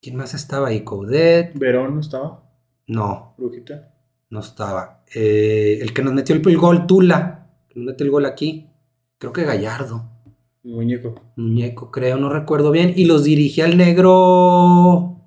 ¿Quién 0.00 0.16
más 0.16 0.34
estaba 0.34 0.68
ahí? 0.68 0.82
Coudet. 0.84 1.52
Verón 1.58 1.94
no 1.94 2.00
estaba. 2.00 2.42
No, 2.86 3.34
Brujita. 3.38 3.92
no 4.30 4.40
estaba. 4.40 5.02
Eh, 5.14 5.78
el 5.80 5.92
que 5.94 6.02
nos 6.02 6.12
metió 6.12 6.34
el, 6.34 6.46
el 6.46 6.58
gol, 6.58 6.86
Tula, 6.86 7.48
que 7.68 7.78
nos 7.80 7.86
metió 7.86 8.04
el 8.04 8.10
gol 8.12 8.26
aquí. 8.26 8.68
Creo 9.18 9.32
que 9.32 9.44
Gallardo. 9.44 10.10
Muñeco. 10.64 11.14
Muñeco, 11.36 11.90
creo, 11.90 12.18
no 12.18 12.28
recuerdo 12.28 12.70
bien. 12.70 12.92
Y 12.94 13.06
los 13.06 13.24
dirigía 13.24 13.64
el 13.66 13.76
negro. 13.76 15.18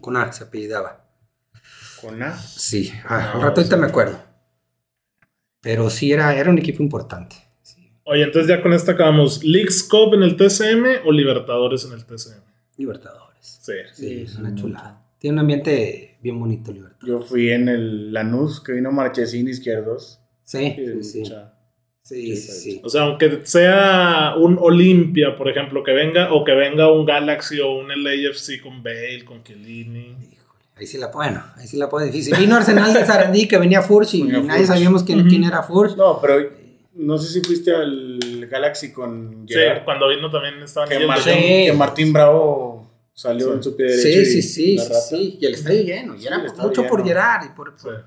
Con 0.00 0.16
A 0.16 0.32
se 0.32 0.44
apellidaba. 0.44 1.04
Con 2.00 2.22
A. 2.22 2.36
Sí, 2.38 2.92
ah, 3.06 3.32
al 3.34 3.42
rato 3.42 3.60
ahorita 3.60 3.76
me 3.76 3.86
acuerdo. 3.86 4.18
Pero 5.60 5.90
sí, 5.90 6.12
era, 6.12 6.34
era 6.34 6.50
un 6.50 6.58
equipo 6.58 6.82
importante. 6.82 7.36
Oye, 8.10 8.22
entonces 8.24 8.48
ya 8.48 8.62
con 8.62 8.72
esta 8.72 8.92
acabamos. 8.92 9.44
¿Leagues 9.44 9.82
Cup 9.84 10.14
en 10.14 10.22
el 10.22 10.36
TCM 10.36 11.06
o 11.06 11.12
Libertadores 11.12 11.84
en 11.84 11.92
el 11.92 12.04
TCM? 12.06 12.42
Libertadores. 12.78 13.58
Sí. 13.62 13.72
Sí, 13.92 14.22
es 14.22 14.36
una 14.36 14.54
chulada. 14.54 15.02
Tiene 15.18 15.34
un 15.34 15.40
ambiente 15.40 16.16
bien 16.22 16.38
bonito, 16.40 16.72
Libertadores. 16.72 17.06
Yo 17.08 17.20
fui 17.20 17.50
en 17.50 17.68
el 17.68 18.12
Lanús, 18.12 18.60
que 18.62 18.72
vino 18.72 18.90
Marchesín 18.92 19.48
izquierdos. 19.48 20.20
Sí, 20.44 20.74
sí, 21.02 21.24
sí. 21.24 21.32
Sí, 22.02 22.36
sí, 22.36 22.52
sí. 22.52 22.80
O 22.82 22.88
sea, 22.88 23.02
aunque 23.02 23.40
sea 23.44 24.32
un 24.38 24.56
Olimpia, 24.58 25.36
por 25.36 25.50
ejemplo, 25.50 25.82
que 25.84 25.92
venga, 25.92 26.32
o 26.32 26.42
que 26.42 26.52
venga 26.52 26.90
un 26.90 27.04
Galaxy 27.04 27.60
o 27.60 27.70
un 27.72 27.88
LAFC 27.88 28.62
con 28.62 28.82
Bale, 28.82 29.26
con 29.26 29.44
Chiellini. 29.44 30.16
Híjole, 30.32 30.64
Ahí 30.76 30.86
sí 30.86 30.96
la 30.96 31.08
bueno, 31.08 31.44
ahí 31.56 31.66
sí 31.66 31.76
la 31.76 31.90
pone 31.90 32.06
difícil. 32.06 32.34
Vino 32.38 32.56
Arsenal 32.56 32.94
de 32.94 33.04
Sarandí 33.04 33.46
que 33.46 33.58
venía 33.58 33.82
Furch 33.82 34.14
y 34.14 34.22
Venía 34.22 34.40
nadie 34.40 34.60
Furch. 34.60 34.68
sabíamos 34.68 35.02
quién, 35.02 35.28
quién 35.28 35.44
era 35.44 35.62
Furch. 35.62 35.96
No, 35.96 36.18
pero 36.22 36.38
no 36.98 37.16
sé 37.18 37.32
si 37.32 37.40
fuiste 37.46 37.74
al 37.74 38.46
Galaxy 38.50 38.92
con 38.92 39.44
Sí, 39.48 39.54
Gerard. 39.54 39.84
cuando 39.84 40.08
vino 40.08 40.30
también 40.30 40.62
estaban 40.62 40.88
que, 40.88 41.06
Martín, 41.06 41.32
Sí. 41.34 41.40
que 41.66 41.72
Martín 41.72 42.12
Bravo 42.12 42.90
salió 43.14 43.46
Sí. 43.48 43.52
en 43.54 43.62
su 43.62 43.76
pie 43.76 43.86
derecho. 43.86 44.02
Sí, 44.02 44.08
y 44.20 44.24
sí, 44.26 44.42
sí, 44.42 44.78
sí, 44.78 44.94
sí. 45.08 45.38
Y 45.40 45.46
el 45.46 45.54
estadio 45.54 45.82
lleno. 45.82 46.14
Y 46.14 46.20
Sí, 46.20 46.26
era 46.26 46.38
mucho 46.38 46.86
por 46.86 46.98
lleno. 46.98 47.04
Gerard. 47.04 47.46
Y 47.46 47.56
por, 47.56 47.74
Sí. 47.76 47.84
por- 47.84 48.04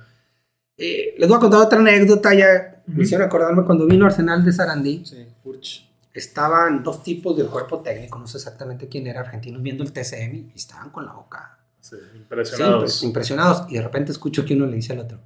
Eh, 0.77 1.15
les 1.17 1.27
voy 1.29 1.37
a 1.37 1.39
contar 1.39 1.59
otra 1.61 1.79
anécdota. 1.79 2.33
Ya 2.33 2.81
me 2.87 3.03
hicieron 3.03 3.27
acordarme 3.27 3.63
cuando 3.65 3.85
vino 3.85 4.05
Arsenal 4.05 4.43
de 4.43 4.51
Sarandí. 4.51 5.03
Sí, 5.05 5.25
Furch. 5.43 5.87
Estaban 6.13 6.81
dos 6.83 7.03
tipos 7.03 7.37
del 7.37 7.47
cuerpo 7.47 7.79
técnico, 7.81 8.17
no 8.19 8.25
sé 8.27 8.37
exactamente 8.37 8.87
quién 8.89 9.07
era, 9.07 9.21
argentinos, 9.21 9.61
viendo 9.61 9.83
el 9.83 9.93
TCM 9.93 10.51
y 10.53 10.57
estaban 10.57 10.89
con 10.89 11.05
la 11.05 11.13
boca 11.13 11.57
Sí, 11.79 11.95
sí, 11.95 12.17
impresionados. 12.17 13.01
impre- 13.01 13.05
impresionados. 13.05 13.63
Y 13.69 13.75
de 13.75 13.81
repente 13.81 14.11
escucho 14.11 14.43
que 14.43 14.55
uno 14.55 14.65
le 14.65 14.75
dice 14.77 14.93
al 14.93 14.99
otro. 14.99 15.19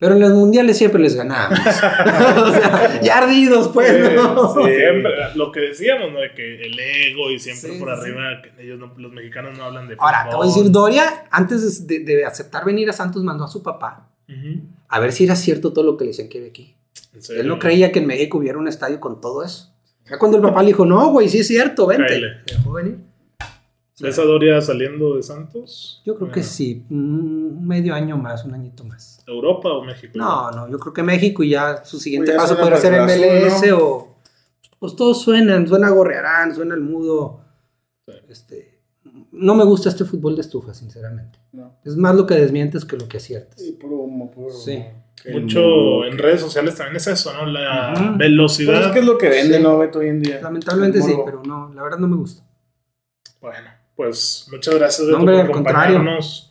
Pero 0.00 0.14
en 0.14 0.20
los 0.20 0.30
mundiales 0.30 0.78
siempre 0.78 0.98
les 1.00 1.14
ganamos. 1.14 1.58
o 1.68 2.52
sea, 2.52 3.00
ya 3.02 3.18
ardidos, 3.18 3.68
pues, 3.68 3.90
siempre, 3.92 5.12
lo 5.34 5.52
que 5.52 5.60
decíamos, 5.60 6.10
¿no? 6.12 6.20
De 6.20 6.32
que 6.34 6.62
el 6.64 6.76
ego 6.78 7.30
y 7.30 7.38
siempre 7.38 7.72
Sí, 7.74 7.78
por 7.78 7.94
sí. 7.94 8.00
arriba, 8.00 8.40
que 8.42 8.62
ellos 8.64 8.78
no- 8.78 8.94
los 8.96 9.12
mexicanos 9.12 9.58
no 9.58 9.64
hablan 9.64 9.88
de 9.88 9.96
Ahora, 9.98 10.26
te 10.30 10.34
voy 10.36 10.46
a 10.48 10.50
fútbol. 10.50 10.62
decir, 10.64 10.72
Doria, 10.72 11.24
antes 11.30 11.86
de, 11.86 12.00
de 12.00 12.24
aceptar 12.24 12.64
venir 12.64 12.88
a 12.88 12.94
Santos, 12.94 13.22
mandó 13.22 13.44
a 13.44 13.48
su 13.48 13.62
papá 13.62 14.08
a 14.88 15.00
ver 15.00 15.12
si 15.12 15.24
era 15.24 15.36
cierto 15.36 15.72
todo 15.72 15.84
lo 15.84 15.96
que 15.96 16.04
le 16.04 16.10
decían 16.12 16.28
que 16.28 16.38
había 16.38 16.50
aquí. 16.50 16.74
Él 17.30 17.46
no 17.46 17.58
creía 17.58 17.92
que 17.92 17.98
en 17.98 18.06
México 18.06 18.38
hubiera 18.38 18.58
un 18.58 18.68
estadio 18.68 19.00
con 19.00 19.20
todo 19.20 19.44
eso. 19.44 19.72
Ya 20.10 20.18
cuando 20.18 20.38
el 20.38 20.42
papá 20.42 20.62
le 20.62 20.68
dijo, 20.68 20.86
no, 20.86 21.10
güey, 21.10 21.28
sí 21.28 21.40
es 21.40 21.46
cierto, 21.46 21.86
vente. 21.86 22.20
Dejó 22.46 22.72
venir. 22.72 22.96
¿Ves 24.00 24.18
a 24.18 24.22
Doria 24.24 24.60
saliendo 24.60 25.16
de 25.16 25.22
Santos? 25.22 26.02
Yo 26.04 26.14
creo 26.16 26.30
que 26.30 26.40
Eh, 26.40 26.44
sí, 26.44 26.84
un 26.90 27.66
medio 27.66 27.94
año 27.94 28.16
más, 28.16 28.44
un 28.44 28.54
añito 28.54 28.84
más. 28.84 29.22
¿Europa 29.26 29.68
o 29.70 29.84
México? 29.84 30.12
No, 30.16 30.50
no, 30.50 30.68
yo 30.68 30.78
creo 30.78 30.92
que 30.92 31.02
México 31.02 31.42
y 31.42 31.50
ya 31.50 31.84
su 31.84 31.98
siguiente 31.98 32.32
Pues 32.32 32.48
ya 32.48 32.54
paso 32.54 32.60
podría 32.60 32.78
ser 32.78 33.00
MLS 33.02 33.68
¿no? 33.68 33.78
o... 33.78 34.16
Pues 34.78 34.96
todos 34.96 35.20
suenan, 35.22 35.68
suena 35.68 35.90
Gorrearán, 35.90 36.54
suena 36.54 36.74
el 36.74 36.80
Mudo. 36.80 37.40
Sí. 38.06 38.14
Este, 38.28 38.80
no 39.32 39.54
me 39.54 39.64
gusta 39.64 39.90
este 39.90 40.04
fútbol 40.06 40.34
de 40.36 40.40
estufa, 40.40 40.72
sinceramente. 40.72 41.38
No. 41.52 41.76
Es 41.84 41.96
más 41.96 42.14
lo 42.16 42.26
que 42.26 42.34
desmientes 42.34 42.86
que 42.86 42.96
lo 42.96 43.06
que 43.06 43.18
aciertas. 43.18 43.60
Sí, 43.60 43.72
puro 43.72 43.96
humo, 43.96 44.30
puro 44.30 44.50
Sí. 44.54 44.82
Mucho 45.30 45.60
mundo 45.60 46.04
en 46.06 46.16
redes 46.16 46.40
sociales 46.40 46.76
también 46.76 46.96
es 46.96 47.06
eso, 47.06 47.30
¿no? 47.34 47.44
La 47.44 48.14
velocidad. 48.16 48.72
Pues 48.72 48.86
es 48.86 48.92
que 48.92 48.98
es 49.00 49.04
lo 49.04 49.18
que 49.18 49.28
vende, 49.28 49.58
Sí. 49.58 49.62
¿no, 49.62 49.76
Beto, 49.76 49.98
hoy 49.98 50.08
en 50.08 50.22
día? 50.22 50.40
Lamentablemente 50.42 51.02
sí, 51.02 51.12
pero 51.26 51.42
no, 51.44 51.70
la 51.74 51.82
verdad 51.82 51.98
no 51.98 52.08
me 52.08 52.16
gusta. 52.16 52.42
Bueno, 53.42 53.68
pues 54.00 54.48
muchas 54.50 54.74
gracias 54.76 55.06
Beto, 55.06 55.18
hombre, 55.18 55.36
por 55.40 55.50
acompañarnos. 55.50 56.46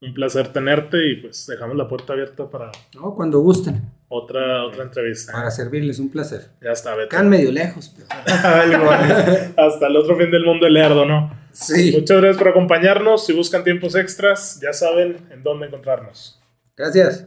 Un 0.00 0.14
placer 0.14 0.52
tenerte 0.52 0.98
y 1.10 1.16
pues 1.16 1.48
dejamos 1.48 1.76
la 1.76 1.88
puerta 1.88 2.12
abierta 2.12 2.48
para 2.48 2.70
No, 2.94 3.12
cuando 3.16 3.40
gusten, 3.40 3.82
otra, 4.06 4.64
otra 4.64 4.84
entrevista. 4.84 5.32
para 5.32 5.50
servirles, 5.50 5.98
un 5.98 6.10
placer. 6.12 6.50
Ya 6.62 6.70
está, 6.70 6.94
Beto. 6.94 7.08
Quedan 7.08 7.28
medio 7.28 7.50
lejos, 7.50 7.92
pero... 7.96 8.06
Hasta 9.56 9.86
el 9.88 9.96
otro 9.96 10.16
fin 10.16 10.30
del 10.30 10.44
mundo 10.44 10.64
el 10.64 10.74
Lerdo, 10.74 11.04
¿no? 11.04 11.36
Sí, 11.50 11.90
Muchas 11.92 12.18
gracias 12.18 12.38
por 12.38 12.48
acompañarnos. 12.50 13.26
Si 13.26 13.32
buscan 13.32 13.64
tiempos 13.64 13.96
extras, 13.96 14.60
ya 14.62 14.72
saben 14.72 15.16
en 15.32 15.42
dónde 15.42 15.66
encontrarnos. 15.66 16.40
gracias. 16.76 17.26